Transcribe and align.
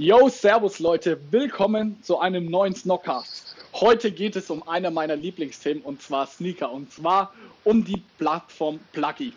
Yo, 0.00 0.30
Servus 0.30 0.78
Leute, 0.78 1.20
willkommen 1.30 2.02
zu 2.02 2.20
einem 2.20 2.46
neuen 2.46 2.74
Snockcast. 2.74 3.54
Heute 3.74 4.10
geht 4.10 4.34
es 4.34 4.48
um 4.48 4.66
eine 4.66 4.90
meiner 4.90 5.14
Lieblingsthemen 5.14 5.82
und 5.82 6.00
zwar 6.00 6.26
Sneaker 6.26 6.72
und 6.72 6.90
zwar 6.90 7.34
um 7.64 7.84
die 7.84 8.02
Plattform 8.16 8.80
Pluggy. 8.92 9.34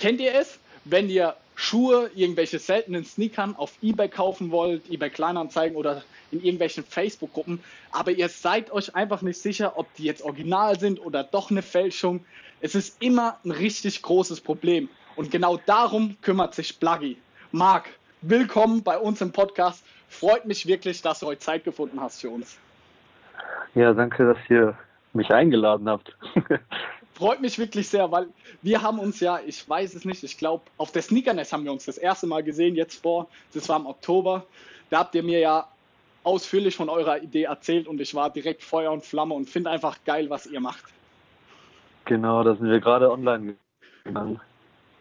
Kennt 0.00 0.20
ihr 0.20 0.34
es, 0.34 0.58
wenn 0.84 1.08
ihr 1.08 1.36
Schuhe, 1.54 2.10
irgendwelche 2.16 2.58
seltenen 2.58 3.04
Sneakern 3.04 3.54
auf 3.54 3.74
eBay 3.82 4.08
kaufen 4.08 4.50
wollt, 4.50 4.90
eBay 4.90 5.10
Kleinanzeigen 5.10 5.76
oder 5.76 6.02
in 6.32 6.42
irgendwelchen 6.42 6.82
Facebook-Gruppen, 6.82 7.62
aber 7.92 8.10
ihr 8.10 8.28
seid 8.28 8.72
euch 8.72 8.96
einfach 8.96 9.22
nicht 9.22 9.40
sicher, 9.40 9.78
ob 9.78 9.94
die 9.94 10.02
jetzt 10.02 10.22
original 10.22 10.80
sind 10.80 10.98
oder 10.98 11.22
doch 11.22 11.52
eine 11.52 11.62
Fälschung. 11.62 12.24
Es 12.60 12.74
ist 12.74 13.00
immer 13.00 13.38
ein 13.44 13.52
richtig 13.52 14.02
großes 14.02 14.40
Problem 14.40 14.88
und 15.14 15.30
genau 15.30 15.60
darum 15.66 16.16
kümmert 16.20 16.56
sich 16.56 16.80
Pluggy. 16.80 17.16
Marc, 17.52 17.90
willkommen 18.22 18.82
bei 18.82 18.98
uns 18.98 19.20
im 19.20 19.30
Podcast. 19.30 19.84
Freut 20.10 20.44
mich 20.44 20.66
wirklich, 20.66 21.00
dass 21.02 21.20
du 21.20 21.26
heute 21.26 21.38
Zeit 21.38 21.64
gefunden 21.64 22.00
hast 22.00 22.20
für 22.20 22.30
uns. 22.30 22.58
Ja, 23.74 23.94
danke, 23.94 24.26
dass 24.26 24.38
ihr 24.50 24.76
mich 25.12 25.30
eingeladen 25.30 25.88
habt. 25.88 26.16
Freut 27.14 27.40
mich 27.40 27.58
wirklich 27.58 27.88
sehr, 27.88 28.10
weil 28.10 28.26
wir 28.60 28.82
haben 28.82 28.98
uns 28.98 29.20
ja, 29.20 29.38
ich 29.46 29.66
weiß 29.68 29.94
es 29.94 30.04
nicht, 30.04 30.24
ich 30.24 30.36
glaube, 30.36 30.64
auf 30.78 30.90
der 30.90 31.02
Sneakernest 31.02 31.52
haben 31.52 31.64
wir 31.64 31.72
uns 31.72 31.84
das 31.84 31.96
erste 31.96 32.26
Mal 32.26 32.42
gesehen, 32.42 32.74
jetzt 32.74 33.00
vor, 33.02 33.28
das 33.54 33.68
war 33.68 33.78
im 33.78 33.86
Oktober. 33.86 34.44
Da 34.90 34.98
habt 34.98 35.14
ihr 35.14 35.22
mir 35.22 35.38
ja 35.38 35.68
ausführlich 36.24 36.74
von 36.76 36.88
eurer 36.88 37.22
Idee 37.22 37.44
erzählt 37.44 37.86
und 37.86 38.00
ich 38.00 38.14
war 38.14 38.30
direkt 38.30 38.64
Feuer 38.64 38.90
und 38.90 39.04
Flamme 39.04 39.34
und 39.34 39.48
finde 39.48 39.70
einfach 39.70 39.98
geil, 40.04 40.28
was 40.28 40.46
ihr 40.46 40.60
macht. 40.60 40.84
Genau, 42.06 42.42
da 42.42 42.56
sind 42.56 42.68
wir 42.68 42.80
gerade 42.80 43.10
online 43.10 43.54
gegangen. 44.04 44.40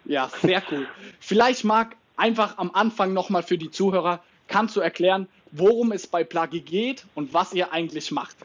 Ja, 0.05 0.29
sehr 0.41 0.61
cool. 0.71 0.87
Vielleicht 1.19 1.63
mag 1.63 1.95
einfach 2.15 2.57
am 2.57 2.71
Anfang 2.73 3.13
nochmal 3.13 3.43
für 3.43 3.57
die 3.57 3.71
Zuhörer, 3.71 4.21
kannst 4.49 4.75
du 4.75 4.81
erklären, 4.81 5.27
worum 5.51 5.91
es 5.91 6.07
bei 6.07 6.23
Plagi 6.23 6.59
geht 6.59 7.05
und 7.15 7.33
was 7.33 7.53
ihr 7.53 7.71
eigentlich 7.71 8.11
macht? 8.11 8.35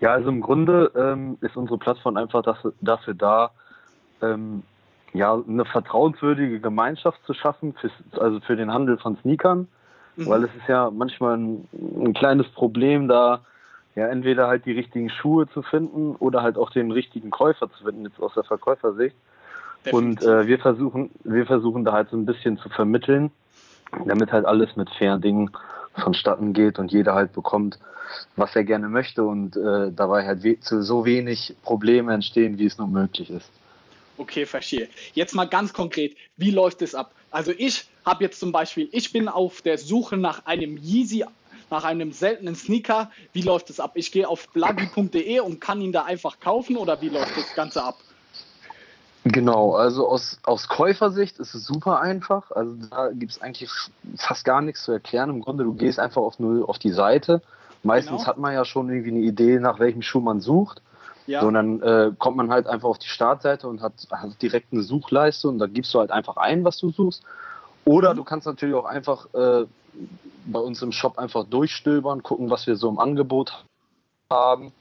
Ja, 0.00 0.12
also 0.12 0.30
im 0.30 0.40
Grunde 0.40 0.90
ähm, 0.96 1.38
ist 1.42 1.56
unsere 1.56 1.78
Plattform 1.78 2.16
einfach 2.16 2.42
dafür, 2.42 2.72
dafür 2.80 3.14
da, 3.14 3.50
ähm, 4.20 4.62
ja, 5.12 5.34
eine 5.46 5.64
vertrauenswürdige 5.64 6.58
Gemeinschaft 6.58 7.24
zu 7.24 7.34
schaffen, 7.34 7.74
für, 7.74 7.90
also 8.20 8.40
für 8.40 8.56
den 8.56 8.72
Handel 8.72 8.98
von 8.98 9.16
Sneakern, 9.18 9.68
mhm. 10.16 10.26
weil 10.26 10.44
es 10.44 10.50
ist 10.56 10.68
ja 10.68 10.90
manchmal 10.90 11.36
ein, 11.36 11.68
ein, 11.72 12.14
kleines 12.14 12.48
Problem, 12.48 13.06
da 13.06 13.42
ja 13.94 14.08
entweder 14.08 14.48
halt 14.48 14.66
die 14.66 14.72
richtigen 14.72 15.10
Schuhe 15.10 15.46
zu 15.48 15.62
finden 15.62 16.16
oder 16.16 16.42
halt 16.42 16.56
auch 16.56 16.70
den 16.70 16.90
richtigen 16.90 17.30
Käufer 17.30 17.70
zu 17.70 17.84
finden, 17.84 18.04
jetzt 18.04 18.20
aus 18.20 18.34
der 18.34 18.44
Verkäufersicht. 18.44 19.14
Und 19.92 20.22
äh, 20.22 20.46
wir 20.46 20.58
versuchen, 20.58 21.10
wir 21.24 21.46
versuchen 21.46 21.84
da 21.84 21.92
halt 21.92 22.10
so 22.10 22.16
ein 22.16 22.26
bisschen 22.26 22.56
zu 22.58 22.68
vermitteln, 22.68 23.30
damit 24.06 24.32
halt 24.32 24.46
alles 24.46 24.76
mit 24.76 24.90
fairen 24.90 25.20
Dingen 25.20 25.50
vonstatten 25.94 26.52
geht 26.52 26.78
und 26.78 26.92
jeder 26.92 27.14
halt 27.14 27.32
bekommt, 27.32 27.78
was 28.36 28.54
er 28.56 28.64
gerne 28.64 28.88
möchte 28.88 29.24
und 29.24 29.56
äh, 29.56 29.90
dabei 29.92 30.26
halt 30.26 30.42
we 30.42 30.56
so 30.60 31.04
wenig 31.04 31.54
Probleme 31.62 32.12
entstehen, 32.12 32.58
wie 32.58 32.66
es 32.66 32.78
nur 32.78 32.88
möglich 32.88 33.30
ist. 33.30 33.50
Okay, 34.18 34.46
verstehe. 34.46 34.88
Jetzt 35.14 35.34
mal 35.34 35.46
ganz 35.46 35.72
konkret, 35.72 36.16
wie 36.36 36.50
läuft 36.50 36.82
es 36.82 36.94
ab? 36.94 37.14
Also 37.30 37.52
ich 37.56 37.86
habe 38.04 38.24
jetzt 38.24 38.38
zum 38.38 38.52
Beispiel, 38.52 38.88
ich 38.92 39.12
bin 39.12 39.28
auf 39.28 39.62
der 39.62 39.78
Suche 39.78 40.16
nach 40.16 40.44
einem 40.44 40.76
Yeezy, 40.76 41.24
nach 41.70 41.84
einem 41.84 42.12
seltenen 42.12 42.54
Sneaker. 42.54 43.10
Wie 43.32 43.40
läuft 43.40 43.70
es 43.70 43.80
ab? 43.80 43.92
Ich 43.94 44.12
gehe 44.12 44.28
auf 44.28 44.48
bluggy.de 44.50 45.40
und 45.40 45.60
kann 45.60 45.80
ihn 45.80 45.92
da 45.92 46.04
einfach 46.04 46.38
kaufen 46.38 46.76
oder 46.76 47.00
wie 47.00 47.08
läuft 47.08 47.36
das 47.36 47.54
Ganze 47.54 47.82
ab? 47.82 47.96
Genau, 49.24 49.74
also 49.74 50.08
aus, 50.08 50.38
aus 50.42 50.68
Käufersicht 50.68 51.38
ist 51.38 51.54
es 51.54 51.64
super 51.64 52.00
einfach. 52.00 52.50
Also 52.50 52.74
da 52.90 53.10
gibt 53.12 53.32
es 53.32 53.40
eigentlich 53.40 53.70
fast 54.16 54.44
gar 54.44 54.60
nichts 54.60 54.82
zu 54.82 54.92
erklären. 54.92 55.30
Im 55.30 55.40
Grunde, 55.42 55.62
du 55.62 55.74
gehst 55.74 56.00
einfach 56.00 56.22
auf, 56.22 56.40
nur 56.40 56.68
auf 56.68 56.78
die 56.80 56.90
Seite. 56.90 57.40
Meistens 57.84 58.18
genau. 58.18 58.26
hat 58.26 58.38
man 58.38 58.52
ja 58.52 58.64
schon 58.64 58.90
irgendwie 58.90 59.10
eine 59.10 59.20
Idee, 59.20 59.60
nach 59.60 59.78
welchem 59.78 60.02
Schuh 60.02 60.20
man 60.20 60.40
sucht. 60.40 60.82
Ja. 61.26 61.40
So, 61.40 61.46
und 61.48 61.54
dann 61.54 61.80
äh, 61.82 62.10
kommt 62.18 62.36
man 62.36 62.50
halt 62.50 62.66
einfach 62.66 62.88
auf 62.88 62.98
die 62.98 63.08
Startseite 63.08 63.68
und 63.68 63.80
hat, 63.80 63.92
hat 64.10 64.42
direkt 64.42 64.72
eine 64.72 64.82
Suchleiste 64.82 65.48
und 65.48 65.60
da 65.60 65.66
gibst 65.66 65.94
du 65.94 66.00
halt 66.00 66.10
einfach 66.10 66.36
ein, 66.36 66.64
was 66.64 66.78
du 66.78 66.90
suchst. 66.90 67.22
Oder 67.84 68.14
mhm. 68.14 68.16
du 68.16 68.24
kannst 68.24 68.46
natürlich 68.46 68.74
auch 68.74 68.86
einfach 68.86 69.32
äh, 69.34 69.66
bei 70.46 70.58
uns 70.58 70.82
im 70.82 70.90
Shop 70.90 71.18
einfach 71.18 71.44
durchstöbern, 71.44 72.24
gucken, 72.24 72.50
was 72.50 72.66
wir 72.66 72.74
so 72.74 72.88
im 72.88 72.98
Angebot 72.98 73.64
haben 74.30 74.72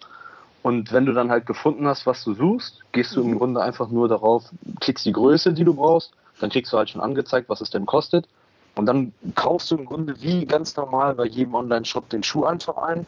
und 0.63 0.91
wenn 0.93 1.05
du 1.05 1.13
dann 1.13 1.31
halt 1.31 1.45
gefunden 1.45 1.87
hast, 1.87 2.05
was 2.05 2.23
du 2.23 2.33
suchst, 2.33 2.81
gehst 2.91 3.15
du 3.15 3.21
im. 3.21 3.37
Grunde 3.37 3.61
einfach 3.61 3.89
nur 3.89 4.07
darauf, 4.07 4.43
klickst 4.79 5.05
die 5.05 5.11
Größe, 5.11 5.53
die 5.53 5.63
du 5.63 5.73
brauchst, 5.73 6.11
dann 6.39 6.49
kriegst 6.49 6.71
du 6.71 6.77
halt 6.77 6.89
schon 6.89 7.01
angezeigt, 7.01 7.49
was 7.49 7.61
es 7.61 7.71
denn 7.71 7.85
kostet. 7.85 8.27
Und 8.75 8.85
dann 8.85 9.13
kaufst 9.35 9.71
du 9.71 9.77
im 9.77 9.85
Grunde 9.85 10.21
wie 10.21 10.45
ganz 10.45 10.75
normal 10.75 11.15
bei 11.15 11.25
jedem 11.25 11.55
Online-Shop 11.55 12.09
den 12.09 12.23
Schuh 12.23 12.45
einfach 12.45 12.77
ein. 12.77 13.05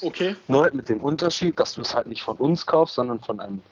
Okay. 0.00 0.36
Nur 0.48 0.62
halt 0.62 0.74
mit 0.74 0.88
dem 0.88 1.00
Unterschied, 1.00 1.58
dass 1.58 1.74
du 1.74 1.82
es 1.82 1.94
halt 1.94 2.06
nicht 2.06 2.22
von 2.22 2.36
uns 2.36 2.66
kaufst, 2.66 2.94
sondern 2.94 3.20
von 3.20 3.40
einem, 3.40 3.62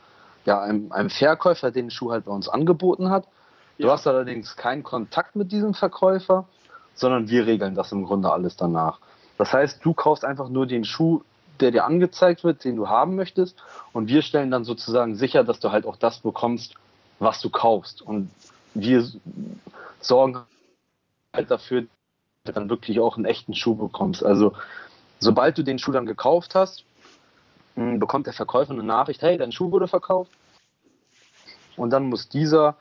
ja, 0.45 0.61
einem, 0.61 0.93
einem 0.93 1.09
Verkäufer, 1.09 1.71
der 1.71 1.83
den 1.83 1.91
Schuh 1.91 2.11
halt 2.11 2.27
bei 2.27 2.33
uns 2.33 2.49
angeboten 2.49 3.11
hat. 3.11 3.27
Du 3.79 3.87
ja. 3.87 3.93
hast 3.93 4.07
allerdings 4.07 4.57
keinen 4.57 4.83
Kontakt 4.83 5.37
mit 5.37 5.53
diesem 5.53 5.73
Verkäufer, 5.73 6.47
sondern 6.95 7.29
wir 7.31 7.47
regeln 7.47 7.75
das 7.75 7.93
im 7.93 8.05
Grunde 8.05 8.31
alles 8.31 8.57
danach. 8.57 8.99
Das 9.39 9.53
heißt, 9.53 9.83
du 9.83 9.95
kaufst 9.95 10.25
einfach 10.25 10.51
nur 10.51 10.67
den 10.67 10.85
Schuh 10.85 11.23
der 11.60 11.71
dir 11.71 11.84
angezeigt 11.84 12.44
wird, 12.44 12.65
den 12.65 12.76
du 12.76 12.88
haben 12.88 13.16
möchtest. 13.16 13.56
Und 13.93 14.09
wir 14.09 14.22
stellen 14.22 14.50
dann 14.50 14.65
sozusagen 14.65 15.16
sicher, 15.16 15.44
dass 15.44 15.60
du 15.60 15.71
halt 15.71 15.87
auch 15.87 15.97
das 15.97 16.21
bekommst, 16.21 16.75
was 17.19 17.41
du 17.41 17.50
kaufst. 17.50 18.03
Und 18.03 18.31
wir 18.75 19.06
sorgen 20.00 20.43
halt 21.34 21.50
dafür, 21.50 21.82
dass 21.82 21.88
du 22.47 22.53
dann 22.53 22.70
wirklich 22.70 23.00
auch 23.00 23.16
einen 23.16 23.26
echten 23.26 23.54
Schuh 23.54 23.75
bekommst. 23.75 24.25
Also 24.25 24.54
sobald 25.19 25.59
du 25.59 25.62
den 25.62 25.78
Schuh 25.78 25.93
dann 25.93 26.06
gekauft 26.06 26.54
hast, 26.54 26.84
hm, 27.75 27.99
bekommt 27.99 28.26
der 28.26 28.34
Verkäufer 28.34 28.72
eine 28.72 28.82
Nachricht, 28.82 29.22
hey, 29.22 29.38
dein 29.38 29.53
Schuh 29.53 29.70
wurde 29.70 29.88
verkauft. 29.88 30.32
Und 31.76 31.91
dann 31.91 32.09
muss 32.09 32.28
dieser 32.28 32.76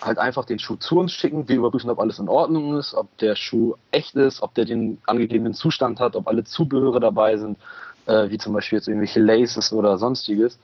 halt 0.00 0.18
einfach 0.18 0.44
den 0.44 0.58
Schuh 0.58 0.76
zu 0.76 0.98
uns 0.98 1.12
schicken. 1.12 1.48
Wir 1.48 1.56
überprüfen, 1.56 1.90
ob 1.90 1.98
alles 1.98 2.18
in 2.18 2.28
Ordnung 2.28 2.78
ist, 2.78 2.94
ob 2.94 3.16
der 3.18 3.36
Schuh 3.36 3.74
echt 3.90 4.14
ist, 4.14 4.42
ob 4.42 4.54
der 4.54 4.64
den 4.64 5.00
angegebenen 5.06 5.54
Zustand 5.54 6.00
hat, 6.00 6.16
ob 6.16 6.28
alle 6.28 6.44
Zubehöre 6.44 7.00
dabei 7.00 7.36
sind, 7.36 7.58
äh, 8.06 8.30
wie 8.30 8.38
zum 8.38 8.52
Beispiel 8.52 8.78
jetzt 8.78 8.88
irgendwelche 8.88 9.20
Laces 9.20 9.72
oder 9.72 9.98
sonstiges. 9.98 10.58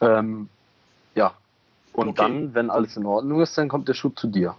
Ähm, 0.00 0.48
ja, 1.14 1.34
und 1.92 2.08
okay. 2.08 2.16
dann, 2.16 2.54
wenn 2.54 2.70
alles 2.70 2.96
in 2.96 3.06
Ordnung 3.06 3.40
ist, 3.40 3.56
dann 3.58 3.68
kommt 3.68 3.88
der 3.88 3.94
Schuh 3.94 4.10
zu 4.10 4.28
dir. 4.28 4.54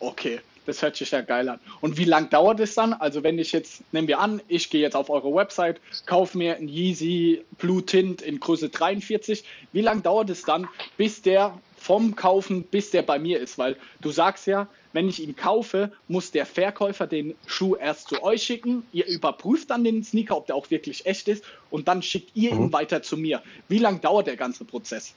Okay, 0.00 0.40
das 0.66 0.82
hört 0.82 0.96
sich 0.96 1.10
ja 1.10 1.20
geil 1.20 1.48
an. 1.48 1.60
Und 1.80 1.98
wie 1.98 2.04
lange 2.04 2.28
dauert 2.28 2.60
es 2.60 2.74
dann? 2.74 2.94
Also 2.94 3.22
wenn 3.22 3.38
ich 3.38 3.52
jetzt, 3.52 3.82
nehmen 3.92 4.08
wir 4.08 4.18
an, 4.20 4.40
ich 4.48 4.70
gehe 4.70 4.80
jetzt 4.80 4.96
auf 4.96 5.10
eure 5.10 5.34
Website, 5.34 5.80
kaufe 6.06 6.38
mir 6.38 6.56
einen 6.56 6.68
Yeezy 6.68 7.44
Blue 7.58 7.84
Tint 7.84 8.22
in 8.22 8.40
Größe 8.40 8.70
43. 8.70 9.44
Wie 9.72 9.82
lange 9.82 10.00
dauert 10.00 10.30
es 10.30 10.42
dann, 10.42 10.68
bis 10.96 11.22
der 11.22 11.58
vom 11.76 12.16
Kaufen, 12.16 12.62
bis 12.64 12.90
der 12.90 13.02
bei 13.02 13.18
mir 13.18 13.40
ist? 13.40 13.58
Weil 13.58 13.76
du 14.00 14.10
sagst 14.10 14.46
ja, 14.46 14.68
wenn 14.94 15.08
ich 15.08 15.22
ihn 15.22 15.36
kaufe, 15.36 15.92
muss 16.08 16.30
der 16.30 16.46
Verkäufer 16.46 17.06
den 17.06 17.34
Schuh 17.46 17.74
erst 17.74 18.08
zu 18.08 18.22
euch 18.22 18.42
schicken. 18.42 18.84
Ihr 18.92 19.06
überprüft 19.06 19.68
dann 19.70 19.84
den 19.84 20.02
Sneaker, 20.02 20.36
ob 20.36 20.46
der 20.46 20.56
auch 20.56 20.70
wirklich 20.70 21.04
echt 21.04 21.28
ist, 21.28 21.44
und 21.68 21.88
dann 21.88 22.00
schickt 22.00 22.34
ihr 22.34 22.54
mhm. 22.54 22.62
ihn 22.62 22.72
weiter 22.72 23.02
zu 23.02 23.16
mir. 23.16 23.42
Wie 23.68 23.78
lange 23.78 23.98
dauert 23.98 24.28
der 24.28 24.36
ganze 24.36 24.64
Prozess? 24.64 25.14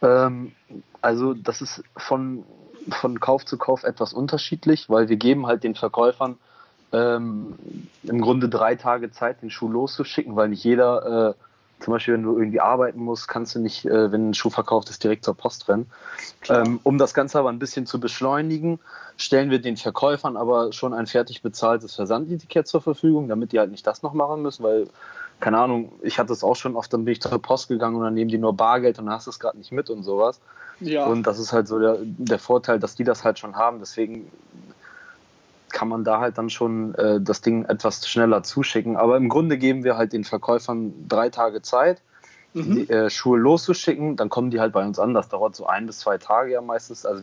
Ähm, 0.00 0.52
also 1.02 1.34
das 1.34 1.60
ist 1.60 1.82
von, 1.96 2.44
von 2.88 3.18
Kauf 3.20 3.44
zu 3.44 3.58
Kauf 3.58 3.82
etwas 3.82 4.12
unterschiedlich, 4.12 4.88
weil 4.88 5.08
wir 5.08 5.16
geben 5.16 5.46
halt 5.46 5.64
den 5.64 5.74
Verkäufern 5.74 6.38
ähm, 6.92 7.54
im 8.04 8.20
Grunde 8.20 8.48
drei 8.48 8.76
Tage 8.76 9.10
Zeit, 9.10 9.42
den 9.42 9.50
Schuh 9.50 9.68
loszuschicken, 9.68 10.36
weil 10.36 10.48
nicht 10.48 10.64
jeder 10.64 11.34
äh, 11.36 11.49
zum 11.80 11.92
Beispiel, 11.92 12.14
wenn 12.14 12.22
du 12.22 12.36
irgendwie 12.38 12.60
arbeiten 12.60 13.00
musst, 13.00 13.26
kannst 13.28 13.54
du 13.54 13.58
nicht, 13.58 13.86
äh, 13.86 14.12
wenn 14.12 14.30
ein 14.30 14.34
Schuh 14.34 14.50
verkauft 14.50 14.90
ist, 14.90 15.02
direkt 15.02 15.24
zur 15.24 15.34
Post 15.34 15.68
rennen. 15.68 15.90
Ähm, 16.48 16.80
um 16.82 16.98
das 16.98 17.14
Ganze 17.14 17.38
aber 17.38 17.48
ein 17.48 17.58
bisschen 17.58 17.86
zu 17.86 17.98
beschleunigen, 17.98 18.78
stellen 19.16 19.50
wir 19.50 19.60
den 19.60 19.76
Verkäufern 19.76 20.36
aber 20.36 20.72
schon 20.72 20.94
ein 20.94 21.06
fertig 21.06 21.42
bezahltes 21.42 21.94
Versandetikett 21.94 22.68
zur 22.68 22.80
Verfügung, 22.80 23.28
damit 23.28 23.52
die 23.52 23.58
halt 23.58 23.70
nicht 23.70 23.86
das 23.86 24.02
noch 24.02 24.14
machen 24.14 24.42
müssen, 24.42 24.62
weil, 24.62 24.88
keine 25.40 25.58
Ahnung, 25.58 25.92
ich 26.02 26.18
hatte 26.18 26.32
es 26.32 26.44
auch 26.44 26.56
schon 26.56 26.76
oft, 26.76 26.92
dann 26.92 27.04
bin 27.04 27.12
ich 27.12 27.22
zur 27.22 27.40
Post 27.40 27.68
gegangen 27.68 27.96
und 27.96 28.02
dann 28.02 28.14
nehmen 28.14 28.30
die 28.30 28.38
nur 28.38 28.54
Bargeld 28.54 28.98
und 28.98 29.06
dann 29.06 29.14
hast 29.14 29.26
du 29.26 29.30
es 29.30 29.40
gerade 29.40 29.58
nicht 29.58 29.72
mit 29.72 29.90
und 29.90 30.02
sowas. 30.02 30.40
Ja. 30.80 31.06
Und 31.06 31.26
das 31.26 31.38
ist 31.38 31.52
halt 31.52 31.68
so 31.68 31.78
der, 31.78 31.98
der 32.00 32.38
Vorteil, 32.38 32.78
dass 32.78 32.94
die 32.94 33.04
das 33.04 33.24
halt 33.24 33.38
schon 33.38 33.56
haben. 33.56 33.80
Deswegen 33.80 34.30
kann 35.72 35.88
man 35.88 36.04
da 36.04 36.20
halt 36.20 36.38
dann 36.38 36.50
schon 36.50 36.94
äh, 36.94 37.20
das 37.20 37.40
Ding 37.40 37.64
etwas 37.64 38.06
schneller 38.08 38.42
zuschicken. 38.42 38.96
Aber 38.96 39.16
im 39.16 39.28
Grunde 39.28 39.58
geben 39.58 39.84
wir 39.84 39.96
halt 39.96 40.12
den 40.12 40.24
Verkäufern 40.24 40.92
drei 41.08 41.28
Tage 41.30 41.62
Zeit, 41.62 42.02
mhm. 42.54 42.74
die 42.74 42.90
äh, 42.90 43.10
Schuhe 43.10 43.38
loszuschicken. 43.38 44.16
Dann 44.16 44.28
kommen 44.28 44.50
die 44.50 44.60
halt 44.60 44.72
bei 44.72 44.84
uns 44.84 44.98
an. 44.98 45.14
Das 45.14 45.28
dauert 45.28 45.56
so 45.56 45.66
ein 45.66 45.86
bis 45.86 46.00
zwei 46.00 46.18
Tage 46.18 46.52
ja 46.52 46.60
meistens. 46.60 47.06
Also 47.06 47.22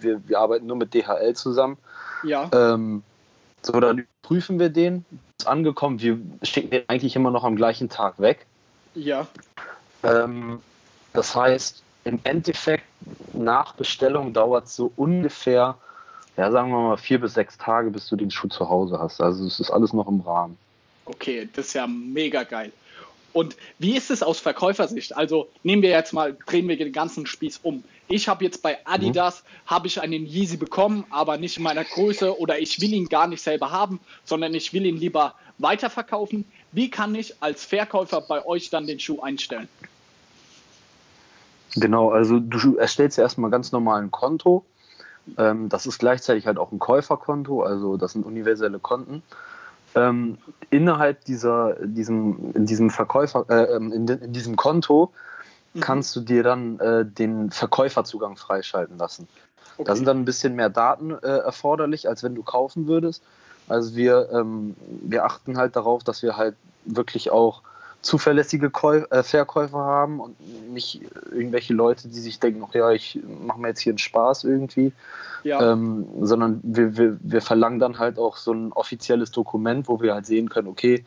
wir, 0.00 0.26
wir 0.28 0.38
arbeiten 0.38 0.66
nur 0.66 0.76
mit 0.76 0.94
DHL 0.94 1.34
zusammen. 1.34 1.78
Ja. 2.22 2.48
Ähm, 2.52 3.02
so, 3.62 3.78
dann 3.78 4.06
prüfen 4.22 4.58
wir 4.58 4.68
den. 4.68 5.04
Ist 5.38 5.46
angekommen. 5.46 6.00
Wir 6.00 6.18
schicken 6.42 6.70
den 6.70 6.88
eigentlich 6.88 7.16
immer 7.16 7.30
noch 7.30 7.44
am 7.44 7.56
gleichen 7.56 7.88
Tag 7.88 8.18
weg. 8.18 8.46
Ja. 8.94 9.26
Ähm, 10.02 10.60
das 11.12 11.36
heißt, 11.36 11.82
im 12.04 12.20
Endeffekt 12.24 12.84
nach 13.32 13.74
Bestellung 13.74 14.32
dauert 14.32 14.66
es 14.66 14.76
so 14.76 14.92
ungefähr 14.96 15.76
ja, 16.36 16.50
sagen 16.50 16.70
wir 16.70 16.80
mal 16.80 16.96
vier 16.96 17.20
bis 17.20 17.34
sechs 17.34 17.58
Tage, 17.58 17.90
bis 17.90 18.08
du 18.08 18.16
den 18.16 18.30
Schuh 18.30 18.48
zu 18.48 18.68
Hause 18.68 18.98
hast. 18.98 19.20
Also 19.20 19.46
es 19.46 19.60
ist 19.60 19.70
alles 19.70 19.92
noch 19.92 20.08
im 20.08 20.20
Rahmen. 20.20 20.56
Okay, 21.04 21.48
das 21.52 21.68
ist 21.68 21.74
ja 21.74 21.86
mega 21.86 22.44
geil. 22.44 22.72
Und 23.32 23.56
wie 23.78 23.96
ist 23.96 24.10
es 24.10 24.22
aus 24.22 24.40
Verkäufersicht? 24.40 25.16
Also 25.16 25.48
nehmen 25.62 25.82
wir 25.82 25.90
jetzt 25.90 26.12
mal, 26.12 26.36
drehen 26.46 26.68
wir 26.68 26.76
den 26.76 26.92
ganzen 26.92 27.26
Spieß 27.26 27.60
um. 27.62 27.82
Ich 28.08 28.28
habe 28.28 28.44
jetzt 28.44 28.62
bei 28.62 28.78
Adidas, 28.84 29.42
mhm. 29.42 29.70
habe 29.70 29.86
ich 29.86 30.00
einen 30.00 30.26
Yeezy 30.26 30.58
bekommen, 30.58 31.04
aber 31.10 31.38
nicht 31.38 31.56
in 31.56 31.62
meiner 31.62 31.84
Größe 31.84 32.38
oder 32.38 32.58
ich 32.58 32.80
will 32.80 32.92
ihn 32.92 33.08
gar 33.08 33.26
nicht 33.26 33.42
selber 33.42 33.70
haben, 33.70 34.00
sondern 34.24 34.52
ich 34.54 34.74
will 34.74 34.84
ihn 34.84 34.98
lieber 34.98 35.34
weiterverkaufen. 35.58 36.44
Wie 36.72 36.90
kann 36.90 37.14
ich 37.14 37.34
als 37.40 37.64
Verkäufer 37.64 38.20
bei 38.20 38.44
euch 38.44 38.68
dann 38.68 38.86
den 38.86 39.00
Schuh 39.00 39.20
einstellen? 39.20 39.68
Genau, 41.74 42.10
also 42.10 42.38
du 42.38 42.76
erstellst 42.76 43.16
ja 43.16 43.24
erstmal 43.24 43.50
ganz 43.50 43.72
normal 43.72 44.02
ein 44.02 44.10
Konto. 44.10 44.64
Ähm, 45.36 45.68
das 45.68 45.86
ist 45.86 45.98
gleichzeitig 45.98 46.46
halt 46.46 46.58
auch 46.58 46.72
ein 46.72 46.78
Käuferkonto, 46.78 47.62
also 47.62 47.96
das 47.96 48.12
sind 48.12 48.26
universelle 48.26 48.78
Konten 48.78 49.22
ähm, 49.94 50.38
innerhalb 50.70 51.24
dieser, 51.24 51.76
diesem, 51.80 52.52
in 52.54 52.66
diesem 52.66 52.90
Verkäufer, 52.90 53.44
äh, 53.48 53.74
ähm, 53.74 53.92
in, 53.92 54.08
in, 54.08 54.32
diesem 54.32 54.56
Konto 54.56 55.12
mhm. 55.74 55.80
kannst 55.80 56.16
du 56.16 56.20
dir 56.20 56.42
dann 56.42 56.78
äh, 56.80 57.04
den 57.04 57.50
Verkäuferzugang 57.50 58.36
freischalten 58.36 58.98
lassen. 58.98 59.28
Okay. 59.76 59.84
Da 59.84 59.96
sind 59.96 60.06
dann 60.06 60.18
ein 60.18 60.24
bisschen 60.24 60.54
mehr 60.54 60.70
Daten 60.70 61.12
äh, 61.12 61.38
erforderlich, 61.38 62.08
als 62.08 62.22
wenn 62.22 62.34
du 62.34 62.42
kaufen 62.42 62.86
würdest. 62.86 63.22
Also 63.68 63.94
wir, 63.96 64.30
ähm, 64.32 64.76
wir 65.02 65.24
achten 65.24 65.56
halt 65.56 65.76
darauf, 65.76 66.04
dass 66.04 66.22
wir 66.22 66.36
halt 66.36 66.56
wirklich 66.84 67.30
auch 67.30 67.62
zuverlässige 68.02 68.70
Käu 68.70 69.04
äh, 69.10 69.22
Verkäufer 69.22 69.78
haben 69.78 70.20
und 70.20 70.36
nicht 70.72 71.00
irgendwelche 71.30 71.72
Leute, 71.72 72.08
die 72.08 72.18
sich 72.18 72.40
denken, 72.40 72.64
ach 72.68 72.74
ja, 72.74 72.90
ich 72.90 73.20
mache 73.46 73.60
mir 73.60 73.68
jetzt 73.68 73.80
hier 73.80 73.92
einen 73.92 73.98
Spaß 73.98 74.44
irgendwie, 74.44 74.92
ja. 75.44 75.72
ähm, 75.72 76.06
sondern 76.20 76.60
wir, 76.64 76.96
wir, 76.96 77.16
wir 77.20 77.40
verlangen 77.40 77.78
dann 77.78 77.98
halt 77.98 78.18
auch 78.18 78.36
so 78.36 78.52
ein 78.52 78.72
offizielles 78.72 79.30
Dokument, 79.30 79.88
wo 79.88 80.00
wir 80.00 80.14
halt 80.14 80.26
sehen 80.26 80.48
können, 80.48 80.68
okay, 80.68 81.04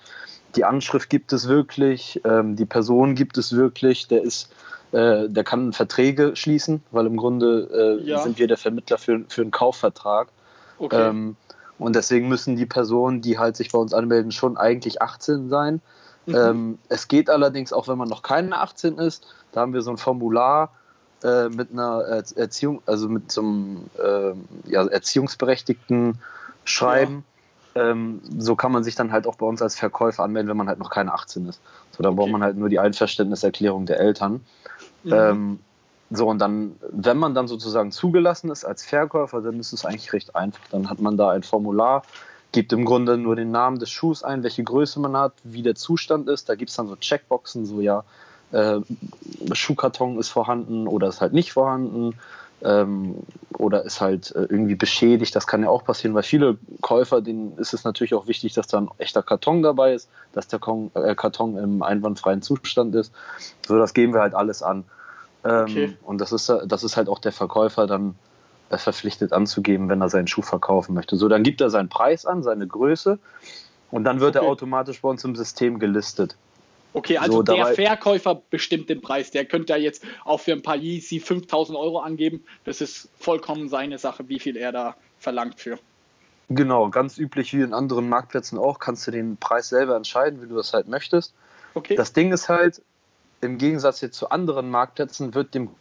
die 0.56 0.64
Anschrift 0.64 1.10
gibt 1.10 1.34
es 1.34 1.48
wirklich, 1.48 2.22
ähm, 2.24 2.56
die 2.56 2.66
Person 2.66 3.16
gibt 3.16 3.38
es 3.38 3.54
wirklich, 3.54 4.08
der 4.08 4.24
ist, 4.24 4.54
äh, 4.94 5.28
der 5.28 5.44
kann 5.44 5.74
Verträge 5.74 6.36
schließen, 6.36 6.82
weil 6.92 7.06
im 7.08 7.18
Grunde 7.18 8.00
äh, 8.02 8.08
ja. 8.08 8.20
sind 8.20 8.40
wir 8.40 8.48
der 8.48 8.58
Vermittler 8.58 8.98
für, 8.98 9.26
für 9.28 9.42
einen 9.42 9.52
Kaufvertrag. 9.52 10.30
Okay. 10.78 11.10
Ähm, 11.10 11.36
und 11.78 11.96
deswegen 11.96 12.30
müssen 12.30 12.56
die 12.56 12.66
Personen, 12.66 13.22
die 13.22 13.38
halt 13.38 13.58
sich 13.58 13.72
bei 13.72 13.80
uns 13.80 13.94
anmelden, 13.94 14.32
schon 14.32 14.56
eigentlich 14.56 15.02
18 15.02 15.50
sein. 15.50 15.82
Mhm. 16.26 16.36
Ähm, 16.36 16.80
es 16.90 17.08
geht 17.08 17.30
allerdings 17.30 17.74
auch, 17.74 17.88
wenn 17.88 17.98
man 17.98 18.10
noch 18.10 18.22
keine 18.22 18.60
18 18.60 18.98
ist. 18.98 19.28
Da 19.52 19.62
haben 19.62 19.74
wir 19.74 19.82
so 19.82 19.92
ein 19.92 19.98
Formular 19.98 20.72
äh, 21.24 21.50
mit 21.50 21.72
einer 21.72 22.02
Erziehung, 22.36 22.82
also 22.86 23.10
mit 23.10 23.32
so 23.32 23.42
einem 23.42 23.90
äh, 23.98 24.72
ja, 24.72 24.86
erziehungsberechtigten 24.86 26.20
Schreiben. 26.64 27.24
Ja. 27.76 27.92
Ähm, 27.92 28.22
so 28.38 28.56
kann 28.56 28.72
man 28.72 28.84
sich 28.84 28.96
dann 28.96 29.12
halt 29.12 29.28
auch 29.28 29.36
bei 29.36 29.46
uns 29.46 29.62
als 29.62 29.76
Verkäufer 29.76 30.24
anmelden, 30.24 30.50
wenn 30.50 30.58
man 30.58 30.68
halt 30.68 30.80
noch 30.80 30.90
keine 30.90 31.14
18 31.14 31.48
ist. 31.48 31.60
So, 31.92 32.04
da 32.04 32.10
okay. 32.10 32.18
braucht 32.18 32.32
man 32.32 32.42
halt 32.42 32.58
nur 32.58 32.70
die 32.70 32.80
Einverständniserklärung 32.80 33.86
der 33.86 34.00
Eltern. 34.00 34.46
Mhm. 35.04 35.14
Ähm, 35.14 35.60
so, 36.12 36.30
und 36.30 36.40
dann, 36.40 36.76
wenn 36.92 37.18
man 37.18 37.34
dann 37.34 37.48
sozusagen 37.48 37.92
zugelassen 37.92 38.50
ist 38.52 38.64
als 38.64 38.86
Verkäufer, 38.86 39.42
dann 39.42 39.60
ist 39.60 39.74
es 39.74 39.86
eigentlich 39.86 40.14
recht 40.14 40.36
einfach. 40.36 40.64
Dann 40.72 40.90
hat 40.90 41.00
man 41.00 41.18
da 41.18 41.32
ein 41.32 41.44
Formular, 41.44 42.04
gibt 42.56 42.72
im 42.72 42.86
Grunde 42.86 43.18
nur 43.18 43.36
den 43.36 43.52
Namen 43.52 43.80
des 43.80 43.90
Schuhs 43.90 44.24
ein, 44.24 44.42
welche 44.42 44.64
Größe 44.64 45.00
man 45.02 45.16
hat, 45.18 45.34
wie 45.44 45.62
der 45.62 45.76
Zustand 45.76 46.30
ist. 46.30 46.48
Da 46.48 46.56
gibt 46.56 46.70
es 46.70 46.78
dann 46.78 46.88
so 46.88 46.96
Checkboxen, 46.96 47.66
so 47.66 47.82
ja, 47.82 48.06
äh, 48.54 48.80
Schuhkarton 49.52 50.18
ist 50.18 50.30
vorhanden 50.30 50.88
oder 50.88 51.10
ist 51.10 51.20
halt 51.20 51.34
nicht 51.34 51.52
vorhanden 51.52 52.16
ähm, 52.64 53.16
oder 53.58 53.84
ist 53.84 54.00
halt 54.00 54.32
äh, 54.32 54.48
irgendwie 54.50 54.76
beschädigt. 54.76 55.36
Das 55.36 55.48
kann 55.48 55.64
ja 55.64 55.70
auch 55.70 55.84
passieren, 55.84 56.16
weil 56.16 56.24
viele 56.24 56.58
Käufer, 56.82 57.22
denen 57.22 57.58
ist 57.58 57.74
es 57.74 57.84
natürlich 57.84 58.14
auch 58.14 58.28
wichtig, 58.28 58.54
dass 58.54 58.68
da 58.68 58.78
ein 58.78 58.90
echter 59.00 59.22
Karton 59.22 59.62
dabei 59.62 59.94
ist, 59.94 60.10
dass 60.32 60.48
der 60.48 60.60
Karton, 60.60 60.92
äh, 60.94 61.14
Karton 61.14 61.58
im 61.58 61.84
einwandfreien 61.84 62.42
Zustand 62.42 62.96
ist. 62.96 63.14
So, 63.68 63.78
das 63.78 63.94
geben 63.94 64.14
wir 64.14 64.22
halt 64.22 64.34
alles 64.34 64.64
an. 64.64 64.86
Ähm, 65.44 65.64
okay. 65.64 65.98
Und 66.04 66.22
das 66.22 66.32
ist, 66.32 66.50
das 66.66 66.86
ist 66.86 66.96
halt 66.96 67.10
auch 67.10 67.20
der 67.20 67.34
Verkäufer 67.34 67.86
dann 67.86 68.16
verpflichtet 68.70 69.32
anzugeben, 69.32 69.90
wenn 69.90 70.02
er 70.02 70.10
seinen 70.10 70.28
Schuh 70.28 70.42
verkaufen 70.42 70.94
möchte. 70.94 71.16
So, 71.16 71.28
dann 71.28 71.44
gibt 71.44 71.62
er 71.62 71.70
seinen 71.70 71.90
Preis 71.90 72.26
an, 72.26 72.44
seine 72.44 72.68
Größe 72.68 73.20
und 73.92 74.04
dann 74.04 74.20
wird 74.20 74.36
okay. 74.36 74.46
er 74.46 74.50
automatisch 74.50 75.02
bei 75.02 75.10
uns 75.10 75.24
im 75.24 75.36
System 75.36 75.80
gelistet. 75.80 76.36
Okay, 76.94 77.18
also 77.18 77.38
so, 77.38 77.44
der 77.44 77.68
Verkäufer 77.68 78.42
bestimmt 78.50 78.90
den 78.90 79.02
Preis. 79.02 79.30
Der 79.30 79.44
könnte 79.46 79.74
ja 79.74 79.78
jetzt 79.78 80.04
auch 80.24 80.40
für 80.40 80.54
ein 80.54 80.62
paar 80.62 80.78
Yeezy 80.78 81.20
5000 81.20 81.78
Euro 81.78 82.00
angeben. 82.00 82.46
Das 82.64 82.80
ist 82.80 83.10
vollkommen 83.20 83.68
seine 83.68 83.98
Sache, 83.98 84.30
wie 84.30 84.40
viel 84.40 84.56
er 84.56 84.72
da 84.72 84.96
verlangt 85.20 85.60
für. 85.60 85.78
Genau, 86.48 86.90
ganz 86.90 87.18
üblich 87.18 87.54
wie 87.54 87.62
in 87.62 87.74
anderen 87.74 88.08
Marktplätzen 88.08 88.58
auch, 88.58 88.80
kannst 88.80 89.08
du 89.08 89.12
den 89.12 89.36
Preis 89.38 89.70
selber 89.70 89.98
entscheiden, 89.98 90.42
wie 90.42 90.48
du 90.48 90.56
das 90.56 90.74
halt 90.74 90.88
möchtest. 90.88 91.34
Okay. 91.74 91.96
Das 91.96 92.14
Ding 92.14 92.32
ist 92.32 92.48
halt, 92.48 92.82
im 93.42 93.58
Gegensatz 93.58 94.00
jetzt 94.02 94.18
zu 94.18 94.30
anderen 94.30 94.70
Marktplätzen 94.70 95.34
wird 95.34 95.54
dem 95.54 95.72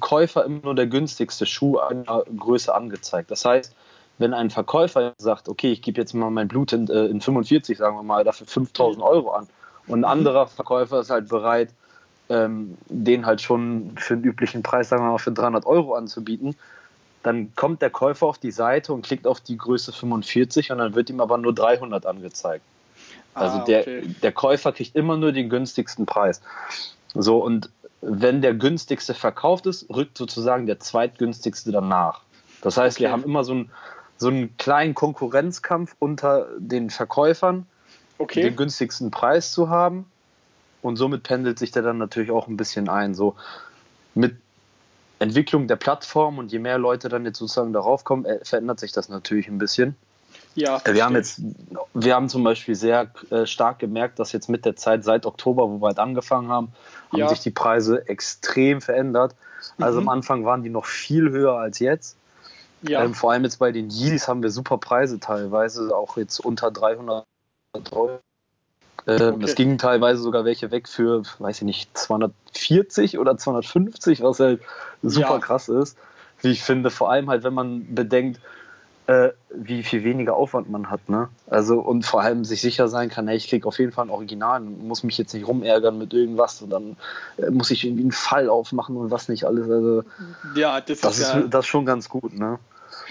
Käufer 0.00 0.44
immer 0.44 0.60
nur 0.62 0.74
der 0.74 0.86
günstigste 0.86 1.46
Schuh 1.46 1.78
einer 1.78 2.24
Größe 2.36 2.74
angezeigt. 2.74 3.30
Das 3.30 3.44
heißt, 3.44 3.74
wenn 4.18 4.34
ein 4.34 4.50
Verkäufer 4.50 5.14
sagt, 5.18 5.48
okay, 5.48 5.72
ich 5.72 5.82
gebe 5.82 6.00
jetzt 6.00 6.14
mal 6.14 6.30
mein 6.30 6.48
Blut 6.48 6.72
in, 6.72 6.88
äh, 6.88 7.06
in 7.06 7.20
45, 7.20 7.78
sagen 7.78 7.96
wir 7.96 8.02
mal, 8.02 8.24
dafür 8.24 8.46
5000 8.46 9.02
Euro 9.02 9.30
an 9.30 9.46
und 9.86 10.00
ein 10.00 10.04
anderer 10.04 10.46
Verkäufer 10.46 11.00
ist 11.00 11.10
halt 11.10 11.28
bereit, 11.28 11.70
ähm, 12.28 12.76
den 12.88 13.26
halt 13.26 13.40
schon 13.40 13.92
für 13.96 14.14
einen 14.14 14.24
üblichen 14.24 14.62
Preis, 14.62 14.88
sagen 14.88 15.04
wir 15.04 15.12
mal, 15.12 15.18
für 15.18 15.32
300 15.32 15.66
Euro 15.66 15.94
anzubieten, 15.94 16.56
dann 17.22 17.52
kommt 17.54 17.82
der 17.82 17.90
Käufer 17.90 18.26
auf 18.26 18.38
die 18.38 18.50
Seite 18.50 18.92
und 18.92 19.04
klickt 19.04 19.26
auf 19.26 19.40
die 19.40 19.56
Größe 19.56 19.92
45 19.92 20.72
und 20.72 20.78
dann 20.78 20.94
wird 20.94 21.10
ihm 21.10 21.20
aber 21.20 21.38
nur 21.38 21.54
300 21.54 22.06
angezeigt. 22.06 22.64
Also 23.34 23.58
ah, 23.58 23.62
okay. 23.62 23.84
der, 23.84 24.02
der 24.22 24.32
Käufer 24.32 24.72
kriegt 24.72 24.96
immer 24.96 25.16
nur 25.16 25.32
den 25.32 25.50
günstigsten 25.50 26.06
Preis. 26.06 26.40
So, 27.14 27.38
und 27.38 27.70
wenn 28.08 28.40
der 28.40 28.54
günstigste 28.54 29.14
verkauft 29.14 29.66
ist, 29.66 29.90
rückt 29.90 30.16
sozusagen 30.16 30.66
der 30.66 30.78
zweitgünstigste 30.78 31.72
danach. 31.72 32.22
Das 32.62 32.76
heißt, 32.76 32.98
okay. 32.98 33.04
wir 33.04 33.12
haben 33.12 33.24
immer 33.24 33.42
so 33.42 33.52
einen, 33.52 33.70
so 34.16 34.28
einen 34.28 34.56
kleinen 34.56 34.94
Konkurrenzkampf 34.94 35.96
unter 35.98 36.48
den 36.58 36.90
Verkäufern, 36.90 37.66
okay. 38.18 38.42
den 38.42 38.56
günstigsten 38.56 39.10
Preis 39.10 39.52
zu 39.52 39.68
haben. 39.68 40.06
Und 40.82 40.96
somit 40.96 41.24
pendelt 41.24 41.58
sich 41.58 41.72
der 41.72 41.82
dann 41.82 41.98
natürlich 41.98 42.30
auch 42.30 42.46
ein 42.46 42.56
bisschen 42.56 42.88
ein. 42.88 43.14
So 43.14 43.34
mit 44.14 44.36
Entwicklung 45.18 45.66
der 45.66 45.76
Plattform 45.76 46.38
und 46.38 46.52
je 46.52 46.60
mehr 46.60 46.78
Leute 46.78 47.08
dann 47.08 47.24
jetzt 47.24 47.38
sozusagen 47.38 47.72
darauf 47.72 48.04
kommen, 48.04 48.24
äh, 48.24 48.38
verändert 48.44 48.78
sich 48.78 48.92
das 48.92 49.08
natürlich 49.08 49.48
ein 49.48 49.58
bisschen. 49.58 49.96
Ja, 50.56 50.80
wir 50.84 51.04
haben 51.04 51.14
jetzt, 51.14 51.42
wir 51.92 52.14
haben 52.14 52.30
zum 52.30 52.42
Beispiel 52.42 52.74
sehr 52.74 53.10
äh, 53.30 53.44
stark 53.44 53.78
gemerkt, 53.78 54.18
dass 54.18 54.32
jetzt 54.32 54.48
mit 54.48 54.64
der 54.64 54.74
Zeit 54.74 55.04
seit 55.04 55.26
Oktober, 55.26 55.68
wo 55.70 55.82
wir 55.82 55.88
halt 55.88 55.98
angefangen 55.98 56.48
haben, 56.48 56.72
haben 57.12 57.18
ja. 57.18 57.28
sich 57.28 57.40
die 57.40 57.50
Preise 57.50 58.08
extrem 58.08 58.80
verändert. 58.80 59.34
Also 59.78 60.00
mhm. 60.00 60.08
am 60.08 60.14
Anfang 60.16 60.44
waren 60.46 60.62
die 60.62 60.70
noch 60.70 60.86
viel 60.86 61.30
höher 61.30 61.54
als 61.58 61.78
jetzt. 61.78 62.16
Ja. 62.82 63.04
Ähm, 63.04 63.14
vor 63.14 63.32
allem 63.32 63.44
jetzt 63.44 63.58
bei 63.58 63.70
den 63.70 63.90
Yeezys 63.90 64.28
haben 64.28 64.42
wir 64.42 64.50
super 64.50 64.78
Preise 64.78 65.20
teilweise, 65.20 65.94
auch 65.94 66.16
jetzt 66.16 66.40
unter 66.40 66.70
300 66.70 67.26
Euro. 67.92 68.20
Ähm, 69.06 69.34
okay. 69.34 69.44
Es 69.44 69.54
gingen 69.54 69.76
teilweise 69.78 70.22
sogar 70.22 70.44
welche 70.44 70.70
weg 70.70 70.88
für, 70.88 71.22
weiß 71.38 71.58
ich 71.58 71.64
nicht, 71.64 71.96
240 71.96 73.18
oder 73.18 73.36
250, 73.36 74.22
was 74.22 74.40
halt 74.40 74.62
super 75.02 75.34
ja. 75.34 75.38
krass 75.38 75.68
ist. 75.68 75.98
Wie 76.40 76.50
ich 76.50 76.62
finde, 76.62 76.90
vor 76.90 77.10
allem 77.10 77.30
halt, 77.30 77.44
wenn 77.44 77.54
man 77.54 77.94
bedenkt, 77.94 78.40
äh, 79.06 79.30
wie 79.54 79.82
viel 79.82 80.02
weniger 80.02 80.34
Aufwand 80.34 80.68
man 80.68 80.90
hat, 80.90 81.08
ne? 81.08 81.28
Also 81.48 81.78
und 81.78 82.04
vor 82.04 82.22
allem 82.22 82.44
sich 82.44 82.60
sicher 82.60 82.88
sein 82.88 83.08
kann, 83.08 83.28
hey, 83.28 83.36
ich 83.36 83.48
krieg 83.48 83.64
auf 83.64 83.78
jeden 83.78 83.92
Fall 83.92 84.06
ein 84.06 84.10
Original 84.10 84.60
und 84.62 84.86
muss 84.86 85.04
mich 85.04 85.16
jetzt 85.16 85.32
nicht 85.32 85.46
rumärgern 85.46 85.96
mit 85.96 86.12
irgendwas 86.12 86.60
und 86.60 86.70
dann 86.70 86.96
äh, 87.36 87.50
muss 87.50 87.70
ich 87.70 87.84
irgendwie 87.84 88.02
einen 88.02 88.12
Fall 88.12 88.48
aufmachen 88.48 88.96
und 88.96 89.10
was 89.10 89.28
nicht 89.28 89.44
alles. 89.44 89.70
Also 89.70 90.02
ja, 90.56 90.80
das, 90.80 91.00
das 91.00 91.18
ist, 91.18 91.34
ja 91.34 91.40
das 91.42 91.64
ist 91.64 91.68
schon 91.68 91.86
ganz 91.86 92.08
gut, 92.08 92.36
ne? 92.36 92.58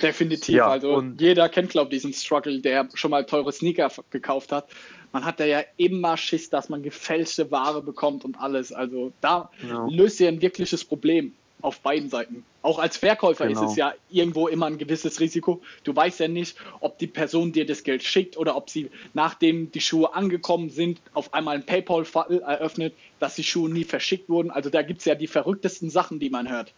Definitiv. 0.01 0.55
Ja, 0.55 0.67
also 0.67 1.01
jeder 1.17 1.47
kennt, 1.47 1.69
glaube 1.69 1.93
ich, 1.93 2.01
diesen 2.01 2.13
Struggle, 2.13 2.59
der 2.59 2.89
schon 2.93 3.11
mal 3.11 3.25
teure 3.25 3.53
Sneaker 3.53 3.89
gekauft 4.09 4.51
hat. 4.51 4.67
Man 5.13 5.23
hat 5.23 5.39
ja 5.39 5.61
immer 5.77 6.17
Schiss, 6.17 6.49
dass 6.49 6.67
man 6.67 6.83
gefälschte 6.83 7.49
Ware 7.51 7.81
bekommt 7.81 8.25
und 8.25 8.37
alles. 8.37 8.73
Also 8.73 9.13
da 9.21 9.49
ja. 9.65 9.87
löst 9.89 10.19
ihr 10.19 10.27
ein 10.27 10.41
wirkliches 10.41 10.83
Problem 10.83 11.33
auf 11.65 11.79
beiden 11.79 12.09
Seiten. 12.09 12.45
Auch 12.61 12.79
als 12.79 12.97
Verkäufer 12.97 13.47
genau. 13.47 13.63
ist 13.63 13.71
es 13.71 13.75
ja 13.75 13.93
irgendwo 14.09 14.47
immer 14.47 14.67
ein 14.67 14.77
gewisses 14.77 15.19
Risiko. 15.19 15.61
Du 15.83 15.95
weißt 15.95 16.19
ja 16.19 16.27
nicht, 16.27 16.57
ob 16.79 16.99
die 16.99 17.07
Person 17.07 17.51
dir 17.51 17.65
das 17.65 17.83
Geld 17.83 18.03
schickt 18.03 18.37
oder 18.37 18.55
ob 18.55 18.69
sie, 18.69 18.91
nachdem 19.13 19.71
die 19.71 19.81
Schuhe 19.81 20.13
angekommen 20.13 20.69
sind, 20.69 21.01
auf 21.13 21.33
einmal 21.33 21.55
ein 21.55 21.65
PayPal-Fall 21.65 22.39
eröffnet, 22.41 22.93
dass 23.19 23.35
die 23.35 23.43
Schuhe 23.43 23.69
nie 23.69 23.83
verschickt 23.83 24.29
wurden. 24.29 24.51
Also 24.51 24.69
da 24.69 24.83
gibt 24.83 24.99
es 24.99 25.05
ja 25.05 25.15
die 25.15 25.27
verrücktesten 25.27 25.89
Sachen, 25.89 26.19
die 26.19 26.29
man 26.29 26.49
hört. 26.49 26.71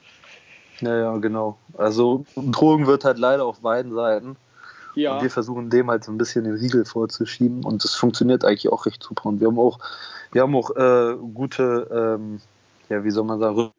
Ja, 0.79 0.97
ja, 0.97 1.17
genau. 1.17 1.57
Also 1.77 2.25
Drogen 2.35 2.87
wird 2.87 3.03
halt 3.03 3.17
leider 3.17 3.45
auf 3.45 3.59
beiden 3.59 3.93
Seiten. 3.93 4.37
Ja. 4.95 5.15
Und 5.15 5.23
wir 5.23 5.29
versuchen 5.29 5.69
dem 5.69 5.89
halt 5.89 6.05
so 6.05 6.11
ein 6.11 6.17
bisschen 6.17 6.45
den 6.45 6.55
Riegel 6.55 6.85
vorzuschieben 6.85 7.63
und 7.63 7.83
das 7.83 7.93
funktioniert 7.93 8.45
eigentlich 8.45 8.71
auch 8.71 8.85
recht 8.85 9.03
super. 9.03 9.27
Und 9.27 9.41
wir 9.41 9.47
haben 9.47 9.59
auch, 9.59 9.79
wir 10.31 10.41
haben 10.41 10.55
auch 10.55 10.75
äh, 10.75 11.15
gute, 11.33 12.17
ähm, 12.19 12.41
ja, 12.89 13.03
wie 13.03 13.11
soll 13.11 13.25
man 13.25 13.39
sagen, 13.39 13.71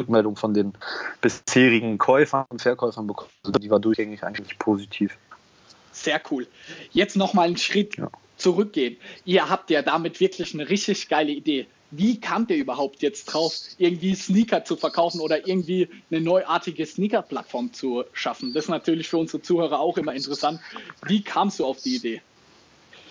Rückmeldung 0.00 0.36
von 0.36 0.54
den 0.54 0.72
bisherigen 1.20 1.98
Käufern 1.98 2.46
und 2.48 2.60
Verkäufern 2.60 3.06
bekommen. 3.06 3.30
Also 3.44 3.58
die 3.58 3.70
war 3.70 3.80
durchgängig 3.80 4.24
eigentlich 4.24 4.58
positiv. 4.58 5.16
Sehr 5.92 6.20
cool. 6.30 6.46
Jetzt 6.92 7.16
nochmal 7.16 7.46
einen 7.46 7.56
Schritt 7.56 7.96
ja. 7.96 8.08
zurückgehen. 8.36 8.96
Ihr 9.24 9.48
habt 9.48 9.70
ja 9.70 9.82
damit 9.82 10.18
wirklich 10.18 10.52
eine 10.54 10.68
richtig 10.68 11.08
geile 11.08 11.30
Idee. 11.30 11.66
Wie 11.92 12.18
kamt 12.18 12.50
ihr 12.50 12.56
überhaupt 12.56 13.02
jetzt 13.02 13.26
drauf, 13.26 13.54
irgendwie 13.78 14.16
Sneaker 14.16 14.64
zu 14.64 14.74
verkaufen 14.74 15.20
oder 15.20 15.46
irgendwie 15.46 15.88
eine 16.10 16.20
neuartige 16.20 16.84
Sneaker-Plattform 16.84 17.72
zu 17.72 18.02
schaffen? 18.12 18.52
Das 18.52 18.64
ist 18.64 18.70
natürlich 18.70 19.08
für 19.08 19.18
unsere 19.18 19.42
Zuhörer 19.42 19.78
auch 19.78 19.96
immer 19.96 20.12
interessant. 20.12 20.58
Wie 21.06 21.22
kamst 21.22 21.60
du 21.60 21.64
auf 21.64 21.80
die 21.80 21.96
Idee? 21.96 22.22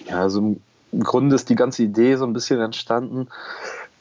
Ja, 0.06 0.22
also 0.22 0.58
im 0.92 1.04
Grunde 1.04 1.38
ist 1.38 1.50
die 1.50 1.56
ganze 1.56 1.84
Idee 1.84 2.18
so 2.18 2.26
ein 2.26 2.34
bisschen 2.34 2.60
entstanden. 2.60 3.30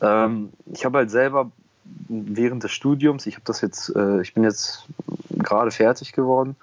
Ähm, 0.00 0.50
ich 0.72 0.84
habe 0.84 0.98
halt 0.98 1.12
selber 1.12 1.52
während 1.84 2.62
des 2.62 2.72
Studiums, 2.72 3.26
ich 3.26 3.34
habe 3.34 3.44
das 3.44 3.60
jetzt, 3.60 3.94
äh, 3.94 4.20
ich 4.20 4.34
bin 4.34 4.44
jetzt 4.44 4.86
gerade 5.30 5.70
fertig 5.70 6.12
geworden, 6.12 6.56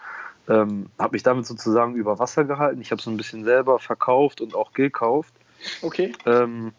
ähm, 0.47 0.87
habe 0.97 1.13
mich 1.13 1.23
damit 1.23 1.45
sozusagen 1.45 1.95
über 1.95 2.19
Wasser 2.19 2.43
gehalten. 2.43 2.81
Ich 2.81 2.91
habe 2.91 3.01
so 3.01 3.09
ein 3.09 3.17
bisschen 3.17 3.43
selber 3.43 3.79
verkauft 3.79 4.41
und 4.41 4.55
auch 4.55 4.73
gekauft. 4.73 5.33
Okay. 5.81 6.13
Ähm, 6.25 6.73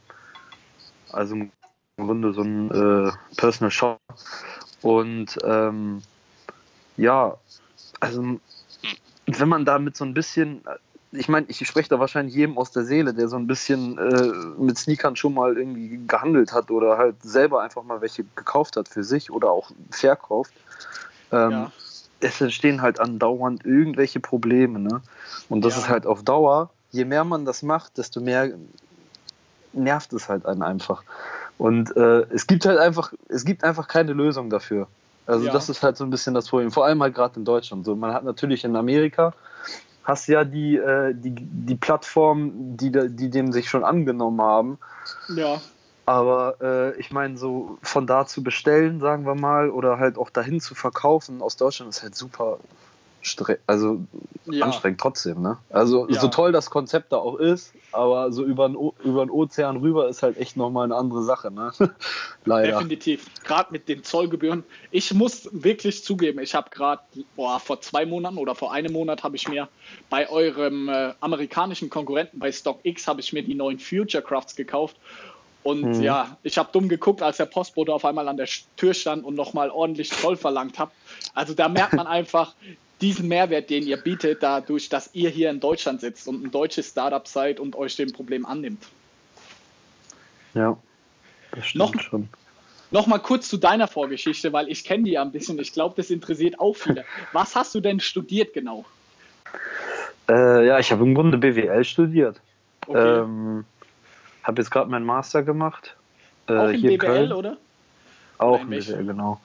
also 1.12 1.36
im 1.36 1.50
Grunde 1.96 2.32
so 2.32 2.42
ein 2.42 2.70
äh, 2.70 3.12
Personal 3.36 3.70
Shop. 3.70 4.00
Und 4.82 5.38
ähm, 5.44 6.02
ja, 6.96 7.36
also 8.00 8.40
wenn 9.26 9.48
man 9.48 9.64
damit 9.64 9.96
so 9.96 10.04
ein 10.04 10.14
bisschen, 10.14 10.62
ich 11.12 11.28
meine, 11.28 11.46
ich 11.48 11.66
spreche 11.66 11.88
da 11.88 11.98
wahrscheinlich 11.98 12.34
jedem 12.34 12.56
aus 12.56 12.70
der 12.70 12.84
Seele, 12.84 13.14
der 13.14 13.28
so 13.28 13.36
ein 13.36 13.46
bisschen 13.46 13.98
äh, 13.98 14.32
mit 14.58 14.78
Sneakern 14.78 15.16
schon 15.16 15.34
mal 15.34 15.56
irgendwie 15.56 16.00
gehandelt 16.06 16.52
hat 16.52 16.70
oder 16.70 16.98
halt 16.98 17.16
selber 17.22 17.62
einfach 17.62 17.82
mal 17.82 18.00
welche 18.00 18.24
gekauft 18.36 18.76
hat 18.76 18.88
für 18.88 19.02
sich 19.02 19.30
oder 19.30 19.50
auch 19.50 19.70
verkauft. 19.90 20.52
Ähm, 21.32 21.50
ja 21.50 21.72
es 22.20 22.40
entstehen 22.40 22.82
halt 22.82 23.00
andauernd 23.00 23.64
irgendwelche 23.64 24.20
Probleme. 24.20 24.78
Ne? 24.78 25.00
Und 25.48 25.64
das 25.64 25.74
ja. 25.74 25.82
ist 25.82 25.88
halt 25.88 26.06
auf 26.06 26.22
Dauer, 26.22 26.70
je 26.90 27.04
mehr 27.04 27.24
man 27.24 27.44
das 27.44 27.62
macht, 27.62 27.98
desto 27.98 28.20
mehr 28.20 28.50
nervt 29.72 30.12
es 30.12 30.28
halt 30.28 30.46
einen 30.46 30.62
einfach. 30.62 31.02
Und 31.58 31.96
äh, 31.96 32.22
es 32.30 32.46
gibt 32.46 32.66
halt 32.66 32.78
einfach, 32.78 33.12
es 33.28 33.44
gibt 33.44 33.64
einfach 33.64 33.88
keine 33.88 34.12
Lösung 34.12 34.50
dafür. 34.50 34.88
Also 35.26 35.46
ja. 35.46 35.52
das 35.52 35.68
ist 35.68 35.82
halt 35.82 35.96
so 35.96 36.04
ein 36.04 36.10
bisschen 36.10 36.34
das 36.34 36.48
Problem. 36.48 36.70
Vor 36.70 36.84
allem 36.84 37.02
halt 37.02 37.14
gerade 37.14 37.36
in 37.36 37.44
Deutschland. 37.44 37.84
So, 37.84 37.94
man 37.94 38.12
hat 38.12 38.24
natürlich 38.24 38.64
in 38.64 38.74
Amerika 38.76 39.32
hast 40.04 40.26
ja 40.28 40.44
die, 40.44 40.76
äh, 40.76 41.14
die, 41.14 41.34
die 41.34 41.74
Plattformen, 41.74 42.76
die, 42.76 42.90
die 42.90 43.30
dem 43.30 43.52
sich 43.52 43.68
schon 43.68 43.84
angenommen 43.84 44.40
haben. 44.40 44.78
Ja. 45.34 45.60
Aber 46.06 46.56
äh, 46.60 46.98
ich 46.98 47.12
meine, 47.12 47.36
so 47.36 47.78
von 47.82 48.06
da 48.06 48.26
zu 48.26 48.42
bestellen, 48.42 49.00
sagen 49.00 49.26
wir 49.26 49.34
mal, 49.34 49.70
oder 49.70 49.98
halt 49.98 50.18
auch 50.18 50.30
dahin 50.30 50.60
zu 50.60 50.74
verkaufen 50.74 51.40
aus 51.42 51.56
Deutschland 51.56 51.94
ist 51.94 52.02
halt 52.02 52.16
super 52.16 52.58
also 53.66 54.00
ja. 54.46 54.64
anstrengend 54.64 55.00
trotzdem, 55.00 55.42
ne? 55.42 55.58
Also 55.68 56.08
ja. 56.08 56.20
so 56.20 56.28
toll 56.28 56.52
das 56.52 56.70
Konzept 56.70 57.12
da 57.12 57.18
auch 57.18 57.36
ist, 57.36 57.72
aber 57.92 58.32
so 58.32 58.44
über 58.44 58.68
den, 58.68 58.76
Ozean 59.30 59.76
rüber 59.76 60.08
ist 60.08 60.22
halt 60.22 60.38
echt 60.38 60.56
nochmal 60.56 60.84
eine 60.84 60.96
andere 60.96 61.22
Sache, 61.22 61.50
ne? 61.50 61.72
Leider. 62.44 62.72
Definitiv. 62.72 63.26
Gerade 63.44 63.72
mit 63.72 63.88
den 63.88 64.04
Zollgebühren. 64.04 64.64
Ich 64.90 65.12
muss 65.12 65.48
wirklich 65.52 66.02
zugeben, 66.04 66.40
ich 66.40 66.54
habe 66.54 66.70
gerade 66.70 67.02
vor 67.36 67.80
zwei 67.80 68.06
Monaten 68.06 68.38
oder 68.38 68.54
vor 68.54 68.72
einem 68.72 68.92
Monat 68.92 69.22
habe 69.22 69.36
ich 69.36 69.48
mir 69.48 69.68
bei 70.08 70.28
eurem 70.28 70.88
äh, 70.88 71.12
amerikanischen 71.20 71.90
Konkurrenten 71.90 72.38
bei 72.38 72.52
StockX 72.52 73.06
habe 73.06 73.20
ich 73.20 73.32
mir 73.32 73.42
die 73.42 73.54
neuen 73.54 73.78
Future 73.78 74.22
Crafts 74.22 74.56
gekauft 74.56 74.96
und 75.62 75.82
mhm. 75.82 76.02
ja, 76.02 76.36
ich 76.42 76.56
habe 76.56 76.70
dumm 76.72 76.88
geguckt, 76.88 77.22
als 77.22 77.36
der 77.36 77.46
Postbote 77.46 77.92
auf 77.92 78.04
einmal 78.04 78.28
an 78.28 78.36
der 78.36 78.48
Tür 78.76 78.94
stand 78.94 79.24
und 79.24 79.34
nochmal 79.34 79.70
ordentlich 79.70 80.10
Zoll 80.10 80.36
verlangt 80.36 80.78
hat. 80.78 80.90
Also 81.34 81.54
da 81.54 81.68
merkt 81.68 81.92
man 81.92 82.06
einfach 82.06 82.54
diesen 83.00 83.28
Mehrwert, 83.28 83.70
den 83.70 83.86
ihr 83.86 83.96
bietet, 83.96 84.42
dadurch, 84.42 84.88
dass 84.88 85.14
ihr 85.14 85.30
hier 85.30 85.50
in 85.50 85.60
Deutschland 85.60 86.00
sitzt 86.00 86.28
und 86.28 86.44
ein 86.44 86.50
deutsches 86.50 86.88
Startup 86.88 87.26
seid 87.26 87.60
und 87.60 87.76
euch 87.76 87.96
dem 87.96 88.12
Problem 88.12 88.46
annimmt. 88.46 88.86
Ja, 90.54 90.76
das 91.52 91.66
stimmt 91.66 91.94
noch, 91.94 92.00
schon. 92.00 92.28
Nochmal 92.90 93.20
kurz 93.20 93.48
zu 93.48 93.56
deiner 93.56 93.86
Vorgeschichte, 93.86 94.52
weil 94.52 94.68
ich 94.68 94.84
kenne 94.84 95.04
die 95.04 95.12
ja 95.12 95.22
ein 95.22 95.30
bisschen. 95.30 95.58
Ich 95.60 95.72
glaube, 95.72 95.94
das 95.96 96.10
interessiert 96.10 96.58
auch 96.58 96.74
viele. 96.74 97.04
Was 97.32 97.54
hast 97.54 97.74
du 97.74 97.80
denn 97.80 98.00
studiert 98.00 98.52
genau? 98.52 98.84
Äh, 100.28 100.66
ja, 100.66 100.78
ich 100.78 100.90
habe 100.90 101.04
im 101.04 101.14
Grunde 101.14 101.38
BWL 101.38 101.84
studiert. 101.84 102.40
Okay. 102.86 103.22
Ähm, 103.22 103.64
habe 104.42 104.60
jetzt 104.60 104.70
gerade 104.70 104.90
meinen 104.90 105.04
Master 105.04 105.42
gemacht. 105.42 105.96
Äh, 106.48 106.56
auch 106.56 106.68
in 106.68 106.80
hier 106.80 106.90
BWL, 106.90 106.92
in 106.92 106.98
Köln. 106.98 107.32
oder? 107.32 107.56
Auch 108.38 108.60
in 108.60 108.70
BWL, 108.70 109.04
genau. 109.04 109.40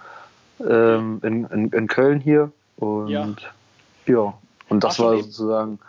Ähm, 0.59 1.19
in, 1.23 1.45
in, 1.45 1.69
in, 1.69 1.87
Köln 1.87 2.19
hier. 2.19 2.51
Und 2.77 3.09
ja, 3.09 3.35
ja. 4.05 4.33
und 4.69 4.83
das 4.83 4.99
war 4.99 5.17
sozusagen 5.17 5.79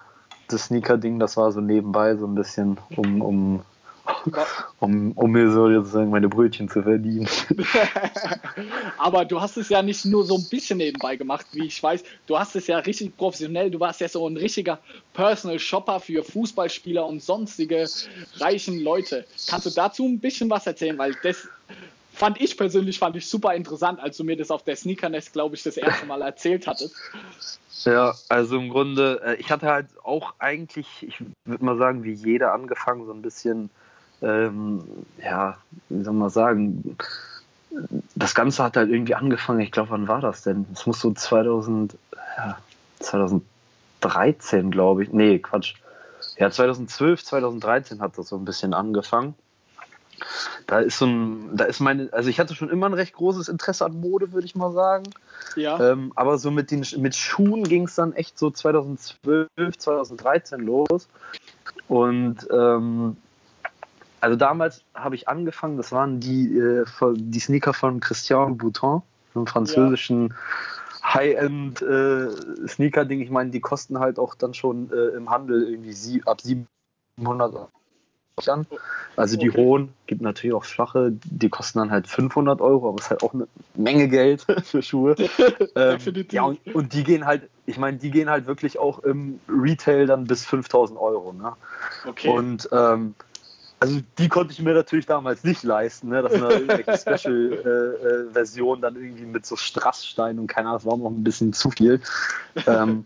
das 0.48 0.66
Sneaker-Ding, 0.66 1.18
das 1.18 1.36
war 1.36 1.50
so 1.52 1.60
nebenbei 1.60 2.16
so 2.16 2.26
ein 2.26 2.34
bisschen, 2.34 2.78
um, 2.96 3.20
um 3.20 3.62
um, 4.80 5.12
um 5.12 5.30
mir 5.30 5.50
so 5.50 5.72
sozusagen 5.72 6.10
meine 6.10 6.28
Brötchen 6.28 6.68
zu 6.68 6.82
verdienen. 6.82 7.28
Aber 8.98 9.24
du 9.24 9.40
hast 9.40 9.56
es 9.56 9.68
ja 9.68 9.82
nicht 9.82 10.04
nur 10.04 10.24
so 10.24 10.36
ein 10.36 10.46
bisschen 10.48 10.78
nebenbei 10.78 11.16
gemacht, 11.16 11.46
wie 11.52 11.66
ich 11.66 11.82
weiß. 11.82 12.04
Du 12.26 12.38
hast 12.38 12.56
es 12.56 12.66
ja 12.66 12.78
richtig 12.78 13.16
professionell. 13.16 13.70
Du 13.70 13.80
warst 13.80 14.00
ja 14.00 14.08
so 14.08 14.28
ein 14.28 14.36
richtiger 14.36 14.78
Personal 15.12 15.58
Shopper 15.58 16.00
für 16.00 16.22
Fußballspieler 16.22 17.04
und 17.04 17.22
sonstige 17.22 17.86
reichen 18.36 18.80
Leute. 18.80 19.24
Kannst 19.48 19.66
du 19.66 19.70
dazu 19.70 20.04
ein 20.04 20.20
bisschen 20.20 20.50
was 20.50 20.66
erzählen? 20.66 20.98
Weil 20.98 21.16
das 21.22 21.48
fand 22.16 22.40
ich 22.40 22.56
persönlich 22.56 22.98
fand 22.98 23.16
ich 23.16 23.28
super 23.28 23.54
interessant, 23.54 24.00
als 24.00 24.16
du 24.16 24.24
mir 24.24 24.36
das 24.36 24.50
auf 24.50 24.64
der 24.64 24.76
Sneakernest, 24.76 25.32
glaube 25.32 25.54
ich, 25.54 25.62
das 25.62 25.76
erste 25.76 26.06
Mal 26.06 26.22
erzählt 26.22 26.66
hattest. 26.66 26.96
Ja, 27.84 28.14
also 28.28 28.56
im 28.56 28.70
Grunde, 28.70 29.20
äh, 29.24 29.34
ich 29.36 29.50
hatte 29.50 29.66
halt 29.66 29.86
auch 30.02 30.34
eigentlich, 30.38 30.86
ich 31.02 31.22
würde 31.44 31.64
mal 31.64 31.76
sagen, 31.76 32.02
wie 32.02 32.12
jeder 32.12 32.52
angefangen, 32.52 33.06
so 33.06 33.12
ein 33.12 33.22
bisschen 33.22 33.70
ähm, 34.22 34.82
ja, 35.22 35.58
wie 35.88 36.02
soll 36.02 36.14
man 36.14 36.30
sagen, 36.30 36.96
das 38.14 38.34
Ganze 38.34 38.62
hat 38.64 38.76
halt 38.76 38.90
irgendwie 38.90 39.14
angefangen, 39.14 39.60
ich 39.60 39.72
glaube, 39.72 39.90
wann 39.90 40.08
war 40.08 40.20
das 40.20 40.42
denn? 40.42 40.66
Es 40.72 40.86
muss 40.86 41.00
so 41.00 41.12
2000, 41.12 41.96
ja, 42.38 42.58
2013, 43.00 44.70
glaube 44.70 45.02
ich. 45.02 45.12
Nee, 45.12 45.38
Quatsch. 45.38 45.74
Ja, 46.38 46.50
2012, 46.50 47.24
2013 47.24 48.00
hat 48.00 48.16
das 48.16 48.28
so 48.28 48.36
ein 48.36 48.44
bisschen 48.44 48.72
angefangen. 48.72 49.34
Da 50.66 50.80
ist 50.80 50.98
so 50.98 51.06
ein, 51.06 51.56
da 51.56 51.64
ist 51.64 51.80
meine, 51.80 52.12
also 52.12 52.28
ich 52.28 52.40
hatte 52.40 52.54
schon 52.54 52.70
immer 52.70 52.86
ein 52.86 52.94
recht 52.94 53.14
großes 53.14 53.48
Interesse 53.48 53.84
an 53.84 54.00
Mode, 54.00 54.32
würde 54.32 54.46
ich 54.46 54.54
mal 54.54 54.72
sagen. 54.72 55.04
Ja. 55.54 55.78
Ähm, 55.80 56.12
aber 56.14 56.38
so 56.38 56.50
mit 56.50 56.70
den 56.70 56.84
mit 56.98 57.14
Schuhen 57.14 57.64
ging 57.64 57.84
es 57.84 57.94
dann 57.94 58.12
echt 58.12 58.38
so 58.38 58.50
2012, 58.50 59.48
2013 59.78 60.60
los. 60.60 61.08
Und 61.88 62.46
ähm, 62.50 63.16
also 64.20 64.36
damals 64.36 64.82
habe 64.94 65.14
ich 65.14 65.28
angefangen, 65.28 65.76
das 65.76 65.92
waren 65.92 66.20
die, 66.20 66.56
äh, 66.58 66.84
die 67.14 67.40
Sneaker 67.40 67.72
von 67.72 68.00
Christian 68.00 68.56
Bouton, 68.56 69.02
einem 69.34 69.46
französischen 69.46 70.28
ja. 70.28 71.14
High-End 71.14 71.82
äh. 71.82 72.28
Ich 72.64 73.30
meine, 73.30 73.50
die 73.50 73.60
kosten 73.60 74.00
halt 74.00 74.18
auch 74.18 74.34
dann 74.34 74.54
schon 74.54 74.90
äh, 74.90 75.16
im 75.16 75.30
Handel 75.30 75.68
irgendwie 75.68 75.92
sie, 75.92 76.22
ab 76.26 76.40
700 76.40 77.54
Euro 77.54 77.70
an. 78.48 78.66
Also 79.16 79.36
die 79.36 79.50
okay. 79.50 79.58
hohen, 79.58 79.88
gibt 80.06 80.20
natürlich 80.20 80.54
auch 80.54 80.64
flache, 80.64 81.12
die 81.24 81.48
kosten 81.48 81.78
dann 81.78 81.90
halt 81.90 82.06
500 82.06 82.60
Euro, 82.60 82.88
aber 82.88 82.98
es 82.98 83.06
ist 83.06 83.10
halt 83.10 83.22
auch 83.22 83.32
eine 83.32 83.48
Menge 83.74 84.08
Geld 84.08 84.44
für 84.64 84.82
Schuhe. 84.82 85.16
ähm, 85.74 85.98
ja, 86.30 86.42
und, 86.42 86.74
und, 86.74 86.92
die 86.92 87.02
gehen 87.02 87.24
halt, 87.24 87.48
ich 87.64 87.78
meine, 87.78 87.96
die 87.96 88.10
gehen 88.10 88.28
halt 88.28 88.46
wirklich 88.46 88.78
auch 88.78 88.98
im 89.00 89.40
Retail 89.48 90.06
dann 90.06 90.24
bis 90.24 90.44
5000 90.44 91.00
Euro. 91.00 91.32
Ne? 91.32 91.52
Okay. 92.06 92.28
Und 92.28 92.68
ähm, 92.72 93.14
also 93.80 94.00
die 94.18 94.28
konnte 94.28 94.52
ich 94.52 94.60
mir 94.60 94.74
natürlich 94.74 95.06
damals 95.06 95.44
nicht 95.44 95.62
leisten, 95.62 96.08
ne? 96.08 96.22
dass 96.22 96.38
man 96.38 96.50
irgendwelche 96.50 96.96
Special-Versionen 97.18 98.82
äh, 98.82 98.86
äh, 98.86 98.90
dann 98.90 99.02
irgendwie 99.02 99.26
mit 99.26 99.46
so 99.46 99.56
Strasssteinen 99.56 100.40
und 100.40 100.46
keine 100.46 100.68
Ahnung, 100.68 100.78
das 100.78 100.86
war 100.86 100.96
noch 100.98 101.10
ein 101.10 101.24
bisschen 101.24 101.52
zu 101.52 101.70
viel. 101.70 102.00
Ähm, 102.66 103.04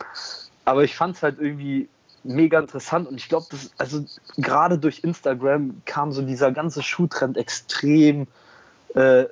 aber 0.64 0.85
ich 0.85 0.97
fand 0.97 1.17
es 1.17 1.23
halt 1.23 1.40
irgendwie 1.40 1.88
mega 2.23 2.59
interessant 2.59 3.09
und 3.09 3.17
ich 3.17 3.29
glaube, 3.29 3.47
also 3.79 4.05
gerade 4.37 4.79
durch 4.79 5.03
Instagram 5.05 5.83
kam 5.87 6.12
so 6.12 6.23
dieser 6.23 6.53
ganze 6.53 6.83
Schuhtrend 6.83 7.37
extrem 7.37 8.27
äh, 8.95 9.25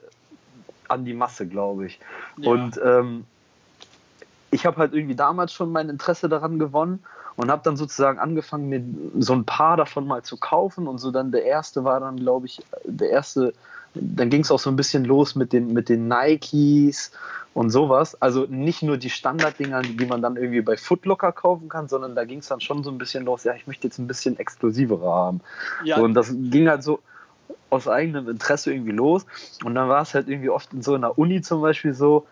an 0.89 1.05
die 1.05 1.15
Masse, 1.15 1.47
glaube 1.47 1.87
ich. 1.87 2.01
Ja. 2.39 2.51
Und 2.51 2.81
ähm, 2.83 3.25
ich 4.51 4.65
habe 4.67 4.79
halt 4.79 4.95
irgendwie 4.95 5.15
damals 5.15 5.53
schon 5.53 5.71
mein 5.71 5.89
Interesse 5.89 6.29
daran 6.29 6.59
gewonnen 6.59 7.05
und 7.37 7.51
habe 7.51 7.63
dann 7.63 7.77
sozusagen 7.77 8.19
angefangen, 8.19 8.69
mir 8.69 9.23
so 9.23 9.35
ein 9.35 9.45
paar 9.45 9.77
davon 9.77 10.07
mal 10.07 10.23
zu 10.23 10.39
kaufen 10.39 10.89
und 10.89 10.99
so 10.99 11.11
dann 11.11 11.31
der 11.31 11.45
erste 11.45 11.85
war 11.85 12.01
dann, 12.01 12.17
glaube 12.17 12.47
ich, 12.47 12.61
der 12.85 13.11
erste, 13.11 13.53
dann 13.95 14.31
ging 14.31 14.43
es 14.43 14.51
auch 14.51 14.59
so 14.59 14.71
ein 14.71 14.77
bisschen 14.77 15.05
los 15.05 15.35
mit 15.35 15.53
den, 15.53 15.73
mit 15.73 15.89
den 15.89 16.09
Nikes 16.09 17.11
und 17.55 17.71
sowas. 17.71 18.21
Also 18.21 18.47
nicht 18.49 18.83
nur 18.83 18.97
die 18.97 19.11
Standarddinger, 19.11 19.83
die 19.83 20.07
man 20.07 20.23
dann 20.23 20.37
irgendwie 20.37 20.61
bei 20.61 20.77
Footlocker 20.77 21.33
kaufen 21.33 21.69
kann, 21.69 21.89
sondern 21.89 22.15
da 22.15 22.25
ging 22.25 22.39
es 22.41 22.49
dann 22.49 22.61
schon 22.61 22.85
so 22.85 22.91
ein 22.91 22.99
bisschen 22.99 23.25
los, 23.25 23.45
ja, 23.45 23.55
ich 23.55 23.67
möchte 23.67 23.87
jetzt 23.87 23.99
ein 23.99 24.07
bisschen 24.07 24.39
exklusivere 24.39 25.11
haben. 25.11 25.41
Ja. 25.85 25.97
So, 25.97 26.05
und 26.05 26.15
das 26.15 26.33
ging 26.33 26.69
halt 26.69 26.83
so, 26.83 27.01
aus 27.71 27.89
eigenem 27.89 28.29
Interesse 28.29 28.73
irgendwie 28.73 28.93
los. 28.93 29.27
Und 29.65 29.75
dann 29.75 29.89
war 29.89 30.03
es 30.03 30.15
halt 30.15 30.29
irgendwie 30.29 30.51
oft 30.51 30.73
in 30.73 30.83
so 30.83 30.95
einer 30.95 31.19
Uni 31.19 31.41
zum 31.41 31.61
Beispiel 31.61 31.95
so, 31.95 32.27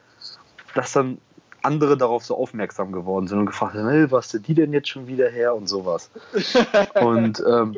dass 0.74 0.92
dann 0.92 1.18
andere 1.62 1.96
darauf 1.96 2.24
so 2.24 2.36
aufmerksam 2.36 2.92
geworden 2.92 3.26
sind 3.26 3.40
und 3.40 3.46
gefragt 3.46 3.74
haben, 3.74 3.88
hey, 3.88 4.10
was 4.10 4.32
ist 4.32 4.46
die 4.46 4.54
denn 4.54 4.72
jetzt 4.72 4.88
schon 4.88 5.06
wieder 5.08 5.28
her 5.28 5.54
und 5.54 5.68
sowas. 5.68 6.10
und 7.00 7.42
ähm, 7.46 7.76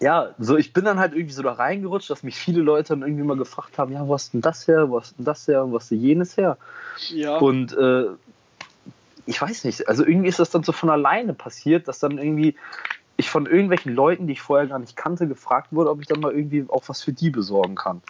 ja, 0.00 0.30
so 0.38 0.56
ich 0.56 0.72
bin 0.72 0.84
dann 0.84 0.98
halt 0.98 1.14
irgendwie 1.14 1.34
so 1.34 1.42
da 1.42 1.52
reingerutscht, 1.52 2.10
dass 2.10 2.22
mich 2.22 2.36
viele 2.36 2.62
Leute 2.62 2.90
dann 2.90 3.02
irgendwie 3.02 3.24
mal 3.24 3.36
gefragt 3.36 3.78
haben, 3.78 3.92
ja, 3.92 4.08
was 4.08 4.24
ist 4.24 4.34
denn 4.34 4.40
das 4.40 4.66
her, 4.66 4.90
was 4.90 5.08
ist 5.08 5.18
denn 5.18 5.24
das 5.24 5.46
her 5.46 5.64
und 5.64 5.72
was 5.72 5.84
ist 5.84 5.90
denn 5.90 6.00
jenes 6.00 6.36
her? 6.36 6.56
Ja. 7.10 7.38
Und 7.38 7.76
äh, 7.76 8.06
ich 9.26 9.40
weiß 9.40 9.64
nicht, 9.64 9.88
also 9.88 10.04
irgendwie 10.04 10.28
ist 10.28 10.38
das 10.38 10.50
dann 10.50 10.62
so 10.62 10.72
von 10.72 10.90
alleine 10.90 11.34
passiert, 11.34 11.86
dass 11.86 11.98
dann 11.98 12.18
irgendwie 12.18 12.56
ich 13.18 13.30
von 13.30 13.46
irgendwelchen 13.46 13.94
Leuten, 13.94 14.26
die 14.26 14.32
ich 14.34 14.40
vorher 14.40 14.68
gar 14.68 14.78
nicht 14.78 14.96
kannte, 14.96 15.26
gefragt 15.26 15.68
wurde, 15.72 15.90
ob 15.90 16.00
ich 16.00 16.06
dann 16.06 16.20
mal 16.20 16.32
irgendwie 16.32 16.64
auch 16.68 16.84
was 16.86 17.02
für 17.02 17.12
die 17.12 17.30
besorgen 17.30 17.74
kann. 17.74 18.00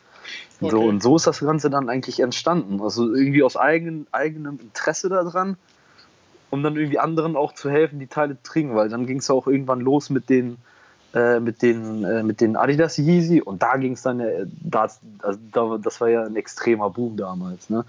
Okay. 0.60 0.70
So, 0.70 0.80
und 0.80 1.02
so 1.02 1.16
ist 1.16 1.26
das 1.26 1.40
Ganze 1.40 1.70
dann 1.70 1.88
eigentlich 1.88 2.20
entstanden. 2.20 2.80
Also 2.82 3.14
irgendwie 3.14 3.42
aus 3.42 3.56
eigen, 3.56 4.06
eigenem 4.12 4.60
Interesse 4.60 5.08
daran, 5.08 5.56
um 6.50 6.62
dann 6.62 6.76
irgendwie 6.76 6.98
anderen 6.98 7.36
auch 7.36 7.54
zu 7.54 7.70
helfen, 7.70 7.98
die 7.98 8.06
Teile 8.06 8.36
zu 8.42 8.52
kriegen, 8.52 8.74
weil 8.74 8.90
dann 8.90 9.06
ging 9.06 9.18
es 9.18 9.30
auch 9.30 9.46
irgendwann 9.46 9.80
los 9.80 10.10
mit 10.10 10.28
den, 10.28 10.58
äh, 11.14 11.40
mit 11.40 11.62
den, 11.62 12.04
äh, 12.04 12.22
mit 12.22 12.40
den 12.40 12.56
Adidas 12.56 12.98
Yeezy 12.98 13.40
und 13.40 13.62
da 13.62 13.76
ging 13.76 13.92
es 13.92 14.02
dann, 14.02 14.20
äh, 14.20 14.46
das, 14.60 15.00
also 15.22 15.38
da, 15.52 15.78
das 15.82 16.00
war 16.00 16.08
ja 16.08 16.24
ein 16.24 16.36
extremer 16.36 16.90
Boom 16.90 17.16
damals. 17.16 17.70
Ne? 17.70 17.84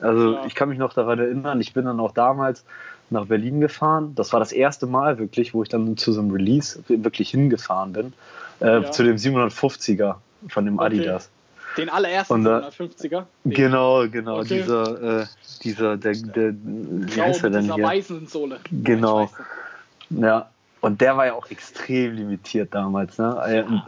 Also 0.00 0.34
ja. 0.34 0.46
ich 0.46 0.54
kann 0.54 0.68
mich 0.68 0.78
noch 0.78 0.94
daran 0.94 1.18
erinnern, 1.18 1.60
ich 1.60 1.74
bin 1.74 1.84
dann 1.84 2.00
auch 2.00 2.12
damals 2.12 2.64
nach 3.10 3.26
Berlin 3.26 3.60
gefahren. 3.60 4.14
Das 4.14 4.32
war 4.32 4.40
das 4.40 4.52
erste 4.52 4.86
Mal 4.86 5.18
wirklich, 5.18 5.52
wo 5.54 5.62
ich 5.62 5.68
dann 5.68 5.96
zu 5.96 6.12
so 6.12 6.20
einem 6.20 6.30
Release 6.30 6.82
wirklich 6.88 7.30
hingefahren 7.30 7.92
bin, 7.92 8.12
äh, 8.60 8.80
ja. 8.80 8.90
zu 8.90 9.02
dem 9.02 9.16
750er 9.16 10.14
von 10.48 10.64
dem 10.64 10.78
okay. 10.78 10.86
Adidas. 10.86 11.28
Den 11.76 11.88
allerersten 11.88 12.46
750er? 12.46 13.24
Genau, 13.44 14.08
genau. 14.08 14.40
Okay. 14.40 14.62
Dieser, 14.62 15.20
äh, 15.20 15.26
dieser, 15.62 15.96
der, 15.96 16.12
der, 16.12 16.54
wie 16.54 17.20
heißt 17.20 17.44
er 17.44 17.50
denn 17.50 17.62
dieser 17.62 17.74
hier? 17.76 17.84
Weißensohle. 17.84 18.60
Genau. 18.70 19.30
Ja, 20.10 20.50
und 20.82 21.00
der 21.00 21.16
war 21.16 21.26
ja 21.26 21.34
auch 21.34 21.48
extrem 21.50 22.14
limitiert 22.14 22.74
damals. 22.74 23.16
Ne? 23.16 23.40
Äh, 23.46 23.56
ja. 23.60 23.86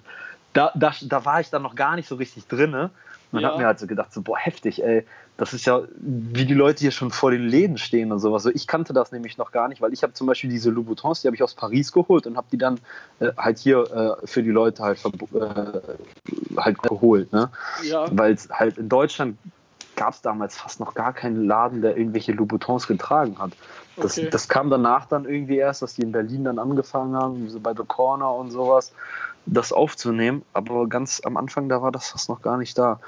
Da, 0.54 0.72
da, 0.76 0.94
da 1.02 1.24
war 1.24 1.40
ich 1.40 1.50
dann 1.50 1.62
noch 1.62 1.74
gar 1.74 1.96
nicht 1.96 2.08
so 2.08 2.14
richtig 2.14 2.46
drin. 2.46 2.70
Ne? 2.70 2.90
Man 3.32 3.42
ja. 3.42 3.50
hat 3.50 3.58
mir 3.58 3.66
halt 3.66 3.80
so 3.80 3.88
gedacht, 3.88 4.12
so, 4.12 4.22
boah, 4.22 4.38
heftig, 4.38 4.82
ey. 4.82 5.04
Das 5.36 5.52
ist 5.52 5.66
ja, 5.66 5.82
wie 5.98 6.46
die 6.46 6.54
Leute 6.54 6.78
hier 6.78 6.92
schon 6.92 7.10
vor 7.10 7.32
den 7.32 7.48
Läden 7.48 7.76
stehen 7.76 8.12
und 8.12 8.20
sowas. 8.20 8.44
So, 8.44 8.50
ich 8.50 8.68
kannte 8.68 8.92
das 8.92 9.10
nämlich 9.10 9.36
noch 9.36 9.50
gar 9.50 9.66
nicht, 9.66 9.82
weil 9.82 9.92
ich 9.92 10.04
habe 10.04 10.12
zum 10.12 10.28
Beispiel 10.28 10.48
diese 10.48 10.70
Louboutins, 10.70 11.22
die 11.22 11.26
habe 11.26 11.34
ich 11.34 11.42
aus 11.42 11.54
Paris 11.54 11.90
geholt 11.90 12.28
und 12.28 12.36
habe 12.36 12.46
die 12.52 12.58
dann 12.58 12.78
äh, 13.18 13.32
halt 13.36 13.58
hier 13.58 14.18
äh, 14.22 14.26
für 14.28 14.44
die 14.44 14.52
Leute 14.52 14.84
halt, 14.84 15.04
äh, 15.04 16.56
halt 16.56 16.80
geholt. 16.80 17.32
Ne? 17.32 17.50
Ja. 17.82 18.06
Weil 18.12 18.34
es 18.34 18.48
halt 18.48 18.78
in 18.78 18.88
Deutschland 18.88 19.36
gab 19.96 20.14
es 20.14 20.22
damals 20.22 20.56
fast 20.56 20.80
noch 20.80 20.94
gar 20.94 21.12
keinen 21.12 21.46
Laden, 21.46 21.82
der 21.82 21.96
irgendwelche 21.96 22.32
Louboutins 22.32 22.86
getragen 22.86 23.38
hat. 23.38 23.52
Das, 23.96 24.18
okay. 24.18 24.28
das 24.30 24.48
kam 24.48 24.70
danach 24.70 25.06
dann 25.06 25.24
irgendwie 25.24 25.56
erst, 25.56 25.82
dass 25.82 25.94
die 25.94 26.02
in 26.02 26.12
Berlin 26.12 26.44
dann 26.44 26.58
angefangen 26.58 27.14
haben, 27.14 27.48
so 27.48 27.60
bei 27.60 27.74
The 27.74 27.84
Corner 27.86 28.32
und 28.34 28.50
sowas 28.50 28.92
das 29.46 29.72
aufzunehmen, 29.72 30.42
aber 30.52 30.88
ganz 30.88 31.20
am 31.24 31.36
Anfang, 31.36 31.68
da 31.68 31.82
war 31.82 31.92
das 31.92 32.08
fast 32.08 32.28
noch 32.28 32.40
gar 32.40 32.56
nicht 32.56 32.78
da. 32.78 33.00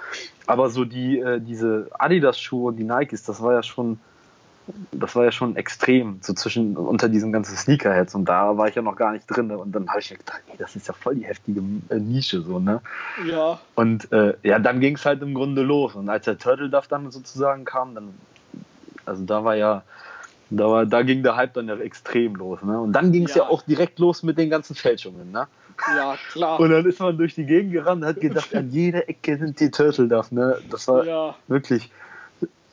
Aber 0.46 0.68
so 0.68 0.84
die, 0.84 1.18
äh, 1.18 1.40
diese 1.40 1.88
Adidas-Schuhe 1.98 2.68
und 2.68 2.76
die 2.76 2.84
Nikes, 2.84 3.22
das 3.22 3.42
war 3.42 3.54
ja 3.54 3.62
schon, 3.62 3.98
das 4.92 5.14
war 5.14 5.24
ja 5.24 5.32
schon 5.32 5.56
extrem, 5.56 6.18
so 6.20 6.32
zwischen, 6.32 6.76
unter 6.76 7.08
diesen 7.08 7.32
ganzen 7.32 7.56
Sneakerheads 7.56 8.14
und 8.14 8.24
da 8.24 8.56
war 8.56 8.68
ich 8.68 8.74
ja 8.74 8.82
noch 8.82 8.96
gar 8.96 9.12
nicht 9.12 9.26
drin 9.26 9.50
und 9.50 9.72
dann 9.72 9.88
habe 9.88 10.00
ich 10.00 10.10
mir 10.10 10.18
gedacht, 10.18 10.40
ey, 10.50 10.56
das 10.58 10.74
ist 10.76 10.88
ja 10.88 10.94
voll 10.94 11.16
die 11.16 11.24
heftige 11.24 11.60
äh, 11.88 11.96
Nische, 11.96 12.42
so, 12.42 12.58
ne? 12.58 12.80
Ja. 13.28 13.60
Und 13.74 14.10
äh, 14.12 14.34
ja, 14.42 14.58
dann 14.58 14.80
ging 14.80 14.96
es 14.96 15.04
halt 15.04 15.22
im 15.22 15.34
Grunde 15.34 15.62
los 15.62 15.94
und 15.94 16.08
als 16.08 16.24
der 16.24 16.38
Turtle 16.38 16.68
Duff 16.68 16.88
dann 16.88 17.10
sozusagen 17.10 17.64
kam, 17.64 17.94
dann, 17.94 18.14
also 19.04 19.24
da 19.24 19.44
war 19.44 19.54
ja, 19.54 19.82
da, 20.50 20.68
war, 20.68 20.86
da 20.86 21.02
ging 21.02 21.22
der 21.22 21.36
Hype 21.36 21.54
dann 21.54 21.68
ja 21.68 21.76
extrem 21.76 22.34
los, 22.34 22.62
ne? 22.62 22.80
Und 22.80 22.92
dann 22.92 23.12
ging 23.12 23.24
es 23.24 23.34
ja. 23.34 23.44
ja 23.44 23.48
auch 23.48 23.62
direkt 23.62 23.98
los 23.98 24.22
mit 24.22 24.38
den 24.38 24.50
ganzen 24.50 24.74
Fälschungen, 24.74 25.30
ne? 25.30 25.46
Ja, 25.96 26.16
klar. 26.32 26.58
Und 26.58 26.70
dann 26.70 26.86
ist 26.86 27.00
man 27.00 27.18
durch 27.18 27.34
die 27.34 27.44
Gegend 27.44 27.72
gerannt 27.72 28.02
und 28.02 28.08
hat 28.08 28.20
gedacht, 28.20 28.54
an 28.54 28.70
jeder 28.70 29.08
Ecke 29.08 29.36
sind 29.36 29.60
die 29.60 29.70
Turtle 29.70 30.08
Duff, 30.08 30.32
ne? 30.32 30.58
Das 30.70 30.88
war 30.88 31.04
ja. 31.04 31.34
wirklich. 31.48 31.90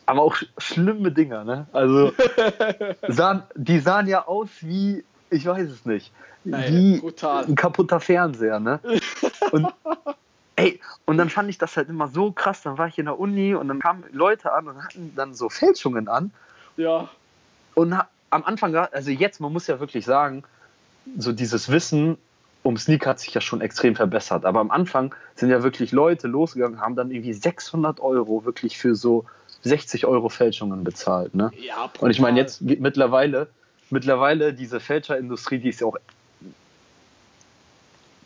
Aber 0.05 0.21
auch 0.21 0.35
schlimme 0.57 1.11
Dinger, 1.11 1.43
ne? 1.43 1.67
Also, 1.71 2.13
sahen, 3.07 3.43
die 3.55 3.79
sahen 3.79 4.07
ja 4.07 4.27
aus 4.27 4.49
wie, 4.61 5.03
ich 5.29 5.45
weiß 5.45 5.69
es 5.69 5.85
nicht, 5.85 6.11
Nein, 6.43 6.73
wie 6.73 6.99
brutal. 6.99 7.45
ein 7.45 7.55
kaputter 7.55 7.99
Fernseher, 7.99 8.59
ne? 8.59 8.79
Und, 9.51 9.67
ey, 10.55 10.79
und 11.05 11.17
dann 11.17 11.29
fand 11.29 11.49
ich 11.49 11.57
das 11.57 11.77
halt 11.77 11.89
immer 11.89 12.07
so 12.07 12.31
krass. 12.31 12.61
Dann 12.61 12.77
war 12.77 12.87
ich 12.87 12.97
in 12.97 13.05
der 13.05 13.19
Uni 13.19 13.53
und 13.55 13.67
dann 13.67 13.79
kamen 13.79 14.03
Leute 14.11 14.53
an 14.53 14.67
und 14.67 14.83
hatten 14.83 15.13
dann 15.15 15.33
so 15.33 15.49
Fälschungen 15.49 16.07
an. 16.07 16.31
Ja. 16.77 17.09
Und 17.75 17.93
am 17.93 18.43
Anfang, 18.43 18.75
also 18.75 19.11
jetzt, 19.11 19.39
man 19.39 19.51
muss 19.51 19.67
ja 19.67 19.79
wirklich 19.79 20.05
sagen, 20.05 20.43
so 21.17 21.31
dieses 21.33 21.69
Wissen 21.69 22.17
um 22.63 22.77
Sneak 22.77 23.05
hat 23.05 23.19
sich 23.19 23.33
ja 23.33 23.41
schon 23.41 23.61
extrem 23.61 23.95
verbessert. 23.95 24.45
Aber 24.45 24.61
am 24.61 24.71
Anfang 24.71 25.13
sind 25.35 25.49
ja 25.49 25.61
wirklich 25.63 25.91
Leute 25.91 26.27
losgegangen, 26.27 26.79
haben 26.79 26.95
dann 26.95 27.11
irgendwie 27.11 27.33
600 27.33 27.99
Euro 27.99 28.45
wirklich 28.45 28.77
für 28.77 28.95
so 28.95 29.25
60 29.63 30.05
Euro 30.05 30.29
Fälschungen 30.29 30.83
bezahlt. 30.83 31.35
Ne? 31.35 31.51
Ja, 31.59 31.89
Und 31.99 32.11
ich 32.11 32.19
meine, 32.19 32.39
jetzt 32.39 32.61
mittlerweile, 32.61 33.47
mittlerweile 33.89 34.53
diese 34.53 34.79
Fälscherindustrie, 34.79 35.59
die 35.59 35.69
ist 35.69 35.81
ja 35.81 35.87
auch 35.87 35.97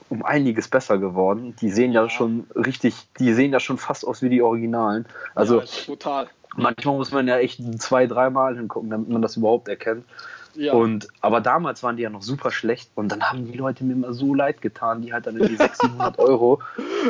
um 0.10 0.24
einiges 0.24 0.68
besser 0.68 0.98
geworden. 0.98 1.56
Die 1.62 1.70
sehen 1.70 1.92
ja, 1.92 2.04
ja, 2.04 2.10
schon 2.10 2.48
richtig, 2.56 2.96
die 3.20 3.34
sehen 3.34 3.52
ja 3.52 3.60
schon 3.60 3.78
fast 3.78 4.06
aus 4.08 4.22
wie 4.22 4.30
die 4.30 4.42
Originalen. 4.42 5.06
Also 5.36 5.62
ja, 5.62 5.66
total. 5.86 6.28
Manchmal 6.56 6.96
muss 6.96 7.12
man 7.12 7.28
ja 7.28 7.38
echt 7.38 7.62
zwei, 7.80 8.08
dreimal 8.08 8.56
hingucken, 8.56 8.90
damit 8.90 9.10
man 9.10 9.22
das 9.22 9.38
überhaupt 9.38 9.68
erkennt. 9.68 10.06
Ja. 10.56 10.74
Und, 10.74 11.08
aber 11.22 11.40
damals 11.40 11.84
waren 11.84 11.98
die 11.98 12.04
ja 12.04 12.10
noch 12.10 12.24
super 12.24 12.50
schlecht 12.50 12.90
und 12.96 13.12
dann 13.12 13.22
haben 13.22 13.46
die 13.46 13.56
Leute 13.56 13.84
mir 13.84 13.94
immer 13.94 14.14
so 14.14 14.34
leid 14.34 14.62
getan, 14.62 15.04
die 15.04 15.14
halt 15.14 15.28
dann 15.28 15.36
irgendwie 15.36 15.58
600, 15.58 16.16
700 16.16 16.20
Euro 16.28 16.62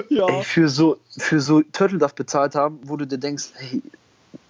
ja. 0.09 0.27
ey, 0.27 0.43
für 0.43 0.67
so, 0.67 0.97
für 1.17 1.39
so 1.39 1.61
Turtle 1.61 1.97
Duff 1.97 2.13
bezahlt 2.13 2.55
haben, 2.55 2.79
wo 2.83 2.97
du 2.97 3.07
dir 3.07 3.17
denkst, 3.17 3.51
hey, 3.55 3.81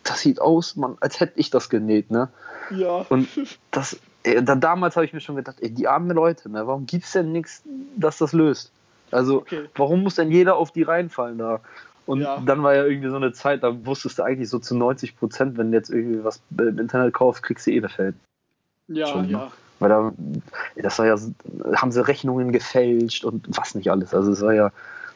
das 0.10 0.22
sieht 0.22 0.42
aus, 0.42 0.76
man, 0.76 0.98
als 1.00 1.20
hätte 1.20 1.40
ich 1.40 1.50
das 1.50 1.70
genäht, 1.70 2.12
ne? 2.12 2.30
Ja. 2.72 3.06
Und 3.10 3.28
das, 3.72 4.00
ey, 4.24 4.44
dann 4.44 4.62
damals 4.62 4.96
habe 4.96 5.06
ich 5.06 5.14
mir 5.14 5.22
schon 5.22 5.36
gedacht, 5.36 5.58
ey, 5.62 5.70
die 5.70 5.88
armen 5.88 6.12
Leute, 6.12 6.50
ne? 6.50 6.68
Warum 6.68 6.86
gibt 6.86 7.06
es 7.06 7.12
denn 7.12 7.32
nichts, 7.32 7.64
das 7.96 8.18
das 8.18 8.34
löst? 8.34 8.72
Also, 9.12 9.38
okay. 9.38 9.70
warum 9.76 10.04
muss 10.04 10.16
denn 10.16 10.32
jeder 10.32 10.58
auf 10.58 10.72
die 10.72 10.84
reinfallen 10.84 11.38
da? 11.38 11.62
Und 12.06 12.22
ja. 12.22 12.42
dann 12.46 12.64
war 12.64 12.74
ja 12.74 12.86
irgendwie 12.86 13.10
so 13.10 13.18
eine 13.18 13.34
Zeit, 13.34 13.64
da 13.64 13.86
wusstest 13.86 14.20
du 14.20 14.24
eigentlich 14.24 14.50
so 14.50 14.60
zu 14.60 14.76
90 14.76 15.18
Prozent, 15.18 15.58
wenn 15.58 15.72
du 15.72 15.78
jetzt 15.78 15.90
irgendwie 15.90 16.24
was 16.24 16.42
im 16.58 16.80
Internet 16.80 17.14
kaufst, 17.14 17.44
kriegst 17.44 17.68
du 17.68 17.72
eh 17.72 17.78
eine 17.78 17.90
Feld. 17.90 18.16
Ja, 18.88 19.08
schon, 19.08 19.30
ja. 19.30 19.52
Weil 19.80 19.90
da, 19.90 20.14
das 20.78 20.98
war 21.00 21.06
ja, 21.06 21.18
haben 21.76 21.92
sie 21.92 22.08
Rechnungen 22.08 22.52
gefälscht 22.52 23.26
und 23.26 23.46
was 23.58 23.76
nicht 23.76 23.92
alles. 23.92 24.14
Also 24.14 24.32
es 24.32 24.42
war 24.42 24.54
ja 24.54 24.72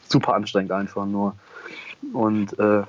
super 0.06 0.34
anstrengend 0.34 0.70
einfach 0.72 1.06
nur. 1.06 1.34
Und 2.12 2.58
äh, 2.58 2.82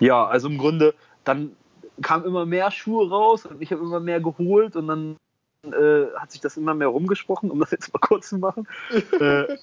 ja, 0.00 0.26
also 0.26 0.48
im 0.48 0.56
Grunde, 0.56 0.94
dann 1.30 1.56
kamen 2.02 2.24
immer 2.24 2.46
mehr 2.46 2.70
Schuhe 2.70 3.08
raus 3.08 3.46
und 3.46 3.62
ich 3.62 3.70
habe 3.72 3.82
immer 3.82 4.00
mehr 4.00 4.20
geholt 4.20 4.76
und 4.76 4.88
dann 4.88 5.16
äh, 5.64 6.06
hat 6.16 6.32
sich 6.32 6.40
das 6.40 6.56
immer 6.56 6.74
mehr 6.74 6.88
rumgesprochen, 6.88 7.50
um 7.50 7.60
das 7.60 7.70
jetzt 7.70 7.92
mal 7.92 8.00
kurz 8.00 8.28
zu 8.28 8.38
machen. 8.38 8.66
äh, 9.20 9.56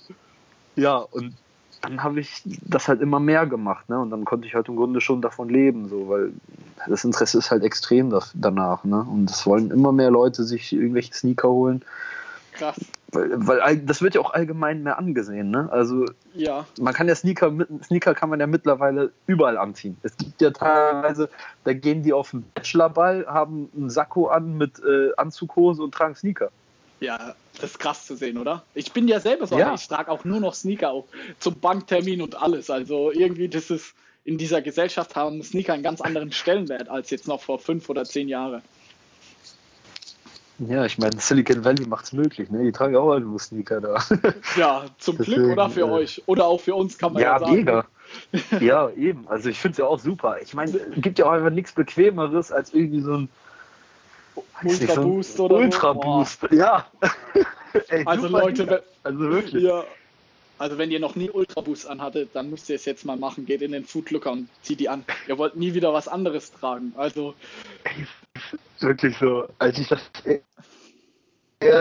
ja, 0.75 0.97
und 0.97 1.33
dann 1.81 2.01
habe 2.03 2.19
ich 2.19 2.41
das 2.45 2.87
halt 2.87 3.01
immer 3.01 3.19
mehr 3.19 3.45
gemacht, 3.45 3.89
ne? 3.89 3.99
Und 3.99 4.09
dann 4.09 4.25
konnte 4.25 4.47
ich 4.47 4.55
halt 4.55 4.67
im 4.67 4.77
Grunde 4.77 5.01
schon 5.01 5.21
davon 5.21 5.49
leben, 5.49 5.87
so, 5.89 6.09
weil 6.09 6.33
das 6.87 7.03
Interesse 7.03 7.37
ist 7.37 7.51
halt 7.51 7.63
extrem 7.63 8.17
danach, 8.33 8.83
ne? 8.83 8.99
Und 9.01 9.29
es 9.29 9.45
wollen 9.45 9.71
immer 9.71 9.91
mehr 9.91 10.09
Leute 10.09 10.43
sich 10.43 10.73
irgendwelche 10.73 11.13
Sneaker 11.13 11.49
holen. 11.49 11.83
Krass. 12.57 12.77
Weil, 13.11 13.29
weil 13.35 13.77
das 13.77 14.01
wird 14.01 14.15
ja 14.15 14.21
auch 14.21 14.33
allgemein 14.33 14.83
mehr 14.83 14.97
angesehen, 14.97 15.49
ne? 15.49 15.69
Also 15.71 16.05
ja. 16.33 16.65
man 16.79 16.93
kann 16.93 17.07
ja 17.07 17.15
Sneaker, 17.15 17.53
Sneaker 17.83 18.13
kann 18.13 18.29
man 18.29 18.39
ja 18.39 18.47
mittlerweile 18.47 19.11
überall 19.27 19.57
anziehen. 19.57 19.97
Es 20.03 20.17
gibt 20.17 20.41
ja 20.41 20.51
teilweise, 20.51 21.29
da 21.63 21.73
gehen 21.73 22.03
die 22.03 22.13
auf 22.13 22.31
den 22.31 22.45
Bachelorball, 22.53 23.25
haben 23.27 23.69
einen 23.75 23.89
Sakko 23.89 24.27
an 24.27 24.57
mit 24.57 24.79
äh, 24.79 25.11
Anzughose 25.15 25.83
und 25.83 25.93
tragen 25.93 26.15
Sneaker. 26.15 26.51
Ja, 26.99 27.35
das 27.61 27.71
ist 27.71 27.79
krass 27.79 28.05
zu 28.05 28.15
sehen, 28.15 28.37
oder? 28.37 28.63
Ich 28.73 28.91
bin 28.91 29.07
ja 29.07 29.19
selber 29.19 29.47
so, 29.47 29.57
ja. 29.57 29.73
ich 29.73 29.87
trage 29.87 30.11
auch 30.11 30.25
nur 30.25 30.39
noch 30.39 30.55
Sneaker 30.55 30.91
auf, 30.91 31.05
zum 31.39 31.59
Banktermin 31.59 32.21
und 32.21 32.41
alles. 32.41 32.69
Also 32.69 33.11
irgendwie, 33.11 33.47
das 33.47 33.69
ist 33.69 33.93
in 34.25 34.37
dieser 34.37 34.61
Gesellschaft 34.61 35.15
haben 35.15 35.41
Sneaker 35.41 35.73
einen 35.73 35.83
ganz 35.83 36.01
anderen 36.01 36.33
Stellenwert 36.33 36.89
als 36.89 37.09
jetzt 37.11 37.27
noch 37.27 37.41
vor 37.41 37.59
fünf 37.59 37.89
oder 37.89 38.03
zehn 38.03 38.27
Jahren. 38.27 38.61
Ja, 40.59 40.85
ich 40.85 40.97
meine, 40.97 41.19
Silicon 41.19 41.63
Valley 41.63 41.85
macht 41.87 42.05
es 42.05 42.13
möglich, 42.13 42.49
ne? 42.49 42.63
Die 42.63 42.71
tragen 42.71 42.95
auch 42.95 43.19
nur 43.19 43.39
Sneaker 43.39 43.79
da. 43.79 44.03
Ja, 44.57 44.85
zum 44.97 45.17
Deswegen, 45.17 45.43
Glück 45.43 45.51
oder 45.51 45.69
für 45.69 45.81
äh, 45.81 45.91
euch. 45.91 46.23
Oder 46.25 46.45
auch 46.45 46.59
für 46.59 46.73
uns 46.73 46.97
kann 46.97 47.13
man 47.13 47.21
ja, 47.21 47.33
ja 47.33 47.39
sagen. 47.39 47.55
Mega. 47.55 47.85
ja, 48.59 48.89
eben. 48.91 49.27
Also 49.27 49.49
ich 49.49 49.59
finde 49.59 49.73
es 49.73 49.77
ja 49.77 49.85
auch 49.85 49.99
super. 49.99 50.37
Ich 50.41 50.53
meine, 50.55 50.71
es 50.71 51.01
gibt 51.01 51.19
ja 51.19 51.25
auch 51.25 51.31
einfach 51.31 51.51
nichts 51.51 51.73
Bequemeres 51.73 52.51
als 52.51 52.73
irgendwie 52.73 53.01
so 53.01 53.13
ein 53.17 53.29
Ultra 54.63 54.95
Boost 55.01 55.37
so 55.37 55.45
oder 55.45 55.57
Ultra 55.57 55.93
Boost, 55.93 56.47
ja. 56.51 56.85
Ey, 57.89 58.03
also 58.05 58.27
Leute, 58.27 58.83
also 59.03 59.19
wirklich. 59.19 59.63
Ja. 59.63 59.83
Also 60.59 60.79
wenn 60.79 60.89
ihr 60.89 60.99
noch 60.99 61.15
nie 61.15 61.29
Ultraboost 61.29 61.87
anhattet, 61.87 62.31
dann 62.33 62.49
müsst 62.49 62.69
ihr 62.69 62.75
es 62.75 62.85
jetzt 62.85 63.05
mal 63.05 63.15
machen. 63.15 63.45
Geht 63.45 63.61
in 63.61 63.71
den 63.71 63.85
Foodlooker 63.85 64.31
und 64.31 64.49
zieht 64.63 64.79
die 64.79 64.89
an. 64.89 65.05
Ihr 65.27 65.37
wollt 65.37 65.55
nie 65.55 65.75
wieder 65.75 65.93
was 65.93 66.07
anderes 66.07 66.51
tragen. 66.51 66.93
Also 66.97 67.35
wirklich 68.83 69.17
so, 69.17 69.47
als 69.59 69.77
ich 69.77 69.87
das 69.87 70.01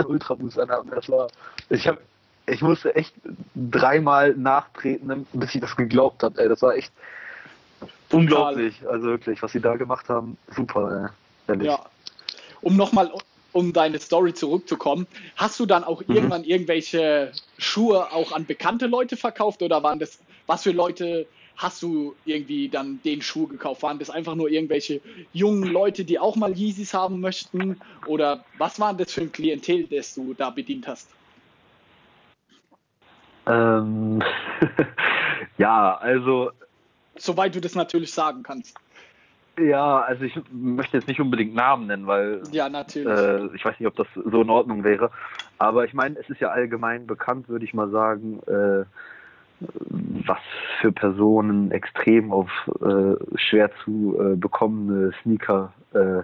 Ultraboost 0.07 0.59
anhatte, 0.59 0.91
das 0.95 1.09
war, 1.09 1.29
ich 1.69 1.87
habe, 1.87 1.99
ich 2.47 2.63
musste 2.63 2.95
echt 2.95 3.15
dreimal 3.55 4.35
nachtreten, 4.35 5.27
bis 5.33 5.55
ich 5.55 5.61
das 5.61 5.77
geglaubt 5.77 6.23
habe. 6.23 6.41
Ey, 6.41 6.49
das 6.49 6.63
war 6.63 6.75
echt 6.75 6.93
unglaublich. 8.11 8.87
Also 8.89 9.07
wirklich, 9.07 9.43
was 9.43 9.53
sie 9.53 9.61
da 9.61 9.77
gemacht 9.77 10.09
haben, 10.09 10.37
super. 10.55 11.11
Ey. 11.49 11.65
Ja. 11.65 11.85
Um 12.63 12.77
nochmal 12.77 13.13
um 13.53 13.73
deine 13.73 13.99
Story 13.99 14.35
zurückzukommen, 14.35 15.07
hast 15.37 15.59
du 15.59 15.67
dann 15.67 15.83
auch 15.83 16.07
mhm. 16.07 16.15
irgendwann 16.15 16.45
irgendwelche 16.45 17.33
Schuhe 17.57 18.13
auch 18.13 18.33
an 18.33 18.45
bekannte 18.45 18.87
Leute 18.87 19.17
verkauft 19.17 19.63
oder 19.63 19.83
waren 19.83 19.99
das, 19.99 20.19
was 20.47 20.63
für 20.63 20.73
Leute 20.73 21.27
hast 21.57 21.83
du 21.83 22.15
irgendwie 22.25 22.69
dann 22.69 23.01
den 23.05 23.23
Schuh 23.23 23.47
gekauft? 23.47 23.83
Waren 23.83 23.99
das 23.99 24.11
einfach 24.11 24.35
nur 24.35 24.51
irgendwelche 24.51 25.01
jungen 25.33 25.65
Leute, 25.65 26.05
die 26.05 26.19
auch 26.19 26.37
mal 26.37 26.53
Yeezys 26.53 26.95
haben 26.95 27.21
möchten? 27.21 27.81
Oder 28.07 28.45
was 28.59 28.79
war 28.79 28.95
das 28.95 29.13
für 29.13 29.23
ein 29.23 29.33
Klientel, 29.33 29.85
das 29.85 30.15
du 30.15 30.35
da 30.35 30.51
bedient 30.51 30.87
hast? 30.87 31.09
Ähm, 33.47 34.23
ja, 35.59 35.97
also. 35.97 36.51
Soweit 37.17 37.55
du 37.55 37.61
das 37.61 37.75
natürlich 37.75 38.13
sagen 38.13 38.43
kannst. 38.43 38.77
Ja, 39.59 40.01
also 40.03 40.25
ich 40.25 40.39
möchte 40.51 40.99
jetzt 40.99 41.09
nicht 41.09 41.21
unbedingt 41.21 41.55
Namen 41.55 41.87
nennen, 41.87 42.07
weil 42.07 42.43
ja, 42.51 42.69
natürlich. 42.69 43.09
Äh, 43.09 43.47
ich 43.55 43.65
weiß 43.65 43.81
nicht, 43.81 43.89
ob 43.89 43.97
das 43.97 44.07
so 44.15 44.43
in 44.43 44.51
Ordnung 44.51 44.85
wäre. 44.85 45.11
Aber 45.57 45.87
ich 45.87 45.95
meine, 45.95 46.19
es 46.19 46.29
ist 46.29 46.41
ja 46.41 46.49
allgemein 46.49 47.07
bekannt, 47.07 47.49
würde 47.49 47.65
ich 47.65 47.73
mal 47.73 47.89
sagen, 47.89 48.41
äh, 48.47 48.85
was 49.61 50.39
für 50.81 50.93
Personen 50.93 51.71
extrem 51.71 52.33
auf 52.33 52.51
äh, 52.81 53.15
schwer 53.37 53.71
zu 53.85 54.17
äh, 54.21 54.37
bekommende 54.37 55.13
Sneaker 55.23 55.73
äh, 55.95 56.23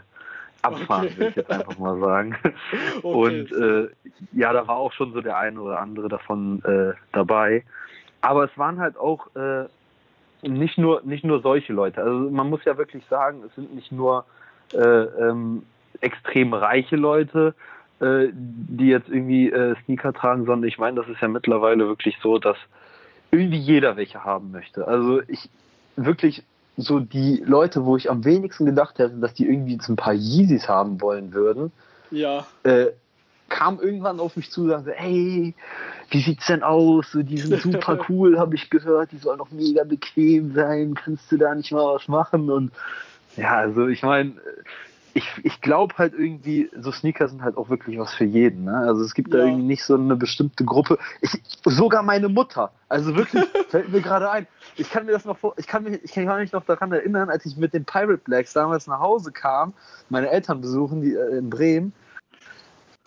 abfahren, 0.62 1.06
okay. 1.06 1.16
würde 1.16 1.30
ich 1.30 1.36
jetzt 1.36 1.50
einfach 1.50 1.78
mal 1.78 1.98
sagen. 1.98 2.36
Okay. 3.02 3.06
Und 3.06 3.52
äh, 3.52 3.88
ja, 4.32 4.52
da 4.52 4.66
war 4.68 4.76
auch 4.76 4.92
schon 4.92 5.12
so 5.12 5.20
der 5.20 5.36
eine 5.38 5.60
oder 5.60 5.80
andere 5.80 6.08
davon 6.08 6.62
dabei. 7.12 7.64
Aber 8.20 8.44
es 8.44 8.56
waren 8.56 8.78
halt 8.78 8.96
auch 8.96 9.26
nicht 10.42 10.78
nur, 10.78 11.02
nicht 11.04 11.24
nur 11.24 11.40
solche 11.40 11.72
Leute. 11.72 12.02
Also 12.02 12.30
man 12.30 12.50
muss 12.50 12.64
ja 12.64 12.76
wirklich 12.76 13.04
sagen, 13.06 13.42
es 13.46 13.54
sind 13.54 13.74
nicht 13.74 13.92
nur 13.92 14.24
äh, 14.74 14.78
ähm, 14.78 15.64
extrem 16.00 16.54
reiche 16.54 16.96
Leute, 16.96 17.54
äh, 18.00 18.28
die 18.32 18.88
jetzt 18.88 19.08
irgendwie 19.08 19.50
äh, 19.50 19.74
Sneaker 19.84 20.12
tragen, 20.12 20.46
sondern 20.46 20.68
ich 20.68 20.78
meine, 20.78 21.00
das 21.00 21.08
ist 21.08 21.20
ja 21.20 21.28
mittlerweile 21.28 21.86
wirklich 21.86 22.16
so, 22.22 22.38
dass 22.38 22.56
irgendwie 23.32 23.58
jeder 23.58 23.96
welche 23.96 24.24
haben 24.24 24.52
möchte. 24.52 24.86
Also 24.86 25.22
ich 25.26 25.48
wirklich 25.96 26.44
so 26.76 27.00
die 27.00 27.42
Leute, 27.44 27.84
wo 27.84 27.96
ich 27.96 28.10
am 28.10 28.24
wenigsten 28.24 28.64
gedacht 28.64 28.98
hätte, 28.98 29.16
dass 29.16 29.34
die 29.34 29.46
irgendwie 29.46 29.74
jetzt 29.74 29.88
ein 29.88 29.96
paar 29.96 30.14
Yeezys 30.14 30.68
haben 30.68 31.00
wollen 31.00 31.32
würden, 31.32 31.72
ja. 32.12 32.46
Äh, 32.62 32.88
kam 33.48 33.80
irgendwann 33.80 34.20
auf 34.20 34.36
mich 34.36 34.50
zu 34.50 34.62
und 34.62 34.70
sagte, 34.70 34.92
hey, 34.94 35.54
wie 36.10 36.20
sieht's 36.20 36.46
denn 36.46 36.62
aus? 36.62 37.10
So, 37.12 37.22
die 37.22 37.38
sind 37.38 37.60
super 37.60 37.98
cool, 38.08 38.38
habe 38.38 38.54
ich 38.54 38.70
gehört, 38.70 39.12
die 39.12 39.18
sollen 39.18 39.38
noch 39.38 39.50
mega 39.50 39.84
bequem 39.84 40.54
sein, 40.54 40.94
kannst 40.94 41.30
du 41.30 41.36
da 41.36 41.54
nicht 41.54 41.72
mal 41.72 41.94
was 41.94 42.08
machen? 42.08 42.50
Und 42.50 42.72
ja, 43.36 43.56
also 43.56 43.88
ich 43.88 44.02
meine, 44.02 44.32
ich, 45.14 45.28
ich 45.42 45.60
glaube 45.60 45.94
halt 45.98 46.14
irgendwie, 46.14 46.70
so 46.78 46.92
Sneaker 46.92 47.28
sind 47.28 47.42
halt 47.42 47.56
auch 47.56 47.68
wirklich 47.68 47.98
was 47.98 48.14
für 48.14 48.24
jeden. 48.24 48.64
Ne? 48.64 48.76
Also 48.76 49.02
es 49.02 49.14
gibt 49.14 49.32
ja. 49.32 49.38
da 49.38 49.44
irgendwie 49.44 49.66
nicht 49.66 49.84
so 49.84 49.94
eine 49.94 50.16
bestimmte 50.16 50.64
Gruppe. 50.64 50.98
Ich, 51.20 51.42
sogar 51.64 52.02
meine 52.02 52.28
Mutter. 52.28 52.72
Also 52.88 53.16
wirklich, 53.16 53.44
fällt 53.68 53.90
mir 53.90 54.00
gerade 54.00 54.30
ein. 54.30 54.46
Ich 54.76 54.90
kann 54.90 55.06
mir 55.06 55.12
das 55.12 55.24
noch 55.24 55.38
vor, 55.38 55.54
ich 55.56 55.66
kann 55.66 55.84
mich, 55.84 56.02
ich 56.02 56.12
kann 56.12 56.40
mich 56.40 56.52
noch 56.52 56.64
daran 56.64 56.92
erinnern, 56.92 57.30
als 57.30 57.46
ich 57.46 57.56
mit 57.56 57.74
den 57.74 57.84
Pirate 57.84 58.22
Blacks 58.24 58.52
damals 58.52 58.86
nach 58.86 59.00
Hause 59.00 59.32
kam, 59.32 59.72
meine 60.08 60.30
Eltern 60.30 60.60
besuchen, 60.60 61.02
die 61.02 61.14
äh, 61.14 61.38
in 61.38 61.50
Bremen 61.50 61.92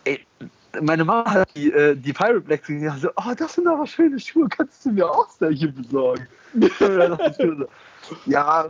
ey, 0.06 0.24
meine 0.80 1.04
Mama 1.04 1.30
hat 1.30 1.48
die, 1.56 1.72
äh, 1.72 1.96
die 1.96 2.12
Pirate 2.12 2.40
Blacks 2.40 2.66
gesehen 2.66 2.90
und 2.90 3.00
so, 3.00 3.10
oh, 3.16 3.32
das 3.36 3.54
sind 3.54 3.66
aber 3.66 3.86
schöne 3.86 4.18
Schuhe, 4.18 4.48
kannst 4.48 4.84
du 4.84 4.90
mir 4.90 5.08
auch 5.08 5.28
solche 5.28 5.68
besorgen? 5.68 6.26
ja, 8.26 8.68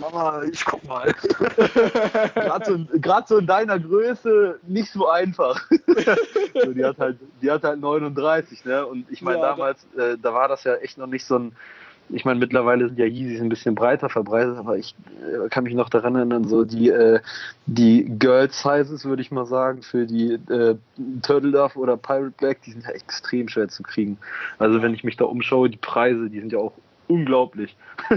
Mama, 0.00 0.42
ich 0.44 0.64
guck 0.64 0.84
mal. 0.84 1.12
Gerade 2.34 2.64
so, 2.64 3.34
so, 3.34 3.38
in 3.38 3.46
deiner 3.46 3.78
Größe 3.78 4.58
nicht 4.66 4.90
so 4.90 5.08
einfach. 5.08 5.60
so, 6.64 6.72
die, 6.72 6.84
hat 6.84 6.98
halt, 6.98 7.18
die 7.42 7.50
hat 7.50 7.62
halt 7.62 7.80
39, 7.80 8.64
ne? 8.64 8.86
Und 8.86 9.10
ich 9.10 9.22
meine, 9.22 9.38
ja, 9.40 9.50
damals, 9.50 9.86
äh, 9.96 10.16
da 10.20 10.34
war 10.34 10.48
das 10.48 10.64
ja 10.64 10.74
echt 10.76 10.98
noch 10.98 11.06
nicht 11.06 11.24
so 11.24 11.38
ein 11.38 11.56
ich 12.10 12.24
meine, 12.24 12.38
mittlerweile 12.38 12.86
sind 12.88 12.98
ja 12.98 13.06
Yeezys 13.06 13.40
ein 13.40 13.48
bisschen 13.48 13.74
breiter 13.74 14.08
verbreitet, 14.08 14.56
aber 14.58 14.76
ich 14.76 14.94
äh, 15.22 15.48
kann 15.48 15.64
mich 15.64 15.74
noch 15.74 15.88
daran 15.88 16.16
erinnern, 16.16 16.46
so 16.46 16.64
die, 16.64 16.90
äh, 16.90 17.20
die 17.66 18.04
Girl 18.18 18.50
Sizes, 18.50 19.04
würde 19.04 19.22
ich 19.22 19.30
mal 19.30 19.46
sagen, 19.46 19.82
für 19.82 20.06
die 20.06 20.32
äh, 20.32 20.76
Turtle 21.22 21.52
Dove 21.52 21.78
oder 21.78 21.96
Pirate 21.96 22.34
Black, 22.36 22.62
die 22.62 22.72
sind 22.72 22.84
ja 22.84 22.90
extrem 22.90 23.48
schwer 23.48 23.68
zu 23.68 23.82
kriegen. 23.82 24.18
Also 24.58 24.82
wenn 24.82 24.94
ich 24.94 25.04
mich 25.04 25.16
da 25.16 25.24
umschaue, 25.24 25.70
die 25.70 25.78
Preise, 25.78 26.28
die 26.28 26.40
sind 26.40 26.52
ja 26.52 26.58
auch 26.58 26.72
unglaublich. 27.08 27.76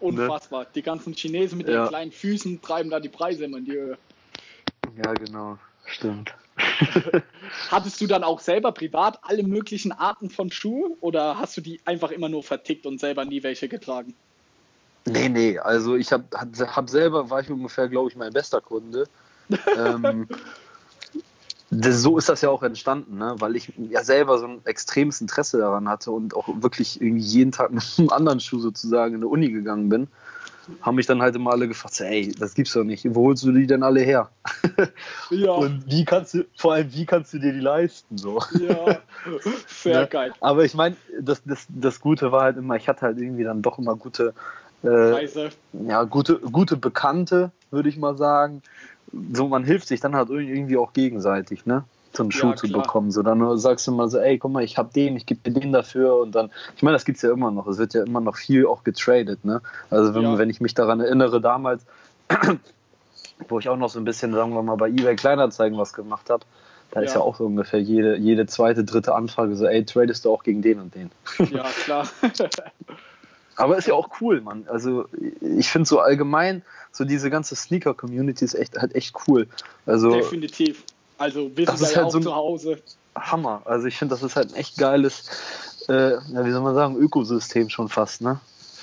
Unfassbar. 0.00 0.62
Ne? 0.62 0.68
Die 0.74 0.82
ganzen 0.82 1.14
Chinesen 1.14 1.58
mit 1.58 1.68
ja. 1.68 1.84
den 1.84 1.88
kleinen 1.88 2.12
Füßen 2.12 2.60
treiben 2.62 2.90
da 2.90 3.00
die 3.00 3.08
Preise 3.08 3.44
immer 3.44 3.58
in 3.58 3.64
die 3.64 3.72
Höhe. 3.72 3.98
Ja, 5.04 5.12
genau. 5.14 5.58
Stimmt. 5.86 6.34
Hattest 7.70 8.00
du 8.00 8.06
dann 8.06 8.24
auch 8.24 8.40
selber 8.40 8.72
privat 8.72 9.18
alle 9.22 9.42
möglichen 9.42 9.92
Arten 9.92 10.30
von 10.30 10.50
Schuhen 10.50 10.94
oder 11.00 11.38
hast 11.38 11.56
du 11.56 11.60
die 11.60 11.80
einfach 11.84 12.10
immer 12.10 12.28
nur 12.28 12.42
vertickt 12.42 12.86
und 12.86 13.00
selber 13.00 13.24
nie 13.24 13.42
welche 13.42 13.68
getragen? 13.68 14.14
Nee, 15.04 15.28
nee, 15.28 15.58
also 15.58 15.94
ich 15.94 16.12
habe 16.12 16.24
hab 16.34 16.90
selber, 16.90 17.30
war 17.30 17.40
ich 17.40 17.50
ungefähr, 17.50 17.88
glaube 17.88 18.10
ich, 18.10 18.16
mein 18.16 18.32
bester 18.32 18.60
Kunde. 18.60 19.06
ähm, 19.76 20.26
das, 21.70 22.02
so 22.02 22.18
ist 22.18 22.28
das 22.28 22.40
ja 22.40 22.50
auch 22.50 22.62
entstanden, 22.62 23.18
ne? 23.18 23.36
weil 23.38 23.54
ich 23.54 23.72
ja 23.90 24.02
selber 24.02 24.38
so 24.38 24.46
ein 24.46 24.60
extremes 24.64 25.20
Interesse 25.20 25.58
daran 25.58 25.88
hatte 25.88 26.10
und 26.10 26.34
auch 26.34 26.48
wirklich 26.60 27.00
irgendwie 27.00 27.22
jeden 27.22 27.52
Tag 27.52 27.70
mit 27.70 27.84
einem 27.98 28.10
anderen 28.10 28.40
Schuh 28.40 28.58
sozusagen 28.58 29.14
in 29.14 29.20
die 29.20 29.26
Uni 29.26 29.50
gegangen 29.50 29.88
bin 29.88 30.08
haben 30.80 30.96
mich 30.96 31.06
dann 31.06 31.22
halt 31.22 31.36
immer 31.36 31.52
alle 31.52 31.68
gefragt, 31.68 32.00
ey, 32.00 32.32
das 32.38 32.54
gibt's 32.54 32.72
doch 32.72 32.84
nicht, 32.84 33.04
wo 33.14 33.26
holst 33.26 33.44
du 33.44 33.52
die 33.52 33.66
denn 33.66 33.82
alle 33.82 34.00
her? 34.00 34.30
Ja. 35.30 35.52
Und 35.52 35.90
wie 35.90 36.04
kannst 36.04 36.34
du, 36.34 36.44
vor 36.56 36.74
allem, 36.74 36.92
wie 36.92 37.04
kannst 37.04 37.32
du 37.34 37.38
dir 37.38 37.52
die 37.52 37.60
leisten? 37.60 38.16
So. 38.16 38.40
Ja, 38.60 39.00
sehr 39.66 40.02
ne? 40.02 40.06
geil. 40.06 40.32
Aber 40.40 40.64
ich 40.64 40.74
meine, 40.74 40.96
das, 41.20 41.42
das, 41.44 41.66
das 41.68 42.00
Gute 42.00 42.30
war 42.30 42.42
halt 42.42 42.56
immer, 42.56 42.76
ich 42.76 42.88
hatte 42.88 43.02
halt 43.02 43.18
irgendwie 43.18 43.42
dann 43.42 43.62
doch 43.62 43.78
immer 43.78 43.96
gute, 43.96 44.34
äh, 44.84 45.28
ja, 45.86 46.04
gute, 46.04 46.38
gute 46.38 46.76
Bekannte, 46.76 47.50
würde 47.70 47.88
ich 47.88 47.96
mal 47.96 48.16
sagen. 48.16 48.62
So, 49.32 49.48
man 49.48 49.64
hilft 49.64 49.88
sich 49.88 50.00
dann 50.00 50.14
halt 50.14 50.30
irgendwie 50.30 50.76
auch 50.76 50.92
gegenseitig, 50.92 51.66
ne? 51.66 51.84
So 52.16 52.22
einen 52.22 52.32
Schuh 52.32 52.50
ja, 52.50 52.56
zu 52.56 52.68
bekommen. 52.68 53.10
So, 53.10 53.22
dann 53.22 53.58
sagst 53.58 53.86
du 53.86 53.92
mal 53.92 54.08
so, 54.08 54.18
ey, 54.18 54.38
guck 54.38 54.52
mal, 54.52 54.64
ich 54.64 54.78
hab 54.78 54.92
den, 54.92 55.16
ich 55.16 55.26
gebe 55.26 55.40
dir 55.40 55.60
den 55.60 55.72
dafür 55.72 56.16
und 56.16 56.34
dann, 56.34 56.50
ich 56.76 56.82
meine, 56.82 56.94
das 56.94 57.04
gibt's 57.04 57.22
ja 57.22 57.30
immer 57.30 57.50
noch. 57.50 57.66
Es 57.66 57.78
wird 57.78 57.94
ja 57.94 58.02
immer 58.02 58.20
noch 58.20 58.36
viel 58.36 58.66
auch 58.66 58.84
getradet, 58.84 59.44
ne? 59.44 59.60
Also 59.90 60.14
wenn, 60.14 60.22
ja. 60.22 60.38
wenn 60.38 60.50
ich 60.50 60.60
mich 60.60 60.74
daran 60.74 61.00
erinnere, 61.00 61.40
damals, 61.40 61.84
wo 63.48 63.58
ich 63.58 63.68
auch 63.68 63.76
noch 63.76 63.90
so 63.90 63.98
ein 63.98 64.04
bisschen, 64.04 64.32
sagen 64.32 64.54
wir 64.54 64.62
mal, 64.62 64.76
bei 64.76 64.88
eBay 64.88 65.16
Kleinanzeigen 65.16 65.78
was 65.78 65.92
gemacht 65.92 66.30
habe, 66.30 66.44
da 66.90 67.00
ja. 67.00 67.06
ist 67.06 67.14
ja 67.14 67.20
auch 67.20 67.36
so 67.36 67.44
ungefähr 67.44 67.80
jede, 67.80 68.16
jede 68.16 68.46
zweite, 68.46 68.84
dritte 68.84 69.14
Anfrage 69.14 69.56
so, 69.56 69.66
ey, 69.66 69.84
tradest 69.84 70.24
du 70.24 70.32
auch 70.32 70.42
gegen 70.42 70.62
den 70.62 70.80
und 70.80 70.94
den. 70.94 71.10
Ja, 71.50 71.64
klar. 71.84 72.08
Aber 73.56 73.78
ist 73.78 73.88
ja 73.88 73.94
auch 73.94 74.20
cool, 74.20 74.40
Mann. 74.40 74.66
Also 74.68 75.06
ich 75.40 75.68
finde 75.68 75.88
so 75.88 75.98
allgemein, 75.98 76.62
so 76.92 77.04
diese 77.04 77.30
ganze 77.30 77.56
Sneaker-Community 77.56 78.44
ist 78.44 78.54
echt 78.54 78.78
halt 78.78 78.94
echt 78.94 79.14
cool. 79.26 79.48
Also, 79.86 80.10
Definitiv. 80.10 80.84
Also 81.18 81.50
wir 81.56 81.66
sind 81.66 81.80
da 81.80 81.90
ja 81.90 81.96
halt 81.96 82.06
auch 82.06 82.10
so 82.10 82.20
zu 82.20 82.34
Hause. 82.34 82.82
Hammer. 83.14 83.62
Also 83.64 83.86
ich 83.86 83.96
finde, 83.96 84.14
das 84.14 84.22
ist 84.22 84.36
halt 84.36 84.52
ein 84.52 84.56
echt 84.56 84.76
geiles, 84.76 85.24
äh, 85.88 86.16
wie 86.28 86.52
soll 86.52 86.60
man 86.60 86.74
sagen, 86.74 86.96
Ökosystem 86.96 87.70
schon 87.70 87.88
fast, 87.88 88.20
ne? 88.20 88.40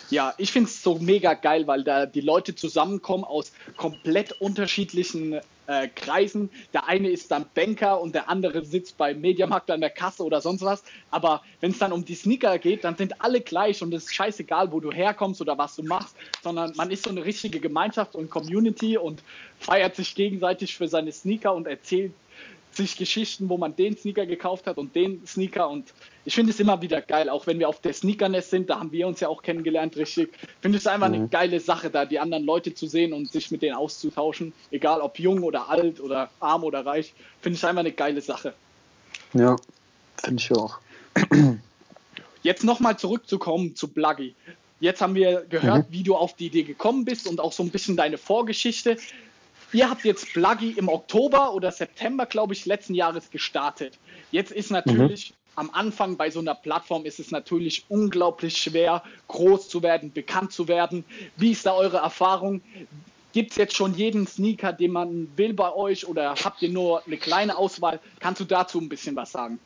Ja, 0.09 0.33
ich 0.37 0.51
finde 0.51 0.69
es 0.69 0.83
so 0.83 0.99
mega 0.99 1.33
geil, 1.33 1.65
weil 1.65 1.83
da 1.83 2.05
die 2.05 2.21
Leute 2.21 2.53
zusammenkommen 2.53 3.23
aus 3.23 3.51
komplett 3.77 4.33
unterschiedlichen 4.33 5.39
äh, 5.65 5.87
Kreisen. 5.87 6.49
Der 6.73 6.87
eine 6.87 7.09
ist 7.09 7.31
dann 7.31 7.45
Banker 7.55 8.01
und 8.01 8.13
der 8.13 8.29
andere 8.29 8.63
sitzt 8.65 8.97
beim 8.97 9.21
Mediamarkt 9.21 9.71
an 9.71 9.81
der 9.81 9.89
Kasse 9.89 10.23
oder 10.23 10.41
sonst 10.41 10.61
was. 10.61 10.83
Aber 11.09 11.41
wenn 11.61 11.71
es 11.71 11.79
dann 11.79 11.91
um 11.93 12.05
die 12.05 12.15
Sneaker 12.15 12.59
geht, 12.59 12.83
dann 12.83 12.95
sind 12.95 13.21
alle 13.21 13.41
gleich 13.41 13.81
und 13.81 13.93
es 13.93 14.03
ist 14.05 14.13
scheißegal, 14.13 14.71
wo 14.71 14.79
du 14.79 14.91
herkommst 14.91 15.41
oder 15.41 15.57
was 15.57 15.75
du 15.75 15.83
machst, 15.83 16.15
sondern 16.43 16.73
man 16.75 16.91
ist 16.91 17.05
so 17.05 17.09
eine 17.09 17.23
richtige 17.23 17.59
Gemeinschaft 17.59 18.15
und 18.15 18.29
Community 18.29 18.97
und 18.97 19.23
feiert 19.57 19.95
sich 19.95 20.15
gegenseitig 20.15 20.75
für 20.75 20.87
seine 20.87 21.11
Sneaker 21.11 21.53
und 21.53 21.65
erzählt 21.65 22.13
sich 22.75 22.97
Geschichten, 22.97 23.49
wo 23.49 23.57
man 23.57 23.75
den 23.75 23.97
Sneaker 23.97 24.25
gekauft 24.25 24.67
hat 24.67 24.77
und 24.77 24.95
den 24.95 25.25
Sneaker 25.25 25.69
und 25.69 25.93
ich 26.25 26.35
finde 26.35 26.51
es 26.51 26.59
immer 26.59 26.81
wieder 26.81 27.01
geil, 27.01 27.29
auch 27.29 27.47
wenn 27.47 27.59
wir 27.59 27.67
auf 27.67 27.81
der 27.81 27.93
Sneakernest 27.93 28.49
sind, 28.49 28.69
da 28.69 28.79
haben 28.79 28.91
wir 28.91 29.07
uns 29.07 29.19
ja 29.19 29.27
auch 29.27 29.41
kennengelernt, 29.41 29.97
richtig. 29.97 30.29
Ich 30.31 30.61
finde 30.61 30.77
es 30.77 30.87
einfach 30.87 31.09
mhm. 31.09 31.13
eine 31.15 31.27
geile 31.27 31.59
Sache, 31.59 31.89
da 31.89 32.05
die 32.05 32.19
anderen 32.19 32.45
Leute 32.45 32.73
zu 32.73 32.87
sehen 32.87 33.13
und 33.13 33.31
sich 33.31 33.51
mit 33.51 33.61
denen 33.61 33.75
auszutauschen, 33.75 34.53
egal 34.71 35.01
ob 35.01 35.19
jung 35.19 35.43
oder 35.43 35.69
alt 35.69 35.99
oder 35.99 36.29
arm 36.39 36.63
oder 36.63 36.85
reich, 36.85 37.13
finde 37.41 37.57
ich 37.57 37.65
einfach 37.65 37.81
eine 37.81 37.91
geile 37.91 38.21
Sache. 38.21 38.53
Ja, 39.33 39.55
finde 40.23 40.41
ich 40.41 40.51
auch. 40.51 40.79
Jetzt 42.41 42.63
nochmal 42.63 42.97
zurückzukommen 42.97 43.75
zu 43.75 43.87
Bluggy. 43.87 44.35
Jetzt 44.79 45.01
haben 45.01 45.15
wir 45.15 45.45
gehört, 45.49 45.89
mhm. 45.89 45.93
wie 45.93 46.03
du 46.03 46.15
auf 46.15 46.35
die 46.35 46.47
Idee 46.47 46.63
gekommen 46.63 47.05
bist 47.05 47.27
und 47.27 47.39
auch 47.39 47.53
so 47.53 47.63
ein 47.63 47.69
bisschen 47.69 47.95
deine 47.95 48.17
Vorgeschichte. 48.17 48.97
Ihr 49.73 49.89
habt 49.89 50.05
jetzt 50.05 50.33
Bluggy 50.33 50.71
im 50.71 50.87
Oktober 50.87 51.53
oder 51.53 51.71
September, 51.71 52.27
glaube 52.27 52.53
ich, 52.53 52.65
letzten 52.65 52.93
Jahres 52.93 53.31
gestartet. 53.31 53.97
Jetzt 54.31 54.51
ist 54.51 54.71
natürlich 54.71 55.31
mhm. 55.31 55.35
am 55.55 55.69
Anfang 55.71 56.15
bei 56.15 56.29
so 56.29 56.39
einer 56.39 56.53
Plattform 56.53 57.05
ist 57.05 57.19
es 57.19 57.31
natürlich 57.31 57.85
unglaublich 57.89 58.57
schwer, 58.57 59.03
groß 59.27 59.67
zu 59.67 59.81
werden, 59.81 60.13
bekannt 60.13 60.51
zu 60.51 60.67
werden. 60.67 61.03
Wie 61.37 61.51
ist 61.51 61.65
da 61.65 61.73
eure 61.73 61.97
Erfahrung? 61.97 62.61
Gibt 63.33 63.51
es 63.51 63.57
jetzt 63.57 63.75
schon 63.75 63.95
jeden 63.95 64.27
Sneaker, 64.27 64.73
den 64.73 64.91
man 64.91 65.27
will 65.35 65.53
bei 65.53 65.73
euch 65.73 66.07
oder 66.07 66.35
habt 66.43 66.61
ihr 66.61 66.69
nur 66.69 67.03
eine 67.07 67.17
kleine 67.17 67.57
Auswahl? 67.57 67.99
Kannst 68.19 68.41
du 68.41 68.45
dazu 68.45 68.79
ein 68.79 68.89
bisschen 68.89 69.15
was 69.15 69.31
sagen? 69.31 69.59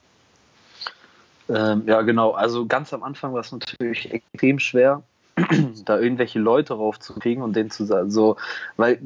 Ähm, 1.50 1.84
ja, 1.86 2.02
genau. 2.02 2.32
Also 2.32 2.66
ganz 2.66 2.94
am 2.94 3.04
Anfang 3.04 3.34
war 3.34 3.42
es 3.42 3.52
natürlich 3.52 4.10
extrem 4.12 4.60
schwer, 4.60 5.04
da 5.86 6.00
irgendwelche 6.00 6.40
Leute 6.40 6.76
raufzukriegen 6.76 7.44
und 7.44 7.58
denen 7.58 7.70
zu 7.70 7.84
sagen, 7.84 8.10
so, 8.10 8.38
weil 8.78 9.02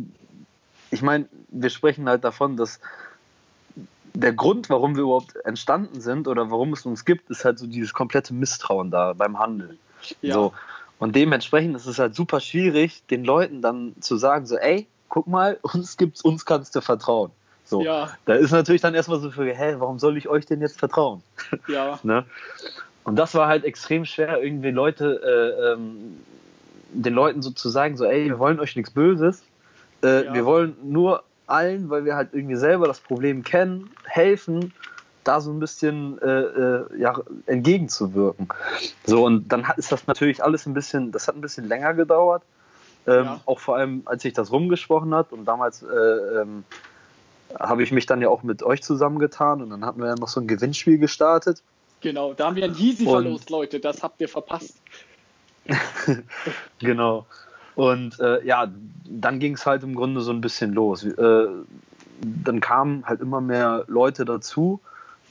ich 0.92 1.02
meine, 1.02 1.28
wir 1.50 1.70
sprechen 1.70 2.08
halt 2.08 2.24
davon, 2.24 2.58
dass 2.58 2.80
der 4.14 4.34
Grund, 4.34 4.70
warum 4.70 4.96
wir 4.96 5.04
überhaupt 5.04 5.36
entstanden 5.46 6.02
sind 6.02 6.28
oder 6.28 6.52
warum 6.52 6.74
es 6.74 6.86
uns 6.86 7.06
gibt, 7.06 7.30
ist 7.30 7.46
halt 7.46 7.60
so 7.60 7.66
dieses 7.66 7.94
komplette 7.94 8.34
Misstrauen 8.34 8.92
da 8.92 9.14
beim 9.14 9.40
Handeln. 9.40 9.80
Ja. 10.22 10.34
So. 10.34 10.54
Und 11.00 11.16
dementsprechend 11.16 11.76
ist 11.76 11.88
es 11.88 11.98
halt 11.98 12.14
super 12.14 12.40
schwierig, 12.40 13.04
den 13.10 13.24
Leuten 13.24 13.62
dann 13.62 13.96
zu 14.02 14.18
sagen, 14.18 14.46
so, 14.46 14.58
ey, 14.58 14.88
guck 15.10 15.28
mal, 15.28 15.58
uns 15.62 15.98
gibt's, 15.98 16.22
uns 16.22 16.46
kannst 16.46 16.76
du 16.76 16.82
vertrauen. 16.82 17.32
So, 17.64 17.82
ja. 17.82 18.10
da 18.26 18.34
ist 18.34 18.52
natürlich 18.52 18.82
dann 18.82 18.94
erstmal 18.94 19.22
so 19.22 19.32
für, 19.32 19.46
hä, 19.46 19.76
warum 19.78 19.98
soll 19.98 20.18
ich 20.18 20.28
euch 20.28 20.46
denn 20.46 20.60
jetzt 20.60 20.78
vertrauen? 20.78 21.24
Ja. 21.70 22.00
ne? 22.04 22.26
Und 23.04 23.16
das 23.16 23.34
war 23.34 23.48
halt 23.48 23.64
extrem 23.64 24.04
schwer, 24.04 24.44
irgendwie 24.44 24.72
Leute, 24.72 25.22
äh, 25.24 25.74
ähm, 25.74 26.18
den 26.94 27.14
Leuten 27.14 27.42
so 27.42 27.52
zu 27.52 27.70
sagen, 27.70 27.96
so, 27.96 28.04
ey, 28.04 28.26
wir 28.26 28.40
wollen 28.40 28.60
euch 28.60 28.76
nichts 28.76 28.92
Böses, 28.92 29.42
äh, 30.04 30.26
ja. 30.26 30.34
wir 30.34 30.46
wollen 30.46 30.76
nur 30.84 31.24
allen, 31.48 31.90
weil 31.90 32.06
wir 32.06 32.16
halt 32.16 32.30
irgendwie 32.34 32.56
selber 32.56 32.88
das 32.88 33.00
Problem 33.00 33.44
kennen, 33.44 33.92
helfen, 34.06 34.74
da 35.24 35.42
so 35.42 35.52
ein 35.52 35.60
bisschen 35.60 36.20
äh, 36.22 36.28
äh, 36.28 37.00
ja, 37.00 37.20
entgegenzuwirken. 37.46 38.48
So, 39.06 39.26
und 39.26 39.50
dann 39.50 39.68
hat, 39.68 39.78
ist 39.78 39.92
das 39.92 40.08
natürlich 40.08 40.44
alles 40.44 40.66
ein 40.66 40.74
bisschen, 40.74 41.12
das 41.12 41.28
hat 41.28 41.36
ein 41.36 41.42
bisschen 41.42 41.68
länger 41.68 41.94
gedauert. 41.94 42.44
Ähm, 43.08 43.26
ja. 43.26 43.42
Auch 43.46 43.60
vor 43.60 43.78
allem, 43.78 44.04
als 44.06 44.24
sich 44.24 44.34
das 44.34 44.52
rumgesprochen 44.52 45.14
hat 45.14 45.32
und 45.32 45.46
damals 45.46 45.84
äh, 45.84 45.88
ähm, 45.88 46.64
habe 47.60 47.84
ich 47.84 47.92
mich 47.92 48.06
dann 48.06 48.22
ja 48.22 48.30
auch 48.30 48.44
mit 48.44 48.64
euch 48.64 48.82
zusammengetan 48.82 49.62
und 49.62 49.70
dann 49.72 49.86
hatten 49.86 50.00
wir 50.00 50.08
ja 50.08 50.16
noch 50.16 50.28
so 50.28 50.40
ein 50.40 50.48
Gewinnspiel 50.48 50.98
gestartet. 50.98 51.62
Genau, 52.02 52.34
da 52.34 52.48
haben 52.48 52.56
wir 52.56 52.64
ein 52.64 52.76
Yeezy 52.76 53.06
verlost, 53.06 53.50
Leute, 53.50 53.80
das 53.80 54.02
habt 54.02 54.22
ihr 54.22 54.30
verpasst. 54.30 54.76
genau. 56.80 57.26
Und 57.82 58.20
äh, 58.20 58.46
ja, 58.46 58.68
dann 59.06 59.40
ging 59.40 59.56
es 59.56 59.66
halt 59.66 59.82
im 59.82 59.96
Grunde 59.96 60.22
so 60.22 60.32
ein 60.32 60.40
bisschen 60.40 60.72
los. 60.72 61.04
Äh, 61.04 61.48
dann 62.22 62.60
kamen 62.60 63.04
halt 63.08 63.22
immer 63.22 63.42
mehr 63.42 63.86
Leute 63.88 64.24
dazu. 64.24 64.80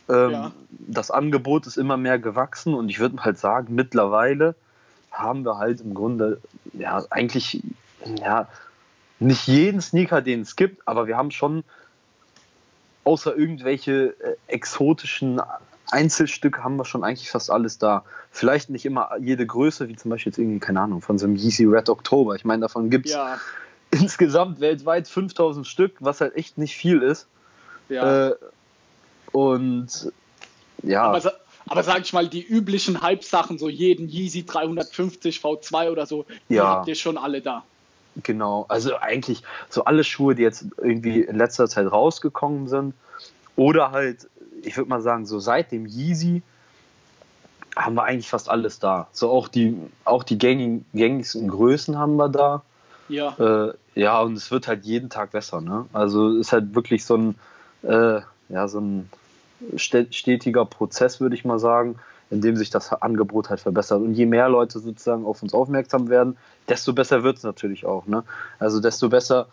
Ähm, 0.09 0.31
ja. 0.33 0.53
Das 0.89 1.13
Angebot 1.13 1.69
ist 1.69 1.77
immer 1.77 1.97
mehr 1.97 2.19
gewachsen 2.19 2.75
und 2.75 2.89
ich 2.89 2.99
würde 2.99 3.23
halt 3.23 3.39
sagen, 3.39 3.77
mittlerweile 3.77 4.57
haben 5.13 5.45
wir 5.45 5.59
halt 5.59 5.81
im 5.81 5.95
Grunde 5.95 6.41
ja 6.73 7.05
eigentlich 7.11 7.63
ja 8.21 8.49
nicht 9.21 9.47
jeden 9.47 9.81
Sneaker, 9.81 10.21
den 10.21 10.41
es 10.41 10.57
gibt, 10.57 10.89
aber 10.89 11.07
wir 11.07 11.17
haben 11.17 11.31
schon 11.31 11.63
außer 13.05 13.37
irgendwelche 13.37 14.17
äh, 14.21 14.35
exotischen 14.49 15.41
Einzelstücke 15.93 16.63
haben 16.63 16.77
wir 16.77 16.85
schon 16.85 17.05
eigentlich 17.05 17.31
fast 17.31 17.51
alles 17.51 17.79
da. 17.79 18.05
Vielleicht 18.31 18.71
nicht 18.71 18.85
immer 18.85 19.11
jede 19.21 19.47
Größe, 19.47 19.89
wie 19.89 19.97
zum 19.97 20.11
Beispiel 20.11 20.31
jetzt 20.31 20.39
irgendwie, 20.39 20.61
keine 20.61 20.81
Ahnung, 20.81 21.03
von 21.03 21.19
so 21.19 21.27
einem 21.27 21.37
Yeezy 21.37 21.65
Red 21.65 21.89
October. 21.89 22.35
Ich 22.35 22.45
meine, 22.45 22.63
davon 22.63 22.91
gibt 22.91 23.07
es 23.07 23.13
ja. 23.13 23.39
insgesamt 23.91 24.61
weltweit 24.61 25.09
5000 25.09 25.67
Stück, 25.67 25.97
was 26.01 26.21
halt 26.21 26.37
echt 26.37 26.59
nicht 26.59 26.77
viel 26.77 27.03
ist. 27.03 27.27
Ja. 27.89 28.29
Äh, 28.29 28.35
und 29.33 30.13
ja. 30.83 31.03
Aber, 31.03 31.33
aber 31.67 31.83
sag 31.83 32.01
ich 32.03 32.13
mal, 32.13 32.29
die 32.29 32.43
üblichen 32.43 33.01
Hype-Sachen, 33.01 33.59
so 33.59 33.69
jeden 33.69 34.09
Yeezy 34.09 34.45
350 34.45 35.39
V2 35.39 35.91
oder 35.91 36.07
so, 36.07 36.25
die 36.49 36.55
ja. 36.55 36.67
habt 36.67 36.89
ihr 36.89 36.95
schon 36.95 37.19
alle 37.19 37.41
da. 37.41 37.65
Genau, 38.23 38.67
also 38.69 38.97
eigentlich 38.97 39.43
so 39.69 39.85
alle 39.85 40.03
Schuhe, 40.03 40.35
die 40.35 40.43
jetzt 40.43 40.67
irgendwie 40.79 41.21
in 41.21 41.37
letzter 41.37 41.69
Zeit 41.69 41.91
rausgekommen 41.91 42.67
sind, 42.69 42.95
oder 43.57 43.93
halt, 43.93 44.29
ich 44.63 44.77
würde 44.77 44.89
mal 44.91 45.01
sagen, 45.01 45.27
so 45.27 45.39
seit 45.39 45.73
dem 45.73 45.87
Yeezy 45.87 46.43
haben 47.77 47.95
wir 47.95 48.05
eigentlich 48.05 48.29
fast 48.29 48.49
alles 48.49 48.79
da. 48.79 49.09
So 49.13 49.31
auch 49.31 49.49
die, 49.49 49.77
auch 50.05 50.25
die 50.25 50.39
gängigen, 50.39 50.85
gängigsten 50.93 51.49
Größen 51.49 51.99
haben 51.99 52.17
wir 52.17 52.29
da. 52.29 52.63
Ja. 53.09 53.37
Äh, 53.39 53.75
ja, 53.95 54.21
und 54.21 54.35
es 54.35 54.51
wird 54.51 54.69
halt 54.69 54.85
jeden 54.85 55.11
Tag 55.11 55.33
besser. 55.33 55.61
Ne? 55.61 55.87
Also 55.93 56.37
ist 56.37 56.53
halt 56.53 56.75
wirklich 56.75 57.05
so 57.05 57.17
ein, 57.17 57.35
äh, 57.83 58.21
ja, 58.49 58.69
so 58.69 58.81
ein 58.81 59.11
stetiger 59.77 60.65
Prozess, 60.65 61.21
würde 61.21 61.35
ich 61.35 61.45
mal 61.45 61.59
sagen 61.59 61.99
in 62.31 62.41
dem 62.41 62.57
sich 62.57 62.71
das 62.71 62.93
Angebot 62.93 63.51
halt 63.51 63.61
verbessert. 63.61 64.01
Und 64.01 64.15
je 64.15 64.27
mehr 64.27 64.49
Leute 64.49 64.79
sozusagen 64.79 65.27
auf 65.27 65.43
uns 65.43 65.53
aufmerksam 65.53 66.09
werden, 66.09 66.37
desto 66.69 66.93
besser 66.93 67.23
wird 67.23 67.39
es 67.39 67.43
natürlich 67.43 67.85
auch. 67.85 68.07
Ne? 68.07 68.23
Also 68.59 68.81
desto 68.81 69.09
besser 69.09 69.49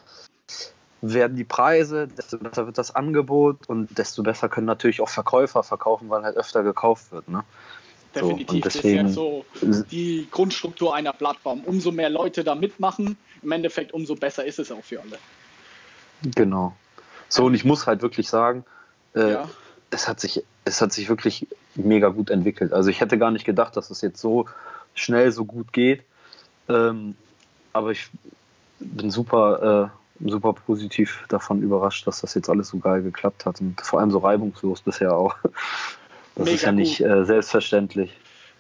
werden 1.01 1.37
die 1.37 1.43
Preise, 1.43 2.07
desto 2.07 2.37
besser 2.37 2.65
wird 2.65 2.77
das 2.77 2.95
Angebot 2.95 3.67
und 3.67 3.97
desto 3.97 4.23
besser 4.23 4.49
können 4.49 4.67
natürlich 4.67 5.01
auch 5.01 5.09
Verkäufer 5.09 5.63
verkaufen, 5.63 6.09
weil 6.09 6.23
halt 6.23 6.37
öfter 6.37 6.63
gekauft 6.63 7.11
wird. 7.11 7.29
Ne? 7.29 7.43
Definitiv, 8.15 8.49
so, 8.49 8.59
deswegen, 8.59 9.03
das 9.03 9.11
ist 9.11 9.17
ja 9.17 9.73
so 9.73 9.83
die 9.91 10.27
Grundstruktur 10.31 10.95
einer 10.95 11.13
Plattform. 11.13 11.61
Umso 11.65 11.91
mehr 11.91 12.09
Leute 12.09 12.43
da 12.43 12.55
mitmachen, 12.55 13.17
im 13.43 13.51
Endeffekt 13.51 13.93
umso 13.93 14.15
besser 14.15 14.43
ist 14.45 14.59
es 14.59 14.71
auch 14.71 14.83
für 14.83 15.01
alle. 15.01 15.17
Genau. 16.35 16.75
So, 17.29 17.45
und 17.45 17.53
ich 17.53 17.63
muss 17.63 17.85
halt 17.85 18.01
wirklich 18.01 18.27
sagen, 18.29 18.65
äh, 19.13 19.33
ja 19.33 19.49
es 19.89 20.07
hat 20.07 20.19
sich, 20.19 20.43
es 20.65 20.81
hat 20.81 20.91
sich 20.91 21.09
wirklich 21.09 21.47
mega 21.75 22.09
gut 22.09 22.29
entwickelt. 22.29 22.73
Also 22.73 22.89
ich 22.89 22.99
hätte 22.99 23.17
gar 23.17 23.31
nicht 23.31 23.45
gedacht, 23.45 23.77
dass 23.77 23.89
es 23.89 24.01
jetzt 24.01 24.19
so 24.19 24.45
schnell 24.93 25.31
so 25.31 25.45
gut 25.45 25.71
geht. 25.71 26.03
Ähm, 26.67 27.15
aber 27.73 27.91
ich 27.91 28.09
bin 28.79 29.11
super, 29.11 29.91
äh, 29.91 30.06
super 30.25 30.53
positiv 30.53 31.25
davon 31.29 31.61
überrascht, 31.61 32.07
dass 32.07 32.21
das 32.21 32.33
jetzt 32.33 32.49
alles 32.49 32.69
so 32.69 32.77
geil 32.77 33.01
geklappt 33.01 33.45
hat 33.45 33.61
und 33.61 33.79
vor 33.81 33.99
allem 33.99 34.11
so 34.11 34.19
reibungslos 34.19 34.81
bisher 34.81 35.15
auch. 35.15 35.35
Das 36.35 36.45
mega 36.45 36.55
ist 36.55 36.61
ja 36.63 36.71
nicht 36.71 37.01
äh, 37.01 37.25
selbstverständlich. 37.25 38.11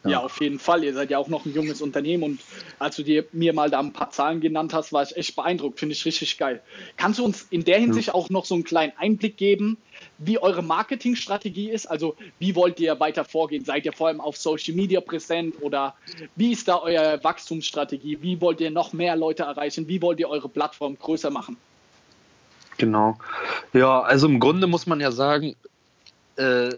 Ja. 0.07 0.19
ja. 0.19 0.25
auf 0.25 0.39
jeden 0.41 0.59
Fall. 0.59 0.83
Ihr 0.83 0.93
seid 0.93 1.09
ja 1.09 1.17
auch 1.17 1.27
noch 1.27 1.45
ein 1.45 1.53
junges 1.53 1.81
Unternehmen 1.81 2.23
und 2.23 2.39
als 2.79 2.95
du 2.95 3.03
dir 3.03 3.25
mir 3.31 3.53
mal 3.53 3.69
da 3.69 3.79
ein 3.79 3.93
paar 3.93 4.11
Zahlen 4.11 4.41
genannt 4.41 4.73
hast, 4.73 4.93
war 4.93 5.03
ich 5.03 5.15
echt 5.15 5.35
beeindruckt. 5.35 5.79
Finde 5.79 5.93
ich 5.93 6.05
richtig 6.05 6.37
geil. 6.37 6.61
Kannst 6.97 7.19
du 7.19 7.25
uns 7.25 7.47
in 7.49 7.63
der 7.63 7.79
Hinsicht 7.79 8.09
ja. 8.09 8.13
auch 8.13 8.29
noch 8.29 8.45
so 8.45 8.55
einen 8.55 8.63
kleinen 8.63 8.93
Einblick 8.97 9.37
geben, 9.37 9.77
wie 10.17 10.39
eure 10.39 10.61
Marketingstrategie 10.61 11.69
ist? 11.69 11.85
Also 11.85 12.15
wie 12.39 12.55
wollt 12.55 12.79
ihr 12.79 12.99
weiter 12.99 13.25
vorgehen? 13.25 13.65
Seid 13.65 13.85
ihr 13.85 13.93
vor 13.93 14.07
allem 14.07 14.21
auf 14.21 14.37
Social 14.37 14.75
Media 14.75 15.01
präsent 15.01 15.55
oder 15.61 15.95
wie 16.35 16.51
ist 16.51 16.67
da 16.67 16.79
eure 16.79 17.23
Wachstumsstrategie? 17.23 18.19
Wie 18.21 18.41
wollt 18.41 18.61
ihr 18.61 18.71
noch 18.71 18.93
mehr 18.93 19.15
Leute 19.15 19.43
erreichen? 19.43 19.87
Wie 19.87 20.01
wollt 20.01 20.19
ihr 20.19 20.29
eure 20.29 20.49
Plattform 20.49 20.97
größer 20.97 21.29
machen? 21.29 21.57
Genau. 22.77 23.17
Ja, 23.73 24.01
also 24.01 24.27
im 24.27 24.39
Grunde 24.39 24.67
muss 24.67 24.85
man 24.85 24.99
ja 24.99 25.11
sagen, 25.11 25.55
äh, 26.35 26.69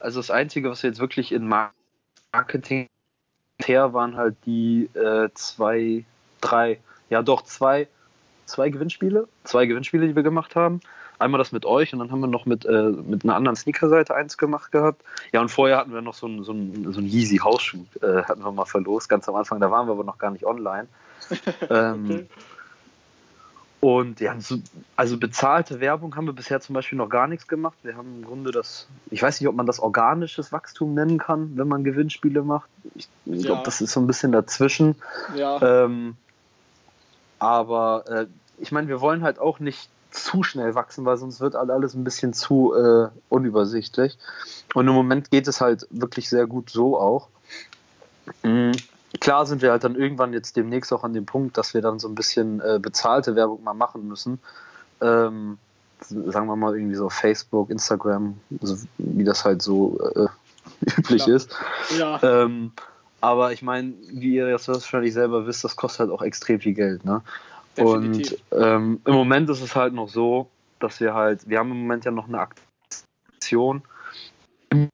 also 0.00 0.18
das 0.18 0.30
Einzige, 0.30 0.70
was 0.70 0.82
wir 0.82 0.90
jetzt 0.90 0.98
wirklich 0.98 1.32
in 1.32 1.46
Marketing 1.46 1.75
her 3.64 3.92
waren 3.92 4.16
halt 4.16 4.36
die 4.44 4.90
äh, 4.94 5.28
zwei, 5.34 6.04
drei, 6.40 6.78
ja 7.10 7.22
doch 7.22 7.42
zwei, 7.42 7.88
zwei 8.44 8.70
Gewinnspiele, 8.70 9.28
zwei 9.44 9.66
Gewinnspiele, 9.66 10.08
die 10.08 10.16
wir 10.16 10.22
gemacht 10.22 10.56
haben. 10.56 10.80
Einmal 11.18 11.38
das 11.38 11.50
mit 11.50 11.64
euch 11.64 11.94
und 11.94 12.00
dann 12.00 12.12
haben 12.12 12.20
wir 12.20 12.26
noch 12.26 12.44
mit, 12.44 12.66
äh, 12.66 12.90
mit 12.90 13.24
einer 13.24 13.36
anderen 13.36 13.56
Sneaker-Seite 13.56 14.14
eins 14.14 14.36
gemacht 14.36 14.70
gehabt. 14.70 15.02
Ja, 15.32 15.40
und 15.40 15.50
vorher 15.50 15.78
hatten 15.78 15.94
wir 15.94 16.02
noch 16.02 16.12
so 16.12 16.26
einen 16.26 16.44
so 16.44 16.52
so 16.92 17.00
ein 17.00 17.06
Yeezy 17.06 17.38
Hausschuh, 17.38 17.86
äh, 18.02 18.22
hatten 18.24 18.44
wir 18.44 18.52
mal 18.52 18.66
verlost, 18.66 19.08
ganz 19.08 19.26
am 19.28 19.34
Anfang. 19.34 19.58
Da 19.60 19.70
waren 19.70 19.86
wir 19.88 19.92
aber 19.92 20.04
noch 20.04 20.18
gar 20.18 20.30
nicht 20.30 20.44
online. 20.44 20.88
ähm, 21.70 22.04
okay. 22.04 22.26
Und 23.80 24.20
ja, 24.20 24.34
also 24.96 25.18
bezahlte 25.18 25.80
Werbung 25.80 26.16
haben 26.16 26.26
wir 26.26 26.32
bisher 26.32 26.60
zum 26.60 26.74
Beispiel 26.74 26.96
noch 26.96 27.08
gar 27.08 27.28
nichts 27.28 27.46
gemacht. 27.46 27.76
Wir 27.82 27.96
haben 27.96 28.16
im 28.16 28.24
Grunde 28.24 28.50
das, 28.50 28.88
ich 29.10 29.22
weiß 29.22 29.40
nicht, 29.40 29.48
ob 29.48 29.54
man 29.54 29.66
das 29.66 29.80
organisches 29.80 30.50
Wachstum 30.50 30.94
nennen 30.94 31.18
kann, 31.18 31.52
wenn 31.56 31.68
man 31.68 31.84
Gewinnspiele 31.84 32.42
macht. 32.42 32.68
Ich, 32.94 33.08
ja. 33.26 33.42
glaube, 33.42 33.62
das 33.64 33.80
ist 33.80 33.92
so 33.92 34.00
ein 34.00 34.06
bisschen 34.06 34.32
dazwischen. 34.32 34.96
Ja. 35.36 35.84
Ähm, 35.84 36.16
aber 37.38 38.04
äh, 38.08 38.26
ich 38.58 38.72
meine, 38.72 38.88
wir 38.88 39.00
wollen 39.00 39.22
halt 39.22 39.38
auch 39.38 39.60
nicht 39.60 39.90
zu 40.10 40.42
schnell 40.42 40.74
wachsen, 40.74 41.04
weil 41.04 41.18
sonst 41.18 41.40
wird 41.40 41.54
alles 41.54 41.94
ein 41.94 42.04
bisschen 42.04 42.32
zu 42.32 42.74
äh, 42.74 43.08
unübersichtlich. 43.28 44.16
Und 44.74 44.88
im 44.88 44.94
Moment 44.94 45.30
geht 45.30 45.46
es 45.46 45.60
halt 45.60 45.86
wirklich 45.90 46.28
sehr 46.30 46.46
gut 46.46 46.70
so 46.70 46.98
auch. 46.98 47.28
Mhm. 48.42 48.72
Klar 49.20 49.46
sind 49.46 49.62
wir 49.62 49.70
halt 49.70 49.84
dann 49.84 49.94
irgendwann 49.94 50.32
jetzt 50.32 50.56
demnächst 50.56 50.92
auch 50.92 51.04
an 51.04 51.14
dem 51.14 51.26
Punkt, 51.26 51.56
dass 51.56 51.74
wir 51.74 51.80
dann 51.80 51.98
so 51.98 52.08
ein 52.08 52.14
bisschen 52.14 52.60
äh, 52.60 52.78
bezahlte 52.80 53.36
Werbung 53.36 53.62
mal 53.62 53.74
machen 53.74 54.06
müssen. 54.08 54.40
Ähm, 55.00 55.58
sagen 56.00 56.46
wir 56.46 56.56
mal 56.56 56.76
irgendwie 56.76 56.96
so 56.96 57.08
Facebook, 57.08 57.70
Instagram, 57.70 58.38
so 58.60 58.76
wie 58.98 59.24
das 59.24 59.44
halt 59.44 59.62
so 59.62 59.98
äh, 60.14 60.26
üblich 60.98 61.24
Klar. 61.24 61.36
ist. 61.36 61.56
Ja, 61.96 62.22
Ähm, 62.22 62.72
aber 63.20 63.52
ich 63.52 63.62
meine, 63.62 63.94
wie 64.10 64.36
ihr 64.36 64.50
das 64.50 64.68
wahrscheinlich 64.68 65.14
selber 65.14 65.46
wisst, 65.46 65.64
das 65.64 65.76
kostet 65.76 66.00
halt 66.00 66.10
auch 66.10 66.22
extrem 66.22 66.60
viel 66.60 66.74
Geld. 66.74 67.04
Ne? 67.04 67.22
Definitiv. 67.76 68.38
Und 68.50 68.62
ähm, 68.62 69.00
im 69.04 69.14
Moment 69.14 69.48
ist 69.50 69.62
es 69.62 69.74
halt 69.74 69.94
noch 69.94 70.08
so, 70.08 70.48
dass 70.80 71.00
wir 71.00 71.14
halt, 71.14 71.48
wir 71.48 71.58
haben 71.58 71.70
im 71.70 71.78
Moment 71.78 72.04
ja 72.04 72.10
noch 72.10 72.28
eine 72.28 72.46
Aktion 73.36 73.82
im 74.70 74.88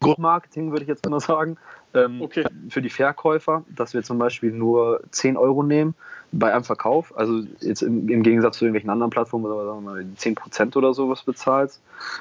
Grundmarketing, 0.00 0.70
würde 0.70 0.82
ich 0.82 0.88
jetzt 0.88 1.08
mal 1.08 1.20
sagen, 1.20 1.56
ähm, 1.94 2.20
Okay. 2.22 2.44
für 2.68 2.82
die 2.82 2.90
Verkäufer, 2.90 3.64
dass 3.74 3.94
wir 3.94 4.02
zum 4.02 4.18
Beispiel 4.18 4.52
nur 4.52 5.02
10 5.10 5.36
Euro 5.36 5.62
nehmen 5.62 5.94
bei 6.32 6.52
einem 6.54 6.64
Verkauf. 6.64 7.16
Also 7.16 7.42
jetzt 7.60 7.82
im, 7.82 8.08
im 8.08 8.22
Gegensatz 8.22 8.58
zu 8.58 8.64
irgendwelchen 8.64 8.90
anderen 8.90 9.10
Plattformen, 9.10 9.44
wo 9.44 9.48
du 9.48 9.64
sagen 9.64 9.84
wir 9.84 9.90
mal 9.92 10.06
10% 10.16 10.76
oder 10.76 10.94
sowas 10.94 11.22
bezahlst 11.22 11.80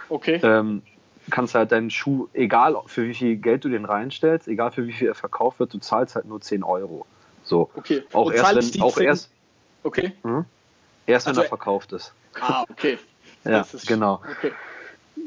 okay. 0.10 0.40
ähm, 0.44 0.82
kannst 1.30 1.54
halt 1.54 1.72
deinen 1.72 1.92
Schuh, 1.92 2.28
egal 2.34 2.76
für 2.88 3.08
wie 3.08 3.14
viel 3.14 3.36
Geld 3.36 3.64
du 3.64 3.70
den 3.70 3.86
reinstellst, 3.86 4.48
egal 4.48 4.72
für 4.72 4.88
wie 4.88 4.94
viel 4.94 5.08
er 5.10 5.16
verkauft 5.16 5.60
wird, 5.60 5.74
du 5.74 5.78
zahlst 5.78 6.16
halt 6.16 6.26
nur 6.26 6.42
10 6.42 6.64
Euro. 6.64 7.06
So. 7.44 7.70
Okay. 7.76 8.04
Auch 8.14 8.28
Und 8.28 8.34
erst, 8.34 8.76
wenn, 8.76 8.82
auch 8.82 8.96
10 8.96 9.06
erst, 9.06 9.30
Okay. 9.84 10.14
hm? 10.24 10.46
erst 11.06 11.28
wenn 11.28 11.32
Also- 11.32 11.42
er 11.44 11.48
verkauft 11.48 11.94
ist. 11.94 12.14
Ah, 12.42 12.64
okay. 12.70 12.98
Ja, 13.44 13.66
genau. 13.88 14.22
Okay. 14.38 14.52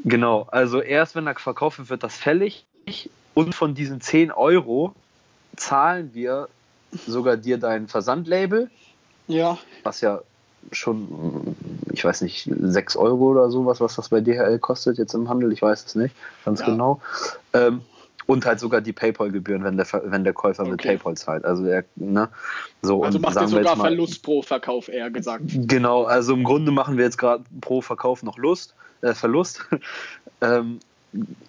Genau. 0.03 0.47
Also 0.51 0.81
erst 0.81 1.15
wenn 1.15 1.27
er 1.27 1.35
verkauft 1.35 1.79
wird, 1.79 1.89
wird 1.89 2.03
das 2.03 2.15
fällig. 2.17 2.65
Und 3.33 3.55
von 3.55 3.73
diesen 3.73 4.01
10 4.01 4.31
Euro 4.31 4.93
zahlen 5.55 6.11
wir 6.13 6.49
sogar 7.07 7.37
dir 7.37 7.57
dein 7.57 7.87
Versandlabel, 7.87 8.69
Ja, 9.27 9.57
was 9.83 10.01
ja 10.01 10.21
schon, 10.71 11.55
ich 11.91 12.05
weiß 12.05 12.21
nicht, 12.21 12.49
6 12.49 12.95
Euro 12.95 13.31
oder 13.31 13.49
sowas, 13.49 13.81
was 13.81 13.95
das 13.95 14.09
bei 14.09 14.21
DHL 14.21 14.59
kostet 14.59 14.97
jetzt 14.97 15.13
im 15.13 15.29
Handel, 15.29 15.51
ich 15.51 15.61
weiß 15.61 15.85
es 15.85 15.95
nicht 15.95 16.15
ganz 16.45 16.61
Ja. 16.61 16.67
genau. 16.67 17.01
Ähm, 17.53 17.81
und 18.25 18.45
halt 18.45 18.59
sogar 18.59 18.79
die 18.79 18.93
PayPal-Gebühren, 18.93 19.65
wenn 19.65 19.75
der, 19.75 19.85
wenn 20.05 20.23
der 20.23 20.31
Käufer 20.31 20.63
mit 20.63 20.75
Okay. 20.75 20.95
PayPal 20.95 21.17
zahlt. 21.17 21.43
Also, 21.43 21.65
er, 21.65 21.83
ne, 21.95 22.29
so 22.81 23.03
also 23.03 23.17
und 23.17 23.21
macht 23.21 23.31
ihr 23.31 23.33
sagen 23.33 23.51
wir 23.51 23.57
sogar 23.57 23.75
mal, 23.75 23.83
Verlust 23.83 24.23
pro 24.23 24.41
Verkauf, 24.41 24.87
eher 24.87 25.11
gesagt. 25.11 25.43
Genau, 25.47 26.03
also 26.05 26.33
im 26.33 26.45
Grunde 26.45 26.71
machen 26.71 26.97
wir 26.97 27.03
jetzt 27.03 27.17
gerade 27.17 27.43
pro 27.59 27.81
Verkauf 27.81 28.23
noch 28.23 28.37
Lust, 28.37 28.75
äh, 29.01 29.13
Verlust. 29.13 29.65
ähm, 30.41 30.79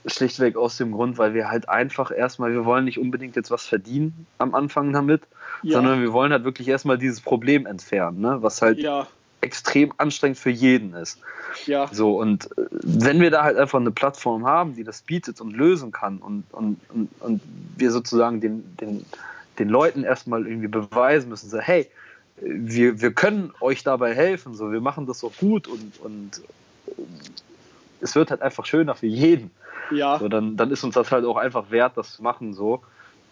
schlichtweg 0.06 0.56
aus 0.56 0.76
dem 0.76 0.92
Grund, 0.92 1.18
weil 1.18 1.34
wir 1.34 1.50
halt 1.50 1.68
einfach 1.68 2.10
erstmal, 2.10 2.52
wir 2.52 2.64
wollen 2.64 2.84
nicht 2.84 2.98
unbedingt 2.98 3.36
jetzt 3.36 3.50
was 3.50 3.66
verdienen 3.66 4.26
am 4.38 4.54
Anfang 4.54 4.92
damit, 4.92 5.22
Ja, 5.62 5.74
sondern 5.76 6.00
wir 6.00 6.12
wollen 6.12 6.32
halt 6.32 6.44
wirklich 6.44 6.68
erstmal 6.68 6.98
dieses 6.98 7.20
Problem 7.20 7.66
entfernen, 7.66 8.20
ne? 8.20 8.38
was 8.40 8.60
halt 8.60 8.78
ja, 8.78 9.06
extrem 9.40 9.92
anstrengend 9.98 10.38
für 10.38 10.50
jeden 10.50 10.94
ist. 10.94 11.18
ja, 11.66 11.88
So, 11.92 12.18
und 12.18 12.46
äh, 12.58 12.66
wenn 12.70 13.20
wir 13.20 13.30
da 13.30 13.42
halt 13.42 13.56
einfach 13.56 13.80
eine 13.80 13.90
Plattform 13.90 14.46
haben, 14.46 14.74
die 14.74 14.84
das 14.84 15.02
bietet 15.02 15.40
und 15.40 15.56
lösen 15.56 15.92
kann 15.92 16.18
und, 16.18 16.44
und, 16.52 16.78
und, 16.90 17.08
und 17.20 17.40
wir 17.76 17.90
sozusagen 17.90 18.40
den, 18.40 18.76
den, 18.78 19.04
den 19.58 19.68
Leuten 19.68 20.04
erstmal 20.04 20.46
irgendwie 20.46 20.68
beweisen 20.68 21.28
müssen, 21.28 21.48
so, 21.48 21.58
hey, 21.58 21.88
wir, 22.40 23.00
wir 23.00 23.12
können 23.12 23.52
euch 23.60 23.84
dabei 23.84 24.14
helfen, 24.14 24.54
so, 24.54 24.72
wir 24.72 24.80
machen 24.80 25.06
das 25.06 25.22
auch 25.22 25.36
gut 25.38 25.68
und, 25.68 26.00
und 26.00 26.42
es 28.04 28.14
wird 28.14 28.30
halt 28.30 28.42
einfach 28.42 28.66
schöner 28.66 28.94
für 28.94 29.06
jeden. 29.06 29.50
ja, 29.90 30.18
So, 30.18 30.28
dann, 30.28 30.56
dann 30.56 30.70
ist 30.70 30.84
uns 30.84 30.94
das 30.94 31.10
halt 31.10 31.24
auch 31.24 31.36
einfach 31.36 31.70
wert, 31.70 31.96
das 31.96 32.12
zu 32.14 32.22
machen 32.22 32.54
so. 32.54 32.82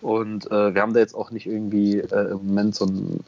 Und 0.00 0.50
äh, 0.50 0.74
wir 0.74 0.82
haben 0.82 0.94
da 0.94 1.00
jetzt 1.00 1.14
auch 1.14 1.30
nicht 1.30 1.46
irgendwie 1.46 1.98
äh, 1.98 2.30
im 2.32 2.38
Moment 2.48 2.74
so 2.74 2.86
ein, 2.86 3.20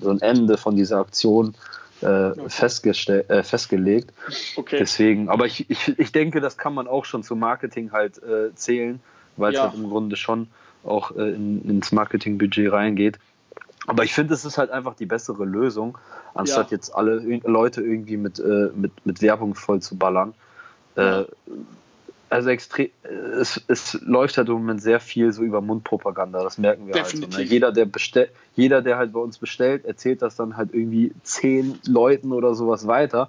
so 0.00 0.10
ein 0.10 0.20
Ende 0.20 0.56
von 0.56 0.76
dieser 0.76 0.98
Aktion 0.98 1.54
äh, 2.02 2.30
festgestell, 2.48 3.24
äh, 3.28 3.42
festgelegt. 3.42 4.12
okay. 4.56 4.76
Deswegen, 4.78 5.28
aber 5.28 5.46
ich, 5.46 5.68
ich, 5.68 5.98
ich 5.98 6.12
denke, 6.12 6.40
das 6.40 6.56
kann 6.56 6.72
man 6.72 6.86
auch 6.86 7.04
schon 7.04 7.22
zum 7.24 7.40
Marketing 7.40 7.90
halt 7.90 8.22
äh, 8.22 8.54
zählen, 8.54 9.00
weil 9.36 9.50
es 9.52 9.56
Ja. 9.56 9.64
halt 9.64 9.74
im 9.74 9.88
Grunde 9.88 10.14
schon 10.16 10.48
auch 10.84 11.10
äh, 11.16 11.30
in, 11.32 11.62
ins 11.68 11.90
Marketingbudget 11.92 12.70
reingeht. 12.72 13.18
Aber 13.86 14.04
ich 14.04 14.14
finde, 14.14 14.34
es 14.34 14.44
ist 14.44 14.56
halt 14.56 14.70
einfach 14.70 14.94
die 14.94 15.06
bessere 15.06 15.44
Lösung, 15.44 15.98
anstatt 16.34 16.70
Ja. 16.70 16.76
jetzt 16.76 16.94
alle 16.94 17.16
Leute 17.44 17.82
irgendwie 17.82 18.16
mit, 18.18 18.38
äh, 18.38 18.70
mit, 18.74 18.92
mit 19.04 19.20
Werbung 19.20 19.54
voll 19.54 19.80
zu 19.80 19.96
ballern. 19.96 20.34
Äh, 20.96 21.24
also 22.30 22.48
extrem, 22.48 22.90
es, 23.40 23.60
es 23.66 23.94
läuft 24.02 24.38
halt 24.38 24.48
im 24.48 24.54
Moment 24.54 24.80
sehr 24.80 25.00
viel 25.00 25.32
so 25.32 25.42
über 25.42 25.60
Mundpropaganda, 25.60 26.44
das 26.44 26.58
merken 26.58 26.86
wir 26.86 26.94
halt. 26.94 27.06
So, 27.08 27.16
ne? 27.16 27.26
Definitiv. 27.26 27.50
Jeder, 27.50 27.72
der 27.72 27.88
jeder, 28.54 28.82
der 28.82 28.98
halt 28.98 29.12
bei 29.12 29.18
uns 29.18 29.38
bestellt, 29.38 29.84
erzählt 29.84 30.22
das 30.22 30.36
dann 30.36 30.56
halt 30.56 30.72
irgendwie 30.72 31.12
zehn 31.24 31.80
Leuten 31.86 32.32
oder 32.32 32.54
sowas 32.54 32.86
weiter 32.86 33.28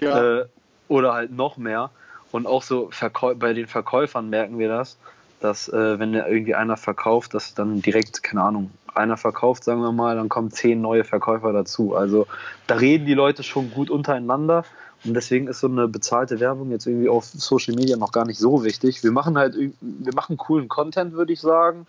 Ja, 0.00 0.40
äh, 0.40 0.46
oder 0.88 1.14
halt 1.14 1.30
noch 1.30 1.56
mehr. 1.56 1.90
Und 2.32 2.46
auch 2.46 2.62
so 2.62 2.88
Verkäu 2.90 3.34
bei 3.34 3.52
den 3.52 3.68
Verkäufern 3.68 4.30
merken 4.30 4.58
wir 4.58 4.68
das, 4.68 4.98
dass 5.40 5.68
äh, 5.68 5.98
wenn 5.98 6.12
irgendwie 6.26 6.54
einer 6.54 6.76
verkauft, 6.76 7.34
dass 7.34 7.54
dann 7.54 7.82
direkt, 7.82 8.22
keine 8.22 8.42
Ahnung, 8.42 8.70
einer 8.94 9.16
verkauft, 9.16 9.62
sagen 9.64 9.80
wir 9.80 9.92
mal, 9.92 10.16
dann 10.16 10.28
kommen 10.28 10.50
zehn 10.50 10.80
neue 10.80 11.04
Verkäufer 11.04 11.52
dazu. 11.52 11.94
Also 11.94 12.26
da 12.66 12.74
reden 12.74 13.06
die 13.06 13.14
Leute 13.14 13.42
schon 13.42 13.70
gut 13.70 13.90
untereinander. 13.90 14.64
Und 15.04 15.14
deswegen 15.14 15.46
ist 15.48 15.60
so 15.60 15.66
eine 15.66 15.88
bezahlte 15.88 16.40
Werbung 16.40 16.70
jetzt 16.70 16.86
irgendwie 16.86 17.08
auf 17.08 17.24
Social 17.24 17.74
Media 17.74 17.96
noch 17.96 18.12
gar 18.12 18.26
nicht 18.26 18.38
so 18.38 18.64
wichtig. 18.64 19.02
Wir 19.02 19.12
machen 19.12 19.38
halt, 19.38 19.56
wir 19.56 20.14
machen 20.14 20.36
coolen 20.36 20.68
Content, 20.68 21.14
würde 21.14 21.32
ich 21.32 21.40
sagen. 21.40 21.86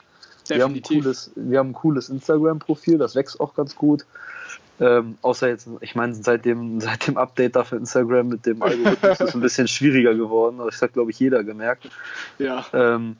Wir 0.47 0.63
haben, 0.63 0.75
ein 0.75 0.81
cooles, 0.81 1.31
wir 1.35 1.59
haben 1.59 1.69
ein 1.69 1.73
cooles 1.73 2.09
Instagram-Profil, 2.09 2.97
das 2.97 3.15
wächst 3.15 3.39
auch 3.39 3.53
ganz 3.53 3.75
gut. 3.75 4.05
Ähm, 4.79 5.17
außer 5.21 5.47
jetzt, 5.47 5.69
ich 5.81 5.95
meine, 5.95 6.15
seit 6.15 6.45
dem, 6.45 6.81
seit 6.81 7.07
dem 7.07 7.17
Update 7.17 7.55
da 7.55 7.63
für 7.63 7.75
Instagram 7.75 8.29
mit 8.29 8.45
dem 8.45 8.61
Algorithmus 8.63 9.11
ist 9.19 9.21
es 9.21 9.35
ein 9.35 9.41
bisschen 9.41 9.67
schwieriger 9.67 10.15
geworden. 10.15 10.57
Das 10.57 10.81
hat, 10.81 10.93
glaube 10.93 11.11
ich, 11.11 11.19
jeder 11.19 11.43
gemerkt. 11.43 11.89
Ja, 12.39 12.65
Ähm, 12.73 13.17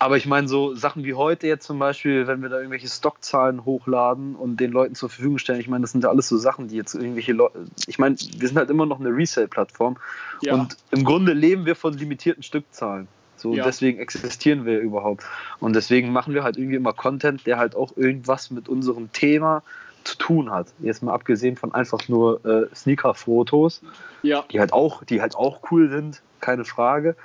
aber 0.00 0.16
ich 0.16 0.24
meine, 0.24 0.48
so 0.48 0.74
Sachen 0.74 1.04
wie 1.04 1.12
heute 1.12 1.46
jetzt 1.46 1.66
zum 1.66 1.78
Beispiel, 1.78 2.26
wenn 2.26 2.40
wir 2.40 2.48
da 2.48 2.56
irgendwelche 2.56 2.88
Stockzahlen 2.88 3.66
hochladen 3.66 4.34
und 4.34 4.58
den 4.58 4.72
Leuten 4.72 4.94
zur 4.94 5.10
Verfügung 5.10 5.36
stellen, 5.36 5.60
ich 5.60 5.68
meine, 5.68 5.82
das 5.82 5.92
sind 5.92 6.02
ja 6.02 6.08
alles 6.10 6.26
so 6.26 6.38
Sachen, 6.38 6.68
die 6.68 6.76
jetzt 6.76 6.94
irgendwelche 6.94 7.34
Leute, 7.34 7.66
ich 7.86 7.98
meine, 7.98 8.16
wir 8.16 8.48
sind 8.48 8.56
halt 8.56 8.70
immer 8.70 8.86
noch 8.86 8.98
eine 8.98 9.10
Resale-Plattform 9.10 9.98
ja, 10.40 10.54
und 10.54 10.78
im 10.90 11.04
Grunde 11.04 11.34
leben 11.34 11.66
wir 11.66 11.76
von 11.76 11.92
limitierten 11.92 12.42
Stückzahlen. 12.42 13.08
So, 13.36 13.54
Ja. 13.54 13.64
deswegen 13.64 13.98
existieren 13.98 14.64
wir 14.64 14.80
überhaupt. 14.80 15.24
Und 15.60 15.76
deswegen 15.76 16.12
machen 16.12 16.32
wir 16.32 16.44
halt 16.44 16.56
irgendwie 16.56 16.76
immer 16.76 16.94
Content, 16.94 17.46
der 17.46 17.58
halt 17.58 17.76
auch 17.76 17.94
irgendwas 17.96 18.50
mit 18.50 18.70
unserem 18.70 19.12
Thema 19.12 19.62
zu 20.04 20.16
tun 20.16 20.50
hat. 20.50 20.68
Jetzt 20.78 21.02
mal 21.02 21.12
abgesehen 21.12 21.56
von 21.56 21.74
einfach 21.74 22.08
nur 22.08 22.42
äh, 22.46 22.74
Sneaker-Fotos, 22.74 23.82
ja, 24.22 24.44
die 24.50 24.60
halt 24.60 24.72
auch, 24.72 25.04
die 25.04 25.20
halt 25.20 25.36
auch 25.36 25.60
cool 25.70 25.90
sind, 25.90 26.22
keine 26.40 26.64
Frage. 26.64 27.16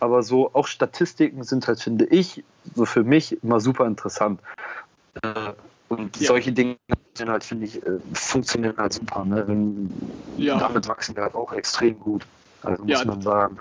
Aber 0.00 0.22
so 0.22 0.52
auch 0.54 0.66
Statistiken 0.66 1.42
sind 1.44 1.68
halt, 1.68 1.80
finde 1.80 2.06
ich, 2.06 2.44
so 2.74 2.84
für 2.86 3.04
mich 3.04 3.42
immer 3.42 3.60
super 3.60 3.86
interessant. 3.86 4.40
Äh, 5.22 5.52
Und 5.88 6.16
Ja. 6.18 6.28
solche 6.28 6.52
Dinge 6.52 6.76
sind 7.18 7.28
halt, 7.28 7.42
finde 7.42 7.66
ich, 7.66 7.82
äh, 7.84 7.98
funktionieren 8.12 8.76
halt 8.76 8.92
super. 8.92 9.24
Ne? 9.24 9.46
Wenn, 9.46 10.12
Ja. 10.36 10.58
Damit 10.58 10.88
wachsen 10.88 11.16
wir 11.16 11.24
halt 11.24 11.34
auch 11.34 11.52
extrem 11.52 11.98
gut. 11.98 12.26
Also 12.62 12.84
muss 12.84 13.00
Ja. 13.00 13.04
man 13.04 13.20
sagen. 13.20 13.58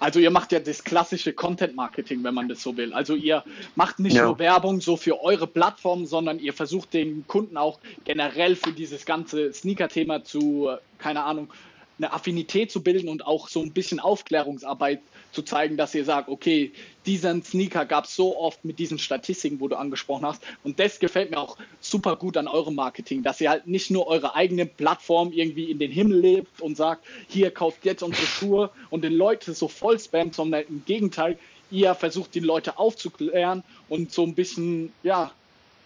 Also 0.00 0.18
ihr 0.18 0.30
macht 0.30 0.52
ja 0.52 0.60
das 0.60 0.82
klassische 0.84 1.32
Content-Marketing, 1.32 2.22
wenn 2.24 2.34
man 2.34 2.48
das 2.48 2.60
so 2.60 2.76
will. 2.76 2.92
Also 2.92 3.14
ihr 3.14 3.44
macht 3.74 4.00
nicht 4.00 4.16
Ja. 4.16 4.24
nur 4.26 4.38
Werbung 4.38 4.80
so 4.80 4.96
für 4.96 5.22
eure 5.22 5.46
Plattform, 5.46 6.04
sondern 6.04 6.40
ihr 6.40 6.52
versucht 6.52 6.92
den 6.92 7.26
Kunden 7.26 7.56
auch 7.56 7.80
generell 8.04 8.56
für 8.56 8.72
dieses 8.72 9.06
ganze 9.06 9.52
Sneaker-Thema 9.52 10.24
zu, 10.24 10.68
äh, 10.68 10.78
keine 10.98 11.22
Ahnung, 11.22 11.52
eine 11.98 12.12
Affinität 12.12 12.70
zu 12.70 12.82
bilden 12.82 13.08
und 13.08 13.26
auch 13.26 13.48
so 13.48 13.62
ein 13.62 13.72
bisschen 13.72 14.00
Aufklärungsarbeit 14.00 15.00
zu 15.32 15.42
zeigen, 15.42 15.76
dass 15.76 15.94
ihr 15.94 16.04
sagt, 16.04 16.28
okay, 16.28 16.72
diesen 17.06 17.42
Sneaker 17.42 17.84
gab 17.84 18.04
es 18.04 18.16
so 18.16 18.36
oft 18.36 18.64
mit 18.64 18.78
diesen 18.78 18.98
Statistiken, 18.98 19.60
wo 19.60 19.68
du 19.68 19.76
angesprochen 19.76 20.26
hast. 20.26 20.42
Und 20.62 20.80
das 20.80 20.98
gefällt 20.98 21.30
mir 21.30 21.38
auch 21.38 21.56
super 21.80 22.16
gut 22.16 22.36
an 22.36 22.48
eurem 22.48 22.74
Marketing, 22.74 23.22
dass 23.22 23.40
ihr 23.40 23.50
halt 23.50 23.66
nicht 23.66 23.90
nur 23.90 24.06
eure 24.06 24.34
eigene 24.34 24.66
Plattform 24.66 25.32
irgendwie 25.32 25.70
in 25.70 25.78
den 25.78 25.90
Himmel 25.90 26.18
lebt 26.20 26.60
und 26.60 26.76
sagt, 26.76 27.04
hier 27.28 27.50
kauft 27.50 27.84
jetzt 27.84 28.02
unsere 28.02 28.26
Schuhe 28.26 28.70
und 28.90 29.02
den 29.02 29.12
Leute 29.14 29.54
so 29.54 29.68
voll 29.68 29.98
spammt, 29.98 30.34
sondern 30.34 30.64
im 30.68 30.84
Gegenteil, 30.84 31.38
ihr 31.70 31.94
versucht 31.94 32.34
die 32.34 32.40
Leute 32.40 32.78
aufzuklären 32.78 33.62
und 33.88 34.12
so 34.12 34.22
ein 34.24 34.34
bisschen, 34.34 34.92
ja, 35.02 35.32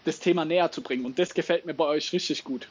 das 0.05 0.21
Thema 0.21 0.45
näher 0.45 0.71
zu 0.73 0.83
bringen. 0.83 1.05
Und 1.05 1.19
das 1.19 1.35
gefällt 1.35 1.67
mir 1.67 1.75
bei 1.75 1.85
euch 1.85 2.13
richtig 2.13 2.45
gut. 2.45 2.69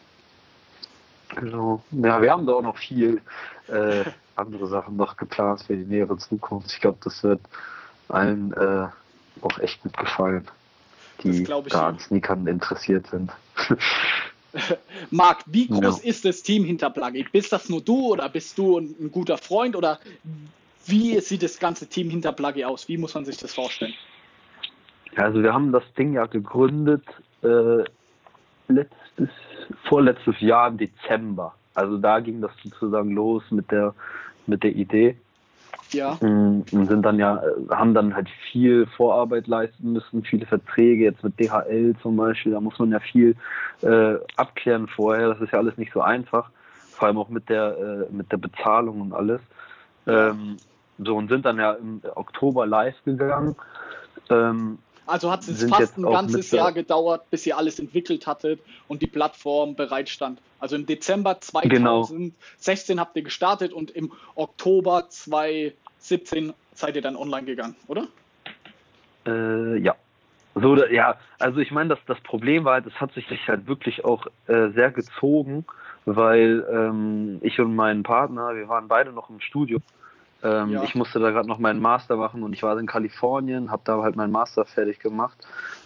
Genau. 1.35 1.83
Ja, 1.91 2.21
wir 2.21 2.31
haben 2.31 2.45
da 2.45 2.53
auch 2.53 2.61
noch 2.61 2.77
viel 2.77 3.21
äh, 3.67 4.03
andere 4.35 4.67
Sachen 4.67 4.95
noch 4.95 5.17
geplant 5.17 5.63
für 5.63 5.75
die 5.75 5.85
nähere 5.85 6.17
Zukunft. 6.17 6.71
Ich 6.71 6.79
glaube, 6.79 6.97
das 7.03 7.23
wird 7.23 7.41
allen 8.09 8.53
äh, 8.53 8.87
auch 9.41 9.59
echt 9.59 9.81
gut 9.83 9.97
gefallen, 9.97 10.47
die 11.23 11.43
da 11.43 11.87
an 11.89 11.99
Sneakern 11.99 12.47
interessiert 12.47 13.07
sind. 13.07 13.31
Marc, 15.11 15.43
wie 15.45 15.67
groß 15.67 16.03
Ja. 16.03 16.09
ist 16.09 16.25
das 16.25 16.41
Team 16.41 16.63
hinter 16.63 16.89
Pluggy? 16.89 17.25
Bist 17.31 17.51
das 17.51 17.69
nur 17.69 17.81
du 17.81 18.13
oder 18.13 18.29
bist 18.29 18.57
du 18.57 18.79
ein, 18.79 18.95
ein 18.99 19.11
guter 19.11 19.37
Freund 19.37 19.75
oder 19.75 19.99
wie 20.85 21.19
sieht 21.19 21.43
das 21.43 21.59
ganze 21.59 21.87
Team 21.87 22.09
hinter 22.09 22.31
Pluggy 22.31 22.63
aus? 22.63 22.87
Wie 22.87 22.97
muss 22.97 23.13
man 23.13 23.25
sich 23.25 23.37
das 23.37 23.53
vorstellen? 23.53 23.93
Also 25.15 25.41
wir 25.41 25.53
haben 25.53 25.71
das 25.71 25.83
Ding 25.97 26.13
ja 26.13 26.25
gegründet 26.27 27.03
äh, 27.43 27.83
letztes, 28.67 29.29
vorletztes 29.83 30.39
Jahr 30.39 30.67
im 30.67 30.77
Dezember. 30.77 31.53
Also 31.73 31.97
da 31.97 32.19
ging 32.19 32.41
das 32.41 32.51
sozusagen 32.63 33.11
los 33.11 33.43
mit 33.51 33.71
der 33.71 33.93
mit 34.47 34.63
der 34.63 34.75
Idee. 34.75 35.17
Ja. 35.91 36.15
Mm, 36.21 36.63
und 36.71 36.87
sind 36.87 37.03
dann 37.03 37.19
ja, 37.19 37.41
haben 37.69 37.93
dann 37.93 38.13
halt 38.15 38.27
viel 38.51 38.87
Vorarbeit 38.87 39.47
leisten 39.47 39.93
müssen, 39.93 40.23
viele 40.23 40.45
Verträge, 40.45 41.05
jetzt 41.05 41.23
mit 41.23 41.39
DHL 41.39 41.95
zum 42.01 42.17
Beispiel, 42.17 42.53
da 42.53 42.59
muss 42.59 42.77
man 42.79 42.91
ja 42.91 42.99
viel 42.99 43.35
äh, 43.81 44.15
abklären 44.35 44.87
vorher, 44.87 45.29
das 45.29 45.41
ist 45.41 45.53
ja 45.53 45.59
alles 45.59 45.77
nicht 45.77 45.93
so 45.93 46.01
einfach, 46.01 46.49
vor 46.91 47.07
allem 47.07 47.17
auch 47.17 47.29
mit 47.29 47.47
der, 47.47 47.77
äh, 48.09 48.13
mit 48.13 48.31
der 48.31 48.37
Bezahlung 48.37 49.01
und 49.01 49.13
alles. 49.13 49.39
Ähm, 50.07 50.57
so 50.97 51.15
und 51.15 51.29
sind 51.29 51.45
dann 51.45 51.57
ja 51.57 51.73
im 51.73 52.01
Oktober 52.15 52.65
live 52.65 52.95
gegangen. 53.05 53.55
Ähm, 54.29 54.79
also 55.07 55.31
hat 55.31 55.47
es 55.47 55.63
fast 55.69 55.97
ein 55.97 56.03
ganzes 56.03 56.51
Jahr 56.51 56.71
gedauert, 56.71 57.29
bis 57.29 57.45
ihr 57.45 57.57
alles 57.57 57.79
entwickelt 57.79 58.27
hattet 58.27 58.59
und 58.87 59.01
die 59.01 59.07
Plattform 59.07 59.75
bereitstand. 59.75 60.39
Also 60.59 60.75
im 60.75 60.85
Dezember 60.85 61.39
2016 61.39 62.93
genau. 62.93 63.01
habt 63.01 63.15
ihr 63.15 63.23
gestartet 63.23 63.73
und 63.73 63.91
im 63.91 64.11
Oktober 64.35 65.05
2017 65.09 66.53
seid 66.73 66.95
ihr 66.95 67.01
dann 67.01 67.15
online 67.15 67.45
gegangen, 67.45 67.75
oder? 67.87 68.07
Äh, 69.25 69.77
ja. 69.79 69.95
So, 70.55 70.75
ja, 70.87 71.17
also 71.37 71.59
ich 71.59 71.71
meine, 71.71 71.89
das, 71.89 71.99
das 72.07 72.19
Problem 72.21 72.65
war, 72.65 72.81
das 72.81 72.93
hat 72.93 73.13
sich 73.13 73.27
halt 73.47 73.67
wirklich 73.67 74.03
auch 74.03 74.25
äh, 74.47 74.69
sehr 74.69 74.89
gezogen, 74.89 75.65
weil 76.05 76.65
ähm, 76.71 77.37
ich 77.41 77.59
und 77.59 77.75
mein 77.75 78.01
Partner, 78.01 78.55
wir 78.55 78.67
waren 78.67 78.87
beide 78.87 79.11
noch 79.11 79.29
im 79.29 79.39
Studio 79.39 79.79
ähm, 80.43 80.69
ja. 80.69 80.83
Ich 80.83 80.93
musste 80.93 81.19
da 81.19 81.31
gerade 81.31 81.47
noch 81.47 81.57
meinen 81.57 81.81
Master 81.81 82.15
machen 82.15 82.43
und 82.43 82.53
ich 82.53 82.61
war 82.63 82.77
in 82.77 82.85
Kalifornien, 82.85 83.71
habe 83.71 83.81
da 83.85 84.01
halt 84.01 84.15
meinen 84.15 84.31
Master 84.31 84.65
fertig 84.65 84.99
gemacht. 84.99 85.37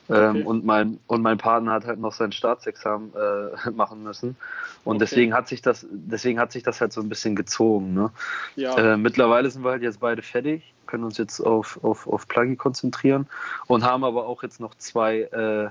Ähm, 0.09 0.29
okay. 0.29 0.43
und, 0.43 0.65
mein, 0.65 0.99
und 1.07 1.21
mein 1.21 1.37
Partner 1.37 1.71
hat 1.71 1.85
halt 1.85 1.99
noch 1.99 2.11
sein 2.11 2.31
Staatsexamen 2.31 3.13
äh, 3.15 3.69
machen 3.71 4.03
müssen. 4.03 4.35
Und 4.83 4.97
okay. 4.97 5.05
deswegen 5.05 5.33
hat 5.33 5.47
sich 5.47 5.61
das, 5.61 5.85
deswegen 5.89 6.39
hat 6.39 6.51
sich 6.51 6.63
das 6.63 6.81
halt 6.81 6.91
so 6.91 7.01
ein 7.01 7.07
bisschen 7.07 7.35
gezogen. 7.35 7.93
Ne? 7.93 8.11
Ja. 8.55 8.75
Äh, 8.77 8.97
mittlerweile 8.97 9.49
sind 9.49 9.63
wir 9.63 9.71
halt 9.71 9.83
jetzt 9.83 10.01
beide 10.01 10.21
fertig, 10.21 10.73
können 10.85 11.05
uns 11.05 11.17
jetzt 11.17 11.39
auf, 11.39 11.79
auf, 11.83 12.07
auf 12.07 12.27
Pluggy 12.27 12.57
konzentrieren 12.57 13.27
und 13.67 13.85
haben 13.85 14.03
aber 14.03 14.27
auch 14.27 14.43
jetzt 14.43 14.59
noch 14.59 14.75
zwei, 14.75 15.21
äh, 15.21 15.69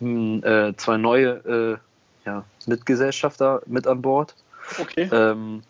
mh, 0.00 0.42
hm, 0.42 0.44
äh, 0.44 0.76
zwei 0.76 0.96
neue 0.96 1.80
äh, 2.24 2.26
ja, 2.26 2.44
Mitgesellschafter 2.66 3.62
mit 3.66 3.86
an 3.86 4.00
Bord. 4.00 4.34
Okay. 4.80 5.08
Ähm, 5.12 5.62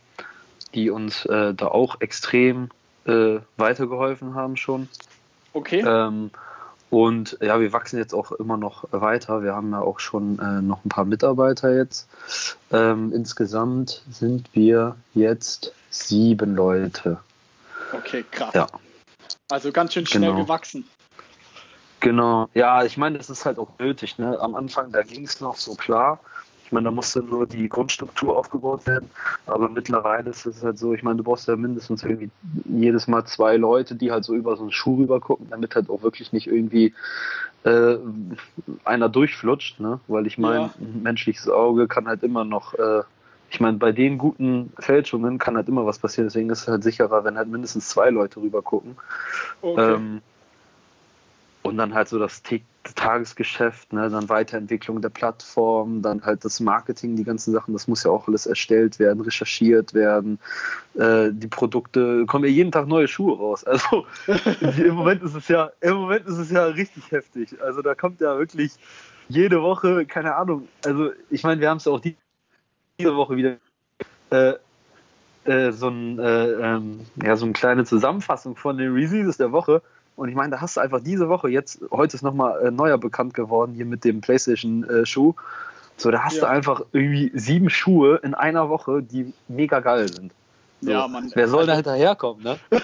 die 0.77 0.91
uns 0.91 1.25
äh, 1.25 1.55
da 1.55 1.69
auch 1.69 2.01
extrem 2.01 2.69
äh, 3.07 3.39
weitergeholfen 3.57 4.35
haben 4.35 4.57
schon. 4.57 4.89
Okay. 5.53 5.83
Ähm, 5.85 6.31
und 6.91 7.39
ja, 7.41 7.59
wir 7.61 7.73
wachsen 7.73 7.99
jetzt 7.99 8.15
auch 8.15 8.31
immer 8.33 8.57
noch 8.57 8.85
weiter. 8.93 9.43
Wir 9.43 9.55
haben 9.55 9.73
ja 9.73 9.81
auch 9.81 9.99
schon 9.99 10.39
äh, 10.39 10.63
noch 10.63 10.85
ein 10.85 10.89
paar 10.89 11.05
Mitarbeiter 11.05 11.75
jetzt. 11.75 12.09
Ähm, 12.71 13.13
insgesamt 13.13 14.03
sind 14.09 14.49
wir 14.53 14.97
jetzt 15.15 15.73
sieben 15.91 16.55
Leute. 16.55 17.19
Okay, 17.93 18.25
krass. 18.31 18.55
Ja. 18.55 18.67
Also 19.49 19.73
ganz 19.73 19.95
schön 19.95 20.07
schnell 20.07 20.31
genau. 20.31 20.43
gewachsen. 20.43 20.87
Genau, 22.01 22.49
ja, 22.55 22.85
ich 22.85 22.97
meine, 22.99 23.17
das 23.19 23.31
ist 23.31 23.47
halt 23.47 23.59
auch 23.59 23.79
nötig. 23.79 24.19
Ne? 24.19 24.39
Am 24.39 24.55
Anfang, 24.55 24.93
da 24.93 25.03
ging 25.03 25.25
es 25.25 25.41
noch 25.41 25.57
so 25.57 25.75
klar. 25.75 26.21
Ich 26.67 26.73
meine, 26.73 26.87
da 26.87 26.91
musste 26.91 27.23
nur 27.23 27.47
die 27.47 27.69
Grundstruktur 27.69 28.37
aufgebaut 28.37 28.87
werden. 28.87 29.09
Aber 29.47 29.69
mittlerweile 29.69 30.31
ist 30.31 30.47
es 30.47 30.65
halt 30.65 30.79
so, 30.79 30.95
ich 30.95 31.05
meine, 31.05 31.19
du 31.19 31.23
brauchst 31.23 31.47
ja 31.47 31.55
mindestens 31.55 32.03
irgendwie 32.03 32.29
jedes 32.65 33.07
Mal 33.07 33.25
zwei 33.25 33.57
Leute, 33.57 33.95
die 33.95 34.11
halt 34.11 34.25
so 34.25 34.35
über 34.35 34.57
so 34.57 34.65
einen 34.65 34.73
Schuh 34.73 34.97
rüber 34.97 35.21
gucken, 35.21 35.47
damit 35.49 35.77
halt 35.77 35.89
auch 35.89 36.03
wirklich 36.03 36.33
nicht 36.33 36.49
irgendwie 36.49 36.93
äh, 37.63 37.99
einer 38.85 39.09
durchflutscht, 39.09 39.79
ne? 39.79 40.01
Weil 40.09 40.27
ich 40.27 40.39
meine, 40.39 40.57
ja. 40.57 40.75
ein 40.81 41.03
menschliches 41.05 41.49
Auge 41.49 41.87
kann 41.87 42.09
halt 42.09 42.25
immer 42.25 42.45
noch 42.45 42.75
äh, 42.75 43.03
ich 43.49 43.61
meine, 43.61 43.79
bei 43.79 43.93
den 43.93 44.19
guten 44.19 44.73
Fälschungen 44.79 45.39
kann 45.39 45.57
halt 45.57 45.69
immer 45.69 45.87
was 45.87 46.01
passieren, 46.01 46.27
deswegen 46.27 46.51
ist 46.51 46.63
es 46.63 46.69
halt 46.69 46.83
sicherer, 46.83 47.25
wenn 47.25 47.37
halt 47.37 47.49
mindestens 47.49 47.89
zwei 47.89 48.11
Leute 48.11 48.41
rüber 48.41 48.61
gucken. 48.61 48.97
Okay. 49.63 49.95
Ähm, 49.95 50.21
und 51.67 51.77
dann 51.77 51.95
halt 51.95 52.09
so 52.09 52.19
das 52.19 52.43
Tagesgeschäft, 52.95 53.93
ne, 53.93 54.09
dann 54.09 54.29
Weiterentwicklung 54.29 55.03
der 55.03 55.09
Plattform, 55.09 56.03
dann 56.03 56.23
halt 56.25 56.45
das 56.45 56.61
Marketing, 56.61 57.17
die 57.17 57.25
ganzen 57.25 57.53
Sachen, 57.53 57.73
das 57.73 57.89
muss 57.89 58.05
ja 58.05 58.11
auch 58.11 58.29
alles 58.29 58.47
erstellt 58.47 58.99
werden, 58.99 59.21
recherchiert 59.21 59.95
werden. 59.95 60.39
Äh, 60.95 61.31
die 61.33 61.49
Produkte 61.49 62.25
kommen 62.27 62.45
ja 62.45 62.51
jeden 62.51 62.73
Tag 62.73 62.87
neue 62.87 63.09
Schuhe 63.09 63.37
raus. 63.37 63.65
Also 63.65 64.07
im 64.79 64.95
Moment 64.95 65.23
ist 65.23 65.35
es 65.35 65.49
ja, 65.49 65.71
im 65.81 65.95
Moment 65.95 66.27
ist 66.27 66.39
es 66.39 66.51
ja 66.51 66.65
richtig 66.67 67.11
heftig. 67.11 67.61
Also 67.61 67.83
da 67.83 67.95
kommt 67.95 68.21
ja 68.21 68.39
wirklich 68.39 68.73
jede 69.29 69.63
Woche, 69.63 70.07
keine 70.07 70.37
Ahnung. 70.37 70.69
Also 70.85 71.11
ich 71.31 71.43
meine, 71.43 71.61
wir 71.61 71.69
haben 71.69 71.79
es 71.79 71.87
auch 71.87 72.01
die, 72.01 72.17
diese 72.99 73.17
Woche 73.17 73.37
wieder 73.37 73.57
äh, 74.31 74.55
äh, 75.45 75.73
so, 75.73 75.89
ein, 75.89 76.19
äh, 76.19 76.53
ähm, 76.53 77.01
ja, 77.23 77.37
so 77.37 77.45
eine 77.45 77.53
kleine 77.53 77.85
Zusammenfassung 77.85 78.57
von 78.57 78.79
den 78.79 78.93
Releases 78.93 79.37
der 79.37 79.53
Woche 79.53 79.83
und 80.17 80.31
ich 80.31 80.35
meine, 80.35 80.51
da 80.51 80.61
hast 80.61 80.77
du 80.77 80.81
einfach 80.81 81.01
diese 81.01 81.29
Woche, 81.29 81.49
jetzt, 81.49 81.81
heute 81.91 82.17
ist 82.17 82.23
nochmal 82.23 82.67
äh, 82.67 82.71
neuer 82.71 82.99
bekannt 82.99 83.35
geworden, 83.35 83.75
hier 83.75 83.85
mit 83.85 84.05
dem 84.05 84.23
PlayStation-Schuh. 84.23 85.31
Äh, 85.31 85.35
so, 85.99 86.11
da 86.11 86.25
hast 86.25 86.37
ja. 86.37 86.41
du 86.41 86.49
einfach 86.49 86.83
irgendwie 86.93 87.31
sieben 87.35 87.71
Schuhe 87.71 88.21
in 88.23 88.35
einer 88.35 88.69
Woche, 88.69 89.03
die 89.03 89.33
mega 89.49 89.81
geil 89.81 90.13
sind. 90.13 90.33
So, 90.81 90.91
ja, 90.91 91.07
Mann. 91.07 91.31
Wer 91.35 91.49
soll 91.49 91.67
da 91.67 91.75
hinterherkommen, 91.75 92.43
ne? 92.43 92.59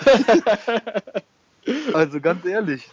also 1.92 2.20
ganz 2.20 2.44
ehrlich, 2.44 2.88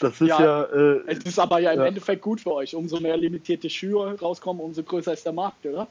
das 0.00 0.20
ist 0.20 0.28
ja. 0.28 0.40
ja 0.40 0.62
äh, 0.64 1.00
es 1.06 1.24
ist 1.24 1.38
aber 1.38 1.58
ja 1.58 1.72
im 1.72 1.80
ja. 1.80 1.86
Endeffekt 1.86 2.22
gut 2.22 2.40
für 2.40 2.52
euch. 2.52 2.74
Umso 2.74 3.00
mehr 3.00 3.16
limitierte 3.16 3.70
Schuhe 3.70 4.18
rauskommen, 4.18 4.62
umso 4.62 4.82
größer 4.82 5.12
ist 5.12 5.24
der 5.24 5.32
Markt, 5.32 5.64
oder? 5.66 5.86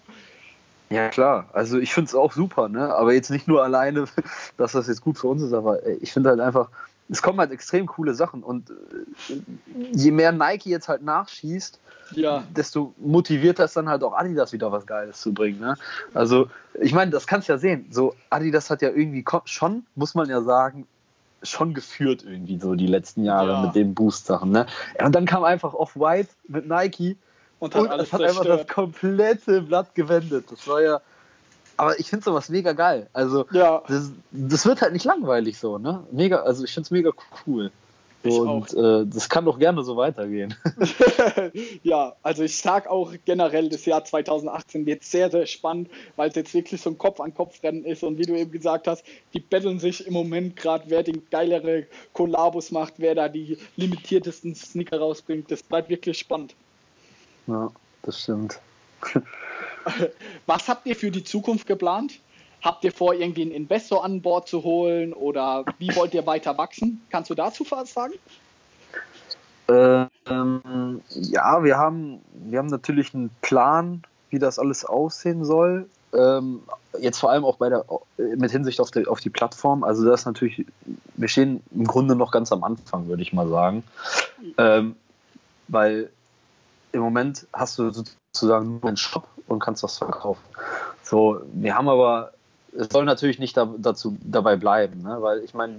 Ja, 0.89 1.09
klar. 1.09 1.49
Also 1.53 1.80
ich 1.80 1.93
finde 1.93 2.09
es 2.09 2.16
auch 2.16 2.34
super, 2.34 2.70
ne? 2.70 2.93
Aber 2.95 3.13
jetzt 3.13 3.32
nicht 3.32 3.47
nur 3.47 3.63
alleine, 3.63 4.05
dass 4.57 4.74
das 4.74 4.88
jetzt 4.88 5.01
gut 5.01 5.18
für 5.18 5.28
uns 5.28 5.41
ist, 5.41 5.53
aber 5.53 5.86
ich 5.86 6.11
finde 6.11 6.30
halt 6.30 6.39
einfach, 6.39 6.70
es 7.10 7.22
kommen 7.22 7.39
halt 7.39 7.51
extrem 7.51 7.86
coole 7.86 8.14
Sachen 8.14 8.43
und 8.43 8.70
äh, 8.70 9.36
je 9.91 10.12
mehr 10.12 10.32
Nike 10.32 10.70
jetzt 10.70 10.88
halt 10.88 11.03
nachschießt, 11.03 11.80
ja. 12.12 12.43
desto 12.56 12.93
motivierter 12.97 13.66
ist 13.66 13.76
dann 13.78 13.89
halt 13.89 14.03
auch 14.03 14.14
Adidas 14.14 14.53
wieder 14.53 14.72
was 14.72 14.86
Geiles 14.86 15.22
zu 15.22 15.34
bringen. 15.34 15.60
Ne? 15.60 15.76
Also 16.14 16.49
ich 16.74 16.93
meine, 16.93 17.12
das 17.12 17.28
kannst 17.28 17.47
du 17.47 17.53
ja 17.53 17.60
sehen. 17.60 17.88
So 17.91 18.16
Adidas 18.30 18.70
hat 18.70 18.82
ja 18.82 18.89
irgendwie 18.89 19.24
schon, 19.45 19.86
muss 19.95 20.16
man 20.16 20.30
ja 20.30 20.41
sagen, 20.41 20.88
schon 21.43 21.74
geführt 21.74 22.24
irgendwie 22.24 22.60
so 22.60 22.74
die 22.76 22.88
letzten 22.88 23.24
Jahre 23.24 23.51
ja. 23.51 23.62
mit 23.62 23.76
den 23.76 23.93
Boost-Sachen. 23.93 24.51
Ne? 24.51 24.66
Und 25.03 25.14
dann 25.14 25.26
kam 25.26 25.43
einfach 25.43 25.74
Off-White 25.74 26.30
mit 26.47 26.68
Nike 26.68 27.18
und, 27.60 27.76
und 27.76 27.91
es 27.99 28.12
hat 28.12 28.22
einfach 28.22 28.45
das 28.45 28.68
komplette 28.68 29.62
Blatt 29.62 29.93
gewendet. 29.95 30.51
Das 30.51 30.68
war 30.68 30.82
ja 30.82 31.01
aber 31.78 31.99
ich 31.99 32.09
finde 32.09 32.26
sowas 32.26 32.49
mega 32.49 32.73
geil. 32.73 33.07
Also, 33.13 33.45
ja. 33.51 33.84
das, 33.88 34.11
das, 34.32 34.65
wird 34.65 34.82
halt 34.82 34.93
nicht 34.93 35.05
langweilig 35.05 35.57
so, 35.57 35.78
ne? 35.78 36.03
Mega, 36.11 36.38
also 36.41 36.63
ich 36.63 36.73
finde 36.73 36.88
es 36.88 36.91
mega 36.91 37.11
cool. 37.45 37.71
Und 38.26 38.73
äh, 38.73 39.05
das 39.05 39.30
kann 39.30 39.45
doch 39.45 39.59
gerne 39.59 39.84
so 39.84 39.97
weitergehen. 39.97 40.55
ja, 41.84 42.15
also 42.23 42.43
ich 42.43 42.57
sag 42.57 42.88
auch 42.88 43.13
generell, 43.26 43.69
das 43.69 43.86
Jahr 43.86 44.03
2018 44.03 44.86
wird 44.86 45.03
sehr, 45.03 45.30
sehr 45.30 45.45
spannend, 45.45 45.89
weil 46.15 46.30
es 46.30 46.36
jetzt 46.36 46.53
wirklich 46.53 46.82
so 46.82 46.89
ein 46.89 46.97
Kopf-an-Kopf-Rennen 46.97 47.86
ist. 47.86 48.03
Und 48.03 48.17
wie 48.17 48.26
du 48.26 48.36
eben 48.36 48.51
gesagt 48.51 48.88
hast, 48.88 49.05
die 49.34 49.39
betteln 49.39 49.80
sich 49.80 50.07
im 50.07 50.13
Moment 50.13 50.55
gerade, 50.55 50.86
wer 50.88 51.03
den 51.03 51.30
geilere 51.30 51.86
Kollabos 52.13 52.71
macht, 52.71 52.95
wer 52.97 53.15
da 53.15 53.30
die 53.30 53.57
limitiertesten 53.76 54.55
Sneaker 54.55 54.99
rausbringt. 54.99 55.51
Das 55.51 55.61
bleibt 55.61 55.89
wirklich 55.89 56.17
spannend. 56.17 56.55
Ja, 57.47 57.69
das 58.01 58.21
stimmt. 58.21 58.59
Was 60.46 60.68
habt 60.68 60.86
ihr 60.86 60.96
für 60.96 61.12
die 61.12 61.24
Zukunft 61.24 61.68
geplant? 61.68 62.20
Habt 62.62 62.84
ihr 62.84 62.92
vor, 62.92 63.14
irgendwie 63.14 63.44
einen 63.44 63.52
Investor 63.52 64.04
an 64.04 64.22
Bord 64.22 64.48
zu 64.48 64.64
holen 64.64 65.14
oder 65.14 65.66
wie 65.78 65.96
wollt 65.96 66.16
ihr 66.16 66.26
weiter 66.26 66.58
wachsen? 66.58 67.06
Kannst 67.12 67.30
du 67.30 67.36
dazu 67.36 67.64
was 67.70 67.94
sagen? 67.94 68.14
Ähm, 69.68 71.02
ja, 71.10 71.64
wir 71.64 71.78
haben, 71.78 72.22
wir 72.34 72.58
haben 72.60 72.68
natürlich 72.68 73.14
einen 73.14 73.30
Plan, 73.42 74.04
wie 74.32 74.40
das 74.40 74.58
alles 74.58 74.84
aussehen 74.84 75.46
soll. 75.46 75.88
Ähm, 76.14 76.62
jetzt 77.00 77.20
vor 77.20 77.30
allem 77.32 77.46
auch 77.46 77.58
bei 77.58 77.70
der, 77.70 77.86
mit 78.18 78.52
Hinsicht 78.52 78.80
auf 78.80 78.90
die, 78.90 79.06
auf 79.06 79.20
die 79.20 79.30
Plattform. 79.30 79.84
Also 79.84 80.06
das 80.06 80.26
natürlich, 80.26 80.66
wir 81.16 81.28
stehen 81.28 81.62
im 81.72 81.86
Grunde 81.86 82.16
noch 82.16 82.32
ganz 82.32 82.52
am 82.52 82.64
Anfang, 82.64 83.08
würde 83.08 83.22
ich 83.22 83.34
mal 83.34 83.48
sagen. 83.48 83.84
Ähm, 84.58 84.96
weil 85.68 86.10
im 86.96 87.02
Moment 87.02 87.46
hast 87.54 87.78
du 87.78 87.91
sozusagen 87.91 88.80
nur 88.80 88.86
einen 88.86 88.98
Shop 88.98 89.28
und 89.48 89.60
kannst 89.60 89.84
was 89.84 89.98
verkaufen. 89.98 90.43
So, 91.04 91.41
wir 91.54 91.76
haben 91.76 91.89
aber, 91.89 92.32
es 92.76 92.88
soll 92.89 93.06
natürlich 93.06 93.38
nicht 93.38 93.56
da, 93.58 93.72
dazu 93.78 94.18
dabei 94.22 94.56
bleiben, 94.56 95.04
ne? 95.04 95.18
weil 95.20 95.39
ich 95.43 95.54
meine, 95.54 95.76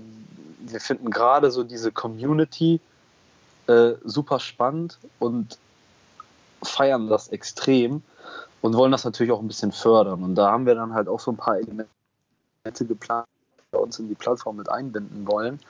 wir 0.61 0.81
finden 0.81 1.11
gerade 1.11 1.51
so 1.51 1.65
diese 1.65 1.91
Community 1.91 2.81
äh, 3.67 3.93
super 4.05 4.41
spannend 4.41 4.99
und 5.19 5.59
feiern 6.63 7.09
das 7.09 7.29
extrem 7.29 8.03
und 8.61 8.75
wollen 8.75 8.93
das 8.93 9.05
natürlich 9.05 9.33
auch 9.33 9.41
ein 9.41 9.49
bisschen 9.49 9.73
fördern. 9.73 10.23
Und 10.23 10.35
da 10.35 10.51
haben 10.51 10.67
wir 10.67 10.75
dann 10.75 10.95
halt 10.95 11.09
auch 11.09 11.21
so 11.21 11.31
ein 11.31 11.37
paar 11.37 11.57
Elemente 11.57 11.89
geplant, 12.81 13.27
die 13.59 13.73
wir 13.73 13.81
uns 13.81 13.99
in 13.99 14.09
die 14.09 14.15
Plattform 14.15 14.57
mit 14.57 14.69
einbinden 14.69 15.27
wollen, 15.27 15.61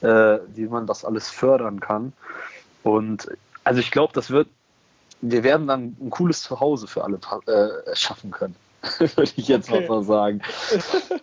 äh, 0.00 0.38
wie 0.54 0.66
man 0.66 0.86
das 0.86 1.04
alles 1.04 1.28
fördern 1.28 1.80
kann. 1.80 2.12
Und 2.82 3.28
also 3.62 3.80
ich 3.80 3.90
glaube, 3.90 4.12
das 4.14 4.30
wird 4.30 4.48
wir 5.22 5.42
werden 5.42 5.66
dann 5.66 5.96
ein 6.00 6.10
cooles 6.10 6.42
Zuhause 6.42 6.86
für 6.86 7.04
alle 7.04 7.18
äh, 7.46 7.94
schaffen 7.94 8.30
können. 8.30 8.56
würde 8.98 9.32
ich 9.36 9.48
jetzt 9.48 9.70
okay. 9.70 9.86
mal 9.88 10.02
sagen. 10.02 10.40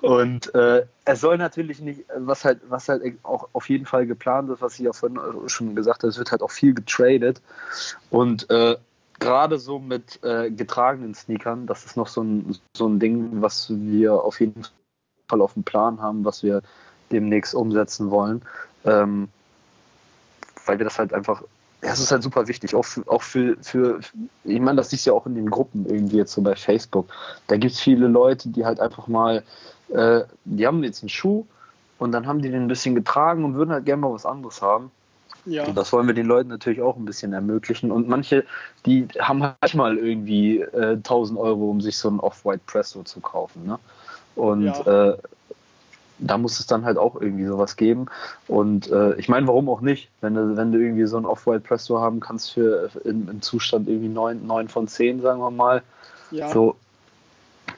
Und 0.02 0.54
äh, 0.54 0.86
es 1.06 1.22
soll 1.22 1.38
natürlich 1.38 1.82
nicht, 1.82 2.06
was 2.16 2.46
halt, 2.46 2.62
was 2.70 2.88
halt 2.88 3.18
auch 3.24 3.50
auf 3.54 3.70
jeden 3.70 3.86
Fall 3.86 4.06
geplant 4.06 4.50
ist, 4.52 4.62
was 4.62 4.80
ich 4.80 4.88
auch 4.88 4.96
vorhin 4.96 5.20
schon 5.48 5.76
gesagt 5.76 6.04
habe, 6.04 6.10
es 6.10 6.18
wird 6.18 6.32
halt 6.32 6.44
auch 6.44 6.52
viel 6.52 6.74
getradet. 6.74 7.42
Und 8.12 8.50
äh, 8.50 8.78
gerade 9.20 9.58
so 9.58 9.80
mit 9.80 10.24
äh, 10.24 10.52
getragenen 10.52 11.16
Sneakern, 11.16 11.66
das 11.66 11.86
ist 11.86 11.98
noch 11.98 12.08
so 12.08 12.22
ein, 12.22 12.58
so 12.76 12.88
ein 12.88 13.00
Ding, 13.00 13.42
was 13.42 13.70
wir 13.70 14.14
auf 14.14 14.40
jeden 14.40 14.64
Fall 15.28 15.42
auf 15.42 15.54
dem 15.54 15.64
Plan 15.64 16.02
haben, 16.02 16.26
was 16.26 16.44
wir 16.44 16.62
demnächst 17.12 17.56
umsetzen 17.56 18.12
wollen. 18.12 18.44
Ähm, 18.86 19.30
weil 20.66 20.78
wir 20.78 20.84
das 20.84 21.00
halt 21.00 21.14
einfach 21.14 21.44
ja, 21.84 21.92
es 21.92 22.00
ist 22.00 22.12
halt 22.12 22.24
super 22.24 22.48
wichtig, 22.48 22.74
auch 22.74 22.86
für, 22.86 23.04
auch 23.08 23.22
für, 23.22 23.56
für 23.62 24.00
ich 24.44 24.60
meine, 24.60 24.78
das 24.78 24.94
ist 24.94 25.06
ja 25.06 25.14
auch 25.14 25.28
in 25.28 25.36
den 25.36 25.50
Gruppen 25.50 25.86
irgendwie 25.86 26.18
jetzt 26.18 26.34
so 26.34 26.42
bei 26.42 26.56
Facebook. 26.56 27.08
Da 27.48 27.58
gibt 27.58 27.74
es 27.74 27.80
viele 27.80 28.08
Leute, 28.08 28.50
die 28.50 28.66
halt 28.66 28.80
einfach 28.80 29.08
mal, 29.08 29.44
äh, 29.90 30.22
die 30.46 30.66
haben 30.66 30.84
jetzt 30.84 31.04
einen 31.04 31.10
Schuh 31.10 31.46
und 32.00 32.12
dann 32.12 32.26
haben 32.26 32.42
die 32.42 32.50
den 32.50 32.64
ein 32.64 32.68
bisschen 32.68 32.96
getragen 32.96 33.46
und 33.46 33.56
würden 33.56 33.72
halt 33.72 33.86
gerne 33.86 34.02
mal 34.02 34.14
was 34.14 34.26
anderes 34.26 34.62
haben. 34.62 34.92
Ja. 35.46 35.66
Und 35.66 35.78
das 35.78 35.94
wollen 35.94 36.08
wir 36.08 36.14
den 36.14 36.26
Leuten 36.26 36.50
natürlich 36.50 36.82
auch 36.82 36.98
ein 36.98 37.06
bisschen 37.06 37.32
ermöglichen. 37.32 37.92
Und 37.92 38.10
manche, 38.10 38.44
die 38.86 39.08
haben 39.20 39.44
halt 39.44 39.76
mal 39.76 39.98
irgendwie 39.98 40.60
äh, 40.60 40.94
1000 40.96 41.40
Euro, 41.40 41.70
um 41.70 41.80
sich 41.80 41.98
so 41.98 42.10
ein 42.10 42.20
Off-White 42.20 42.64
Presto 42.66 43.04
zu 43.04 43.22
kaufen. 43.22 43.66
Ne? 43.66 43.80
Und 44.36 44.64
ja. 44.64 45.12
äh, 45.12 45.18
da 46.20 46.38
muss 46.38 46.60
es 46.60 46.68
dann 46.68 46.86
halt 46.86 46.98
auch 46.98 47.20
irgendwie 47.20 47.46
sowas 47.46 47.76
geben. 47.76 48.08
Und 48.48 48.90
äh, 48.92 49.16
ich 49.16 49.30
meine, 49.30 49.48
warum 49.48 49.70
auch 49.70 49.82
nicht? 49.82 50.10
Wenn 50.22 50.36
du, 50.36 50.58
wenn 50.58 50.72
du 50.72 50.80
irgendwie 50.80 51.06
so 51.06 51.18
ein 51.18 51.26
Off-White 51.26 51.62
Presto 51.62 52.00
haben 52.00 52.20
kannst 52.20 52.54
für 52.54 52.90
in, 53.04 53.28
im 53.28 53.42
Zustand 53.42 53.88
irgendwie 53.88 54.10
9, 54.10 54.46
9 54.46 54.68
von 54.68 54.88
10, 54.88 55.22
sagen 55.22 55.40
wir 55.40 55.52
mal. 55.52 55.84
Ja. 56.32 56.50
So, 56.50 56.76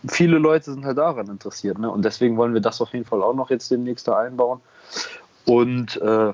viele 0.08 0.38
Leute 0.38 0.72
sind 0.72 0.86
halt 0.86 0.98
daran 0.98 1.28
interessiert. 1.28 1.78
Ne? 1.80 1.90
Und 1.90 2.06
deswegen 2.06 2.38
wollen 2.38 2.54
wir 2.54 2.62
das 2.62 2.82
auf 2.82 2.94
jeden 2.94 3.06
Fall 3.06 3.22
auch 3.22 3.34
noch 3.34 3.50
jetzt 3.50 3.70
demnächst 3.72 4.08
da 4.08 4.18
einbauen. 4.18 4.62
Und 5.46 6.02
äh, 6.02 6.34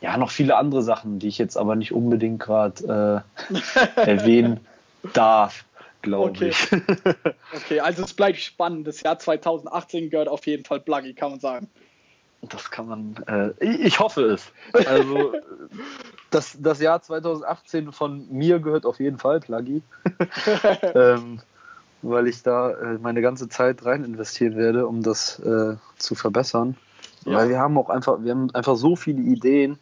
ja, 0.00 0.16
noch 0.16 0.30
viele 0.30 0.56
andere 0.56 0.82
Sachen, 0.82 1.18
die 1.18 1.28
ich 1.28 1.38
jetzt 1.38 1.56
aber 1.56 1.76
nicht 1.76 1.92
unbedingt 1.92 2.40
gerade 2.40 3.24
äh, 3.96 4.00
erwähnen 4.00 4.60
darf 5.12 5.64
glaube 6.02 6.30
okay. 6.30 6.48
ich. 6.48 6.72
okay, 7.54 7.80
also 7.80 8.02
es 8.02 8.14
bleibt 8.14 8.38
spannend. 8.38 8.86
Das 8.86 9.02
Jahr 9.02 9.18
2018 9.18 10.10
gehört 10.10 10.28
auf 10.28 10.46
jeden 10.46 10.64
Fall 10.64 10.80
Pluggy, 10.80 11.14
kann 11.14 11.30
man 11.30 11.40
sagen. 11.40 11.68
Das 12.42 12.70
kann 12.72 12.88
man, 12.88 13.14
äh, 13.28 13.64
ich 13.64 14.00
hoffe 14.00 14.22
es. 14.24 14.52
Also 14.72 15.32
das, 16.30 16.56
das 16.60 16.80
Jahr 16.80 17.00
2018 17.00 17.92
von 17.92 18.26
mir 18.30 18.58
gehört 18.58 18.84
auf 18.84 18.98
jeden 18.98 19.18
Fall 19.18 19.40
Pluggy. 19.40 19.82
ähm, 20.94 21.40
weil 22.02 22.26
ich 22.26 22.42
da 22.42 22.72
äh, 22.72 22.98
meine 22.98 23.22
ganze 23.22 23.48
Zeit 23.48 23.84
rein 23.84 24.04
investieren 24.04 24.56
werde, 24.56 24.88
um 24.88 25.02
das 25.02 25.38
äh, 25.38 25.76
zu 25.98 26.14
verbessern. 26.16 26.76
Ja. 27.24 27.38
Weil 27.38 27.48
wir 27.48 27.58
haben 27.60 27.78
auch 27.78 27.90
einfach, 27.90 28.22
wir 28.22 28.32
haben 28.32 28.52
einfach 28.54 28.74
so 28.74 28.96
viele 28.96 29.22
Ideen, 29.22 29.78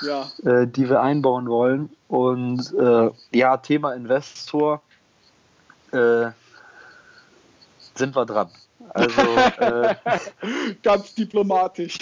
ja. 0.00 0.26
Äh, 0.42 0.66
die 0.66 0.88
wir 0.88 1.02
einbauen 1.02 1.48
wollen. 1.48 1.90
Und 2.08 2.72
äh, 2.78 3.10
ja, 3.36 3.58
Thema 3.58 3.92
Investor 3.92 4.80
äh, 5.92 6.30
sind 7.94 8.14
wir 8.14 8.26
dran. 8.26 8.50
Also 8.90 9.20
äh, 9.60 9.94
ganz 10.82 11.14
diplomatisch. 11.14 11.98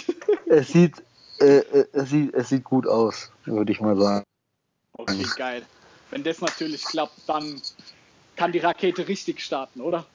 es 0.47 0.69
sieht, 0.69 1.03
äh, 1.39 1.57
äh, 1.57 1.87
es 1.93 2.09
sieht, 2.09 2.33
es 2.33 2.49
sieht 2.49 2.63
gut 2.63 2.87
aus, 2.87 3.31
würde 3.45 3.71
ich 3.71 3.81
mal 3.81 3.97
sagen. 3.97 4.23
Okay, 4.93 5.25
geil. 5.37 5.63
Wenn 6.11 6.23
das 6.23 6.41
natürlich 6.41 6.83
klappt, 6.83 7.17
dann 7.27 7.61
kann 8.35 8.51
die 8.51 8.59
Rakete 8.59 9.07
richtig 9.07 9.41
starten, 9.41 9.81
oder? 9.81 10.05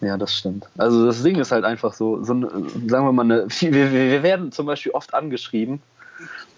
Ja, 0.00 0.16
das 0.16 0.34
stimmt. 0.34 0.66
Also 0.76 1.06
das 1.06 1.22
Ding 1.22 1.36
ist 1.36 1.52
halt 1.52 1.64
einfach 1.64 1.94
so, 1.94 2.22
so 2.22 2.32
eine, 2.32 2.48
sagen 2.86 3.06
wir 3.06 3.12
mal, 3.12 3.22
eine, 3.24 3.46
wir, 3.48 3.92
wir 3.92 4.22
werden 4.22 4.52
zum 4.52 4.66
Beispiel 4.66 4.92
oft 4.92 5.14
angeschrieben, 5.14 5.80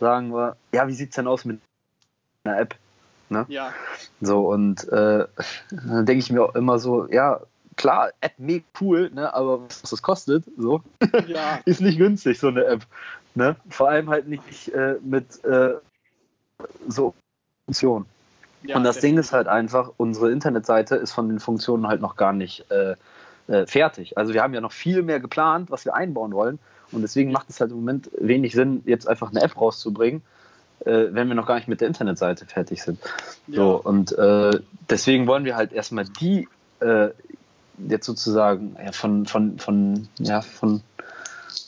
sagen 0.01 0.32
wir, 0.32 0.57
ja, 0.72 0.89
wie 0.89 0.95
sieht 0.95 1.11
es 1.11 1.16
denn 1.16 1.28
aus 1.28 1.45
mit 1.45 1.61
einer 2.45 2.59
App? 2.59 2.74
Ne? 3.30 3.46
Ja. 3.48 3.72
So, 4.20 4.48
und 4.48 4.88
äh, 4.88 5.26
dann 5.70 6.06
denke 6.06 6.18
ich 6.18 6.32
mir 6.32 6.42
auch 6.42 6.54
immer 6.54 6.78
so, 6.78 7.06
ja, 7.10 7.40
klar, 7.76 8.10
App 8.20 8.32
mega 8.38 8.64
cool, 8.80 9.10
ne, 9.14 9.32
aber 9.32 9.62
was 9.62 9.82
das 9.82 10.02
kostet, 10.02 10.44
so, 10.56 10.82
ja. 11.26 11.60
ist 11.64 11.80
nicht 11.80 11.98
günstig, 11.98 12.38
so 12.38 12.48
eine 12.48 12.64
App. 12.64 12.82
Ne? 13.34 13.56
Vor 13.70 13.88
allem 13.88 14.10
halt 14.10 14.28
nicht 14.28 14.68
äh, 14.74 14.96
mit 15.02 15.44
äh, 15.44 15.74
so 16.88 17.14
Funktionen. 17.66 18.06
Ja, 18.62 18.76
und 18.76 18.84
das 18.84 18.96
okay. 18.96 19.06
Ding 19.06 19.18
ist 19.18 19.32
halt 19.32 19.46
einfach, 19.46 19.92
unsere 19.96 20.32
Internetseite 20.32 20.96
ist 20.96 21.12
von 21.12 21.28
den 21.28 21.38
Funktionen 21.38 21.86
halt 21.86 22.00
noch 22.00 22.16
gar 22.16 22.32
nicht 22.32 22.68
äh, 22.70 22.96
äh, 23.46 23.66
fertig. 23.66 24.18
Also 24.18 24.34
wir 24.34 24.42
haben 24.42 24.54
ja 24.54 24.60
noch 24.60 24.72
viel 24.72 25.02
mehr 25.02 25.20
geplant, 25.20 25.70
was 25.70 25.84
wir 25.84 25.94
einbauen 25.94 26.32
wollen. 26.32 26.58
Und 26.90 27.02
deswegen 27.02 27.30
macht 27.30 27.50
es 27.50 27.60
halt 27.60 27.70
im 27.70 27.76
Moment 27.76 28.10
wenig 28.18 28.54
Sinn, 28.54 28.82
jetzt 28.86 29.06
einfach 29.06 29.30
eine 29.30 29.42
App 29.42 29.60
rauszubringen, 29.60 30.22
äh, 30.84 31.06
wenn 31.10 31.28
wir 31.28 31.34
noch 31.34 31.46
gar 31.46 31.56
nicht 31.56 31.68
mit 31.68 31.80
der 31.80 31.88
Internetseite 31.88 32.46
fertig 32.46 32.82
sind. 32.82 32.98
Ja. 33.46 33.56
So, 33.56 33.80
und 33.82 34.12
äh, 34.12 34.58
deswegen 34.88 35.26
wollen 35.26 35.44
wir 35.44 35.56
halt 35.56 35.72
erstmal 35.72 36.04
die 36.04 36.48
äh, 36.80 37.08
jetzt 37.88 38.06
sozusagen 38.06 38.76
ja, 38.84 38.92
von, 38.92 39.26
von, 39.26 39.58
von, 39.58 40.08
ja, 40.18 40.40
von, 40.40 40.82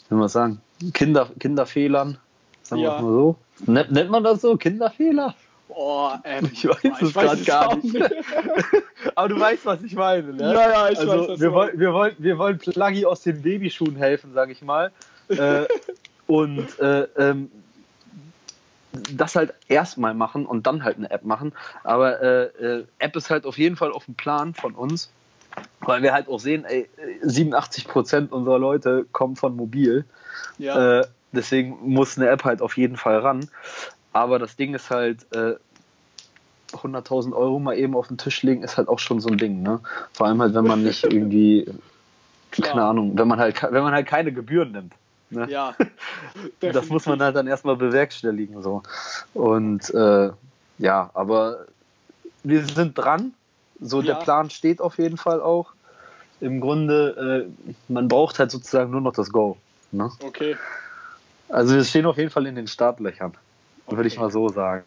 wie 0.09 0.15
man 0.15 0.29
sagen, 0.29 0.61
Kinder, 0.93 1.29
Kinderfehlern, 1.39 2.19
sagen 2.63 2.83
ja. 2.83 2.99
wir 2.99 3.03
mal 3.03 3.13
so. 3.13 3.37
Nennt, 3.67 3.93
nennt 3.93 4.11
man 4.11 4.25
das 4.25 4.41
so? 4.41 4.57
Kinderfehler? 4.57 5.35
Oh, 5.69 6.11
ähm, 6.25 6.51
ich 6.53 6.67
weiß 6.67 7.03
es 7.03 7.13
gerade 7.13 7.43
gar 7.43 7.77
nicht. 7.77 7.97
Aber 9.15 9.29
du 9.29 9.39
weißt, 9.39 9.65
was 9.67 9.83
ich 9.83 9.95
meine, 9.95 10.33
ne? 10.33 10.53
Ja, 10.53 10.71
ja, 10.71 10.91
ich 10.91 10.99
also, 10.99 11.29
weiß. 11.29 11.41
Wir, 11.41 11.53
wollen, 11.53 11.79
wir, 11.79 11.93
wollen, 11.93 12.15
wir 12.19 12.39
wollen 12.39 12.59
Pluggy 12.59 13.07
aus 13.07 13.23
den 13.23 13.43
Babyschuhen 13.43 13.97
helfen, 13.97 14.33
sag 14.35 14.51
ich 14.51 14.63
mal. 14.63 14.91
äh, 15.29 15.67
und 16.27 16.79
äh, 16.81 17.03
ähm, 17.17 17.51
das 18.93 19.37
halt 19.37 19.55
erstmal 19.69 20.15
machen 20.15 20.47
und 20.47 20.67
dann 20.67 20.85
halt 20.85 20.97
eine 20.97 21.11
App 21.11 21.25
machen. 21.25 21.53
Aber 21.85 22.21
äh, 22.23 22.45
äh, 22.45 22.85
App 22.99 23.17
ist 23.17 23.31
halt 23.31 23.47
auf 23.47 23.59
jeden 23.59 23.77
Fall 23.77 23.93
auf 23.93 24.07
dem 24.07 24.15
Plan 24.15 24.55
von 24.55 24.75
uns, 24.75 25.11
weil 25.81 26.03
wir 26.03 26.13
halt 26.13 26.29
auch 26.29 26.41
sehen, 26.41 26.65
ey, 26.65 26.89
87 27.23 27.87
Prozent 27.87 28.33
unserer 28.33 28.59
Leute 28.59 29.07
kommen 29.13 29.37
von 29.37 29.57
mobil. 29.57 30.05
Ja. 30.59 31.01
Äh, 31.01 31.07
deswegen 31.33 31.79
muss 31.83 32.19
eine 32.19 32.29
App 32.29 32.45
halt 32.45 32.63
auf 32.63 32.77
jeden 32.77 32.97
Fall 32.97 33.19
ran. 33.19 33.49
Aber 34.13 34.39
das 34.39 34.57
Ding 34.57 34.75
ist 34.75 34.91
halt, 34.91 35.27
äh, 35.35 35.55
100.000 36.73 37.33
Euro 37.33 37.59
mal 37.59 37.77
eben 37.77 37.97
auf 37.97 38.09
den 38.09 38.19
Tisch 38.19 38.43
legen, 38.43 38.63
ist 38.63 38.77
halt 38.77 38.89
auch 38.89 38.99
schon 38.99 39.21
so 39.21 39.29
ein 39.29 39.39
Ding. 39.39 39.63
Ne? 39.63 39.81
Vor 40.13 40.27
allem 40.27 40.41
halt, 40.41 40.55
wenn 40.55 40.67
man 40.67 40.83
nicht 40.83 41.05
irgendwie, 41.11 41.67
keine 42.51 42.85
Ahnung, 42.85 43.13
wenn 43.17 43.29
man 43.29 43.39
halt, 43.39 43.63
wenn 43.63 43.83
man 43.83 43.93
halt 43.93 44.07
keine 44.07 44.33
Gebühren 44.33 44.73
nimmt. 44.73 44.95
Ne? 45.31 45.49
Ja. 45.49 45.75
das 46.61 46.89
muss 46.89 47.07
man 47.07 47.21
halt 47.23 47.37
dann 47.37 47.47
erstmal 47.47 47.77
bewerkstelligen. 47.77 48.63
So. 48.63 48.83
Und 49.35 49.93
äh, 49.95 50.31
ja, 50.79 51.11
aber 51.15 51.67
wir 52.43 52.65
sind 52.65 52.99
dran. 52.99 53.35
So, 53.81 54.01
ja. 54.01 54.15
der 54.15 54.25
Plan 54.25 54.51
steht 54.51 54.81
auf 54.81 54.99
jeden 54.99 55.17
Fall 55.17 55.41
auch. 55.41 55.73
Im 56.41 56.61
Grunde, 56.61 57.49
äh, 57.49 57.73
man 57.89 58.09
braucht 58.09 58.39
halt 58.39 58.51
sozusagen 58.51 58.91
nur 58.91 59.01
noch 59.01 59.13
das 59.13 59.31
Go. 59.31 59.57
Ne? 59.93 60.11
Okay. 60.23 60.57
Also 61.49 61.75
wir 61.75 61.85
stehen 61.85 62.07
auf 62.07 62.17
jeden 62.17 62.31
Fall 62.31 62.47
in 62.47 62.55
den 62.55 62.67
Startlöchern, 62.67 63.33
okay. 63.87 63.97
würde 63.97 64.09
ich 64.09 64.19
mal 64.19 64.31
so 64.31 64.49
sagen. 64.49 64.85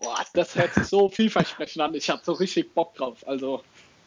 Boah, 0.00 0.18
das 0.34 0.56
hört 0.56 0.74
sich 0.74 0.84
so 0.84 1.08
vielversprechend 1.08 1.80
an. 1.80 1.94
Ich 1.94 2.10
habe 2.10 2.20
so 2.24 2.32
richtig 2.32 2.74
Bock 2.74 2.94
drauf. 2.96 3.26
Also 3.26 3.62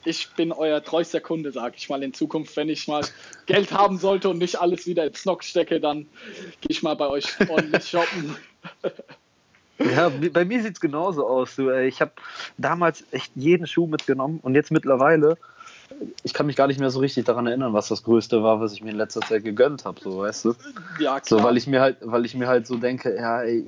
ich 0.05 0.29
bin 0.31 0.51
euer 0.51 0.83
treuster 0.83 1.19
Kunde, 1.19 1.51
sag 1.51 1.75
ich 1.75 1.89
mal, 1.89 2.03
in 2.03 2.13
Zukunft, 2.13 2.55
wenn 2.55 2.69
ich 2.69 2.87
mal 2.87 3.03
Geld 3.45 3.71
haben 3.71 3.97
sollte 3.97 4.29
und 4.29 4.37
nicht 4.37 4.59
alles 4.59 4.87
wieder 4.87 5.05
ins 5.05 5.21
Snock 5.21 5.43
stecke, 5.43 5.79
dann 5.79 6.07
gehe 6.61 6.69
ich 6.69 6.83
mal 6.83 6.95
bei 6.95 7.07
euch 7.07 7.27
ordentlich 7.49 7.87
shoppen. 7.87 8.37
Ja, 9.77 10.09
bei 10.09 10.45
mir 10.45 10.63
sieht 10.63 10.75
es 10.75 10.79
genauso 10.79 11.27
aus. 11.27 11.59
Ich 11.59 11.99
habe 11.99 12.13
damals 12.57 13.03
echt 13.11 13.33
jeden 13.35 13.67
Schuh 13.67 13.87
mitgenommen 13.87 14.39
und 14.41 14.55
jetzt 14.55 14.71
mittlerweile 14.71 15.37
ich 16.23 16.33
kann 16.33 16.45
mich 16.45 16.55
gar 16.55 16.67
nicht 16.67 16.79
mehr 16.79 16.89
so 16.89 16.99
richtig 16.99 17.25
daran 17.25 17.47
erinnern, 17.47 17.73
was 17.73 17.87
das 17.87 18.03
Größte 18.03 18.43
war, 18.43 18.59
was 18.59 18.73
ich 18.73 18.83
mir 18.83 18.91
in 18.91 18.97
letzter 18.97 19.21
Zeit 19.21 19.43
gegönnt 19.43 19.85
habe, 19.85 19.99
so 20.01 20.19
weißt 20.19 20.45
du? 20.45 20.55
Ja, 20.99 21.19
klar. 21.19 21.39
So, 21.39 21.43
weil 21.43 21.57
ich 21.57 21.67
mir 21.67 21.81
halt, 21.81 21.97
weil 22.01 22.25
ich 22.25 22.35
mir 22.35 22.47
halt 22.47 22.67
so 22.67 22.77
denke, 22.77 23.15
ja, 23.15 23.41
ey, 23.41 23.65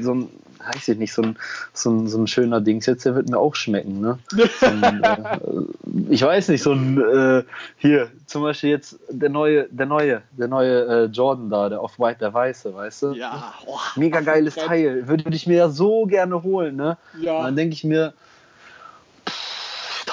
so 0.00 0.14
ein, 0.14 0.28
weiß 0.72 0.88
ich 0.88 0.98
nicht, 0.98 1.12
so 1.12 1.22
ein, 1.22 1.36
so 1.72 1.90
ein, 1.90 2.06
so 2.06 2.18
ein 2.18 2.26
schöner 2.26 2.60
Dings 2.60 2.86
jetzt, 2.86 3.04
der 3.04 3.14
wird 3.14 3.28
mir 3.28 3.38
auch 3.38 3.54
schmecken, 3.54 4.00
ne? 4.00 4.18
Und, 4.60 5.02
äh, 5.02 6.12
ich 6.12 6.22
weiß 6.22 6.48
nicht, 6.48 6.62
so 6.62 6.72
ein, 6.72 7.00
äh, 7.00 7.44
hier, 7.78 8.10
zum 8.26 8.42
Beispiel 8.42 8.70
jetzt 8.70 8.98
der 9.08 9.30
neue, 9.30 9.64
der 9.70 9.86
neue, 9.86 10.22
der 10.32 10.48
neue 10.48 10.84
äh, 10.86 11.04
Jordan 11.06 11.50
da, 11.50 11.68
der 11.68 11.82
Off-White, 11.82 12.18
der 12.20 12.34
Weiße, 12.34 12.74
weißt 12.74 13.02
du? 13.02 13.12
Ja, 13.12 13.54
oh, 13.66 13.78
Mega 13.96 14.20
geiles 14.20 14.54
Teil, 14.54 15.08
würde 15.08 15.34
ich 15.34 15.46
mir 15.46 15.56
ja 15.56 15.68
so 15.68 16.06
gerne 16.06 16.42
holen, 16.42 16.76
ne? 16.76 16.98
Ja. 17.20 17.38
Und 17.38 17.44
dann 17.44 17.56
denke 17.56 17.74
ich 17.74 17.84
mir, 17.84 18.14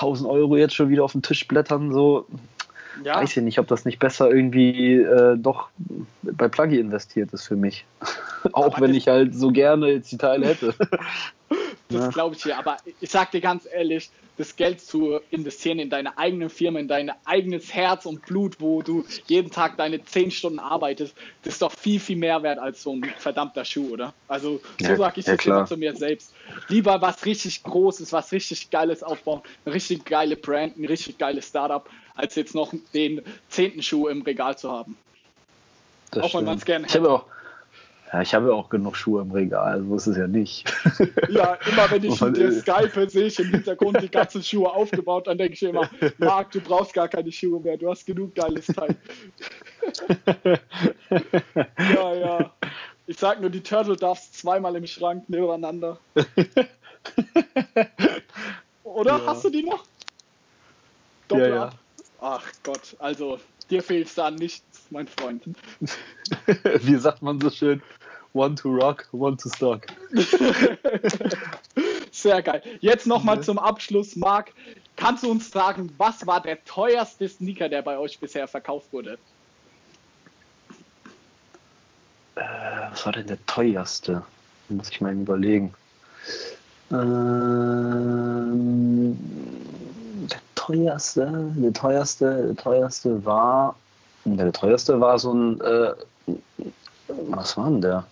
1000 0.02 0.30
Euro 0.30 0.58
jetzt 0.58 0.74
schon 0.74 0.90
wieder 0.90 1.04
auf 1.04 1.12
den 1.12 1.22
Tisch 1.22 1.48
blättern, 1.48 1.92
so. 1.94 2.26
Ja. 3.04 3.16
Weiß 3.16 3.36
ich 3.38 3.44
nicht, 3.44 3.58
ob 3.60 3.68
das 3.68 3.86
nicht 3.86 4.00
besser 4.00 4.30
irgendwie 4.30 4.98
äh, 4.98 5.38
doch 5.38 5.70
bei 6.22 6.48
Pluggy 6.48 6.80
investiert 6.80 7.34
ist 7.34 7.48
für 7.48 7.56
mich. 7.56 7.86
Auch 8.52 8.82
wenn 8.82 8.94
ich 8.94 9.08
halt 9.08 9.34
so 9.34 9.52
gerne 9.52 9.88
jetzt 9.88 10.12
die 10.12 10.18
Teile 10.18 10.48
hätte. 10.48 10.76
das 12.00 12.14
glaube 12.14 12.36
ich 12.36 12.44
dir. 12.44 12.58
Aber 12.58 12.78
ich 13.00 13.10
sag 13.10 13.32
dir 13.32 13.42
ganz 13.42 13.68
ehrlich, 13.72 14.10
das 14.38 14.56
Geld 14.56 14.82
zu 14.82 15.20
investieren 15.30 15.80
in 15.80 15.90
deine 15.90 16.18
eigene 16.18 16.50
Firma, 16.50 16.80
in 16.80 16.88
dein 16.88 17.12
eigenes 17.26 17.74
Herz 17.74 18.06
und 18.06 18.26
Blut, 18.26 18.56
wo 18.60 18.82
du 18.82 19.06
jeden 19.28 19.52
Tag 19.52 19.78
deine 19.78 20.04
zehn 20.04 20.32
Stunden 20.32 20.60
arbeitest, 20.60 21.16
das 21.44 21.54
ist 21.54 21.62
doch 21.62 21.72
viel, 21.72 22.00
viel 22.00 22.16
mehr 22.16 22.42
wert 22.42 22.58
als 22.58 22.82
so 22.82 22.94
ein 22.94 23.04
verdammter 23.18 23.66
Schuh, 23.66 23.94
oder? 23.94 24.14
Also 24.28 24.60
so 24.80 24.88
ja, 24.88 24.96
sage 24.96 25.20
ich 25.20 25.28
ja, 25.28 25.36
das 25.36 25.46
immer 25.46 25.66
zu 25.66 25.78
mir 25.78 25.96
selbst. 25.96 26.34
Lieber 26.70 27.02
was 27.02 27.26
richtig 27.26 27.62
Großes, 27.64 28.14
was 28.14 28.32
richtig 28.32 28.70
Geiles 28.70 29.04
aufbauen, 29.04 29.42
eine 29.66 29.76
richtig 29.76 30.06
geile 30.06 30.36
Brand, 30.36 30.78
ein 30.78 30.86
richtig 30.86 31.18
geiles 31.18 31.48
Startup, 31.48 31.88
als 32.16 32.36
jetzt 32.36 32.56
noch 32.56 32.74
den 32.94 33.22
zehnten 33.50 33.84
Schuh 33.84 34.08
im 34.08 34.22
Regal 34.22 34.58
zu 34.58 34.72
haben. 34.72 34.98
Das 36.12 36.24
auch 36.24 36.36
wenn 36.36 36.46
man 36.46 36.58
es 36.58 36.66
gerne 36.66 36.86
hätte. 36.86 36.98
Ich 36.98 37.04
habe 37.04 37.14
auch, 37.14 37.26
ja, 38.14 38.22
ich 38.22 38.34
habe 38.34 38.54
auch 38.54 38.70
genug 38.70 38.98
Schuhe 38.98 39.22
im 39.22 39.32
Regal, 39.32 39.84
so 39.88 39.96
ist 39.96 40.08
es 40.08 40.18
ja 40.18 40.28
nicht. 40.28 40.72
Ja, 41.30 41.58
immer 41.66 41.90
wenn 41.90 42.04
ich 42.04 42.20
mit 42.22 42.36
dir 42.36 42.52
Skype 42.52 43.10
sehe 43.10 43.28
ich 43.28 43.40
im 43.40 43.50
Hintergrund 43.52 44.02
die 44.02 44.10
ganzen 44.10 44.44
Schuhe 44.44 44.70
aufgebaut, 44.70 45.28
dann 45.28 45.38
denke 45.38 45.54
ich 45.54 45.64
immer, 45.64 45.90
Marc, 46.18 46.52
du 46.52 46.60
brauchst 46.60 46.94
gar 46.94 47.08
keine 47.08 47.32
Schuhe 47.32 47.62
mehr, 47.62 47.78
du 47.78 47.90
hast 47.90 48.06
genug 48.06 48.36
geiles 48.36 48.68
Teil. 48.68 48.96
ja, 51.78 52.14
ja. 52.14 52.52
Ich 53.08 53.18
sag 53.18 53.40
nur, 53.40 53.50
die 53.50 53.62
Turtle 53.62 53.96
darfst 53.96 54.38
zweimal 54.38 54.76
im 54.76 54.88
Schrank 54.88 55.30
nebeneinander. 55.30 55.98
Oder 58.84 59.18
ja. 59.18 59.26
hast 59.26 59.46
du 59.46 59.50
die 59.50 59.64
noch? 59.64 59.86
Doppler? 61.28 61.48
Ja, 61.48 61.56
ja. 61.56 61.70
Ach 62.20 62.44
Gott, 62.64 62.96
also 63.00 63.40
dir 63.70 63.82
fehlt 63.82 64.08
es 64.08 64.16
da 64.16 64.30
nichts, 64.30 64.86
mein 64.90 65.08
Freund. 65.08 65.44
Wie 66.82 66.96
sagt 66.98 67.22
man 67.22 67.40
so 67.40 67.50
schön? 67.50 67.82
One 68.34 68.56
to 68.56 68.70
rock, 68.74 69.08
one 69.12 69.36
to 69.38 69.50
stock. 69.50 69.88
Sehr 72.12 72.42
geil. 72.42 72.62
Jetzt 72.80 73.06
nochmal 73.08 73.42
zum 73.42 73.60
Abschluss, 73.60 74.16
Marc. 74.16 74.54
Kannst 74.96 75.24
du 75.24 75.32
uns 75.32 75.52
sagen, 75.52 75.94
was 75.98 76.26
war 76.28 76.42
der 76.42 76.64
teuerste 76.64 77.28
Sneaker, 77.28 77.68
der 77.68 77.82
bei 77.82 77.98
euch 77.98 78.20
bisher 78.20 78.48
verkauft 78.48 78.94
wurde? 78.94 79.18
Äh, 82.36 82.42
was 82.92 83.06
war 83.06 83.14
denn 83.14 83.28
der 83.28 83.46
teuerste? 83.46 84.24
Muss 84.70 84.90
ich 84.90 85.02
mal 85.02 85.14
überlegen. 85.14 85.74
Ähm, 86.92 87.58
der 90.30 90.40
teuerste, 90.56 91.52
der 91.56 91.74
teuerste, 91.74 92.48
der 92.48 92.56
teuerste 92.56 93.26
war, 93.26 93.76
der 94.26 94.52
teuerste 94.52 95.00
war 95.02 95.18
so 95.20 95.34
ein, 95.34 95.60
äh, 95.62 95.94
was 97.08 97.58
war 97.58 97.70
denn 97.70 97.82
der? 97.82 98.06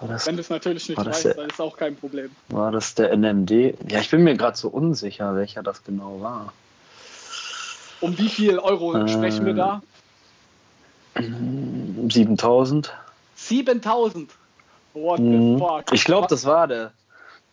Das, 0.00 0.26
Wenn 0.26 0.36
du 0.36 0.40
es 0.40 0.50
natürlich 0.50 0.88
nicht 0.88 1.04
weißt, 1.04 1.24
der, 1.24 1.34
dann 1.34 1.50
ist 1.50 1.60
auch 1.60 1.76
kein 1.76 1.96
Problem. 1.96 2.30
War 2.48 2.70
das 2.70 2.94
der 2.94 3.14
NMD? 3.16 3.50
Ja, 3.90 4.00
ich 4.00 4.10
bin 4.10 4.22
mir 4.22 4.36
gerade 4.36 4.56
so 4.56 4.68
unsicher, 4.68 5.34
welcher 5.34 5.62
das 5.62 5.82
genau 5.84 6.20
war. 6.20 6.52
Um 8.00 8.16
wie 8.16 8.28
viel 8.28 8.58
Euro 8.58 8.94
ähm, 8.94 9.08
sprechen 9.08 9.44
wir 9.44 9.54
da? 9.54 9.82
7000. 11.16 12.92
7000? 13.34 14.30
What 14.94 15.20
mhm. 15.20 15.54
the 15.54 15.58
fuck? 15.58 15.92
Ich 15.92 16.04
glaube, 16.04 16.26
das 16.28 16.44
war 16.44 16.66
der. 16.66 16.92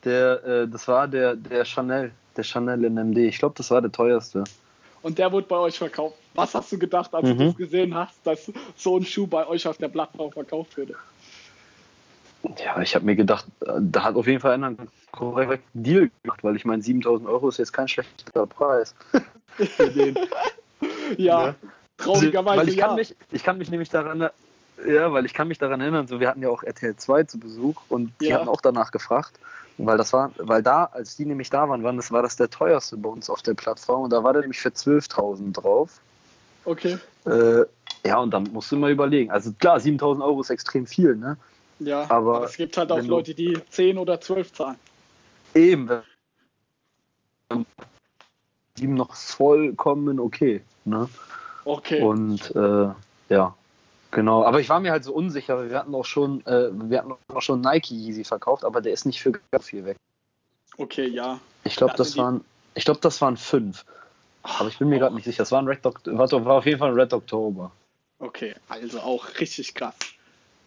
Der, 0.04 0.44
äh, 0.46 0.68
das 0.68 0.88
war 0.88 1.08
der, 1.08 1.36
der 1.36 1.66
Chanel, 1.66 2.12
der 2.38 2.44
Chanel 2.44 2.90
NMD. 2.90 3.18
Ich 3.18 3.40
glaube, 3.40 3.56
das 3.58 3.72
war 3.72 3.82
der 3.82 3.92
teuerste. 3.92 4.44
Und 5.02 5.18
der 5.18 5.32
wurde 5.32 5.48
bei 5.48 5.58
euch 5.58 5.78
verkauft. 5.78 6.16
Was 6.36 6.54
hast 6.54 6.72
du 6.72 6.78
gedacht, 6.78 7.14
als 7.14 7.28
mhm. 7.28 7.38
du 7.38 7.46
das 7.46 7.56
gesehen 7.58 7.96
hast, 7.96 8.16
dass 8.24 8.52
so 8.76 8.98
ein 8.98 9.06
Schuh 9.06 9.26
bei 9.26 9.48
euch 9.48 9.68
auf 9.68 9.78
der 9.78 9.88
Plattform 9.88 10.32
verkauft 10.32 10.78
würde? 10.78 10.96
Ja, 12.64 12.82
ich 12.82 12.96
habe 12.96 13.06
mir 13.06 13.16
gedacht, 13.16 13.46
da 13.60 14.04
hat 14.04 14.16
auf 14.16 14.28
jeden 14.28 14.40
Fall 14.40 14.54
einer 14.54 14.68
einen 14.68 14.90
korrekten 15.12 15.84
Deal 15.84 16.12
gemacht, 16.22 16.44
weil 16.44 16.56
ich 16.56 16.66
meine, 16.66 16.82
7000 16.82 17.28
Euro 17.30 17.50
ist 17.50 17.58
jetzt 17.58 17.74
kein 17.74 17.88
schlechter 17.88 18.46
Preis. 18.46 18.94
ja, 21.18 21.48
ja, 21.48 21.56
traurigerweise. 21.98 22.62
Weil 22.62 22.70
ich, 22.70 22.76
ja. 22.76 22.88
kann 22.88 22.96
mich, 22.96 23.16
ich 23.32 23.44
kann 23.44 23.58
mich 23.58 23.70
nämlich 23.70 23.90
daran, 23.90 24.30
ja, 24.86 25.14
weil 25.14 25.26
ich 25.26 25.34
kann 25.34 25.48
mich 25.48 25.58
daran 25.58 25.82
erinnern, 25.82 26.08
so 26.08 26.20
wir 26.20 26.28
hatten 26.28 26.42
ja 26.42 26.50
auch 26.50 26.64
RTL 26.64 26.96
2 26.96 27.24
zu 27.24 27.40
Besuch 27.40 27.82
und 27.90 28.12
die 28.22 28.28
ja. 28.28 28.38
hatten 28.38 28.50
auch 28.50 28.62
danach 28.62 28.92
gefragt. 28.92 29.40
Weil 29.78 29.98
das 29.98 30.14
war, 30.14 30.32
weil 30.38 30.64
da, 30.64 30.86
als 30.86 31.18
die 31.18 31.26
nämlich 31.26 31.50
da 31.50 31.68
waren, 31.68 31.84
waren 31.84 31.98
das 31.98 32.10
war 32.12 32.22
das 32.22 32.38
der 32.38 32.50
teuerste 32.50 32.96
bei 32.96 33.10
uns 33.10 33.30
auf 33.30 33.42
der 33.42 33.56
Plattform 33.56 34.04
und 34.04 34.14
da 34.14 34.24
war 34.24 34.32
der 34.32 34.42
nämlich 34.42 34.60
für 34.60 34.70
12.000 34.70 35.52
drauf. 35.52 36.00
Okay. 36.64 36.98
Äh, 37.26 37.66
ja, 38.06 38.18
und 38.20 38.32
dann 38.32 38.44
musst 38.54 38.72
du 38.72 38.78
mal 38.78 38.92
überlegen. 38.92 39.32
Also 39.32 39.52
klar, 39.60 39.78
7.000 39.78 40.24
Euro 40.24 40.42
ist 40.42 40.50
extrem 40.50 40.86
viel, 40.86 41.16
ne? 41.16 41.38
Ja, 41.80 42.04
aber, 42.10 42.38
aber 42.38 42.46
es 42.46 42.58
gibt 42.58 42.78
halt 42.78 42.92
auch 42.92 43.02
Leute, 43.02 43.34
die 43.34 43.58
10 43.70 43.98
oder 43.98 44.22
12 44.22 44.54
zahlen. 44.54 44.78
Eben. 45.54 46.02
Die 48.78 48.88
noch 48.88 49.14
vollkommen 49.14 50.20
okay, 50.20 50.62
ne? 50.86 51.10
Okay. 51.66 52.02
Und 52.02 52.56
äh, 52.56 52.90
ja, 53.30 53.56
Genau, 54.16 54.46
aber 54.46 54.62
ich 54.62 54.70
war 54.70 54.80
mir 54.80 54.92
halt 54.92 55.04
so 55.04 55.14
unsicher. 55.14 55.70
Wir 55.70 55.78
hatten 55.78 55.94
auch 55.94 56.06
schon, 56.06 56.40
äh, 56.46 56.70
wir 56.72 57.00
hatten 57.00 57.16
auch 57.34 57.42
schon 57.42 57.60
Nike 57.60 57.94
Yeezy 57.96 58.24
verkauft, 58.24 58.64
aber 58.64 58.80
der 58.80 58.94
ist 58.94 59.06
nicht 59.06 59.22
für 59.22 59.34
ganz 59.52 59.66
viel 59.66 59.84
weg. 59.84 59.98
Okay, 60.78 61.08
ja. 61.08 61.42
Ich 61.66 61.76
glaube, 61.76 61.96
das 61.98 62.16
waren, 62.16 62.46
ich 62.76 62.86
glaube, 62.86 63.02
das 63.02 63.20
waren 63.20 63.36
fünf. 63.36 63.84
Aber 64.42 64.70
ich 64.70 64.80
bin 64.80 64.88
mir 64.88 64.96
oh. 64.96 65.00
gerade 65.00 65.16
nicht 65.16 65.26
sicher. 65.26 65.40
Das 65.40 65.52
war 65.52 65.62
ein 65.62 65.68
Red 65.68 65.86
October, 65.86 66.46
war 66.46 66.56
auf 66.56 66.66
jeden 66.66 66.80
Fall 66.80 66.92
ein 66.92 66.98
Red 66.98 67.12
Oktober. 67.12 67.72
Okay, 68.20 68.56
also 68.70 69.02
auch 69.02 69.28
richtig 69.42 69.76
krass. 69.76 69.96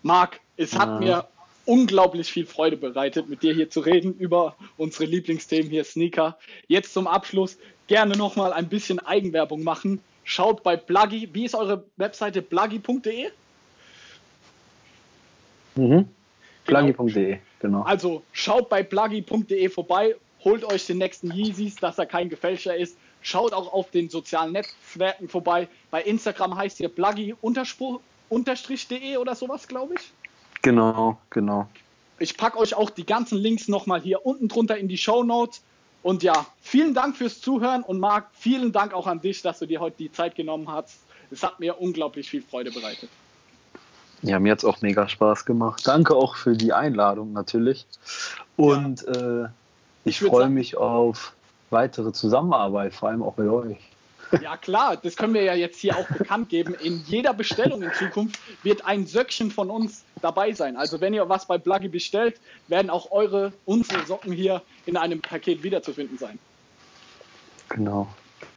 Marc, 0.02 0.40
es 0.58 0.76
hat 0.76 0.88
ja. 0.88 0.98
mir 0.98 1.28
unglaublich 1.64 2.30
viel 2.30 2.44
Freude 2.46 2.76
bereitet, 2.76 3.28
mit 3.28 3.42
dir 3.42 3.54
hier 3.54 3.70
zu 3.70 3.80
reden 3.80 4.14
über 4.14 4.56
unsere 4.76 5.04
Lieblingsthemen 5.04 5.70
hier 5.70 5.84
Sneaker. 5.84 6.36
Jetzt 6.66 6.92
zum 6.92 7.06
Abschluss 7.06 7.56
gerne 7.86 8.16
nochmal 8.16 8.52
ein 8.52 8.68
bisschen 8.68 8.98
Eigenwerbung 8.98 9.62
machen. 9.62 10.00
Schaut 10.24 10.62
bei 10.62 10.76
Pluggy. 10.76 11.28
Wie 11.32 11.44
ist 11.44 11.54
eure 11.54 11.84
Webseite? 11.96 12.42
Pluggy.de? 12.42 13.30
Mhm. 15.76 16.08
Pluggy.de, 16.64 17.38
genau. 17.60 17.82
Also 17.82 18.22
schaut 18.32 18.68
bei 18.68 18.82
pluggy.de 18.82 19.68
vorbei, 19.68 20.16
holt 20.44 20.64
euch 20.64 20.86
den 20.86 20.98
nächsten 20.98 21.30
Yeezys, 21.32 21.76
dass 21.76 21.98
er 21.98 22.06
kein 22.06 22.28
Gefälscher 22.28 22.76
ist. 22.76 22.98
Schaut 23.20 23.52
auch 23.52 23.72
auf 23.72 23.90
den 23.90 24.10
sozialen 24.10 24.52
Netzwerken 24.52 25.28
vorbei. 25.28 25.68
Bei 25.90 26.02
Instagram 26.02 26.56
heißt 26.56 26.80
ihr 26.80 26.88
pluggy-de 26.88 27.36
oder 27.42 29.34
sowas, 29.34 29.68
glaube 29.68 29.94
ich. 29.94 30.12
Genau, 30.62 31.18
genau. 31.30 31.68
Ich 32.18 32.36
packe 32.36 32.58
euch 32.58 32.74
auch 32.74 32.90
die 32.90 33.06
ganzen 33.06 33.38
Links 33.38 33.68
nochmal 33.68 34.00
hier 34.00 34.26
unten 34.26 34.48
drunter 34.48 34.76
in 34.76 34.88
die 34.88 34.98
Show 34.98 35.22
Notes. 35.22 35.62
Und 36.02 36.22
ja, 36.22 36.46
vielen 36.60 36.94
Dank 36.94 37.16
fürs 37.16 37.40
Zuhören 37.40 37.82
und 37.82 38.00
Marc, 38.00 38.28
vielen 38.32 38.72
Dank 38.72 38.92
auch 38.92 39.06
an 39.06 39.20
dich, 39.20 39.42
dass 39.42 39.58
du 39.58 39.66
dir 39.66 39.80
heute 39.80 39.96
die 39.98 40.12
Zeit 40.12 40.34
genommen 40.34 40.70
hast. 40.70 41.00
Es 41.30 41.42
hat 41.42 41.60
mir 41.60 41.80
unglaublich 41.80 42.28
viel 42.28 42.42
Freude 42.42 42.70
bereitet. 42.70 43.10
Ja, 44.22 44.38
mir 44.38 44.52
hat 44.52 44.58
es 44.58 44.64
auch 44.64 44.80
mega 44.80 45.08
Spaß 45.08 45.44
gemacht. 45.44 45.86
Danke 45.86 46.14
auch 46.14 46.36
für 46.36 46.56
die 46.56 46.72
Einladung 46.72 47.32
natürlich. 47.32 47.86
Und 48.56 49.02
ja. 49.02 49.44
äh, 49.44 49.48
ich, 50.04 50.20
ich 50.22 50.28
freue 50.28 50.48
mich 50.48 50.76
auf 50.76 51.34
weitere 51.70 52.12
Zusammenarbeit, 52.12 52.94
vor 52.94 53.10
allem 53.10 53.22
auch 53.22 53.36
mit 53.36 53.48
euch. 53.48 53.78
Ja 54.42 54.56
klar, 54.56 54.96
das 54.96 55.16
können 55.16 55.34
wir 55.34 55.42
ja 55.42 55.54
jetzt 55.54 55.80
hier 55.80 55.96
auch 55.96 56.08
bekannt 56.08 56.48
geben. 56.48 56.74
In 56.74 57.02
jeder 57.06 57.32
Bestellung 57.32 57.82
in 57.82 57.92
Zukunft 57.94 58.38
wird 58.62 58.84
ein 58.84 59.06
Söckchen 59.06 59.50
von 59.50 59.70
uns 59.70 60.04
dabei 60.20 60.52
sein. 60.52 60.76
Also 60.76 61.00
wenn 61.00 61.14
ihr 61.14 61.28
was 61.28 61.46
bei 61.46 61.58
Pluggy 61.58 61.88
bestellt, 61.88 62.40
werden 62.66 62.90
auch 62.90 63.10
eure, 63.10 63.52
unsere 63.64 64.04
Socken 64.06 64.32
hier 64.32 64.62
in 64.86 64.96
einem 64.96 65.20
Paket 65.20 65.62
wiederzufinden 65.62 66.18
sein. 66.18 66.38
Genau. 67.70 68.08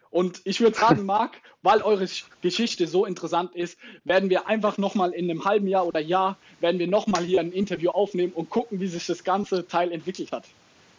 Und 0.09 0.41
ich 0.43 0.59
würde 0.59 0.78
sagen, 0.78 1.05
Marc, 1.05 1.38
weil 1.61 1.82
eure 1.82 2.05
Geschichte 2.41 2.86
so 2.86 3.05
interessant 3.05 3.55
ist, 3.55 3.78
werden 4.03 4.30
wir 4.30 4.47
einfach 4.47 4.78
nochmal 4.78 5.11
in 5.11 5.30
einem 5.30 5.45
halben 5.45 5.67
Jahr 5.67 5.88
oder 5.88 6.01
Jahr, 6.01 6.38
werden 6.59 6.80
wir 6.80 6.88
nochmal 6.88 7.24
hier 7.24 7.39
ein 7.39 7.53
Interview 7.53 7.91
aufnehmen 7.91 8.34
und 8.34 8.49
gucken, 8.49 8.82
wie 8.82 8.88
sich 8.88 9.07
das 9.07 9.24
ganze 9.24 9.67
Teil 9.67 9.91
entwickelt 9.91 10.34
hat. 10.34 10.43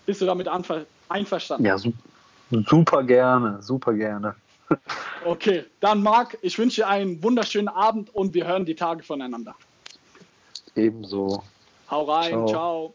Bist 0.07 0.23
du 0.23 0.25
damit 0.25 0.49
einverstanden? 1.09 1.67
Ja, 1.67 1.77
super 1.79 3.03
gerne, 3.05 3.63
super 3.63 3.93
gerne. 3.93 4.35
Okay, 5.25 5.65
dann 5.81 6.03
Marc, 6.03 6.37
ich 6.43 6.59
wünsche 6.59 6.83
dir 6.83 6.89
einen 6.89 7.23
wunderschönen 7.23 7.69
Abend 7.69 8.15
und 8.15 8.35
wir 8.35 8.47
hören 8.47 8.65
die 8.65 8.75
Tage 8.75 9.03
voneinander. 9.03 9.55
Ebenso. 10.75 11.43
Hau 11.91 12.05
rein, 12.05 12.31
ciao. 12.31 12.49
ciao. 12.49 12.95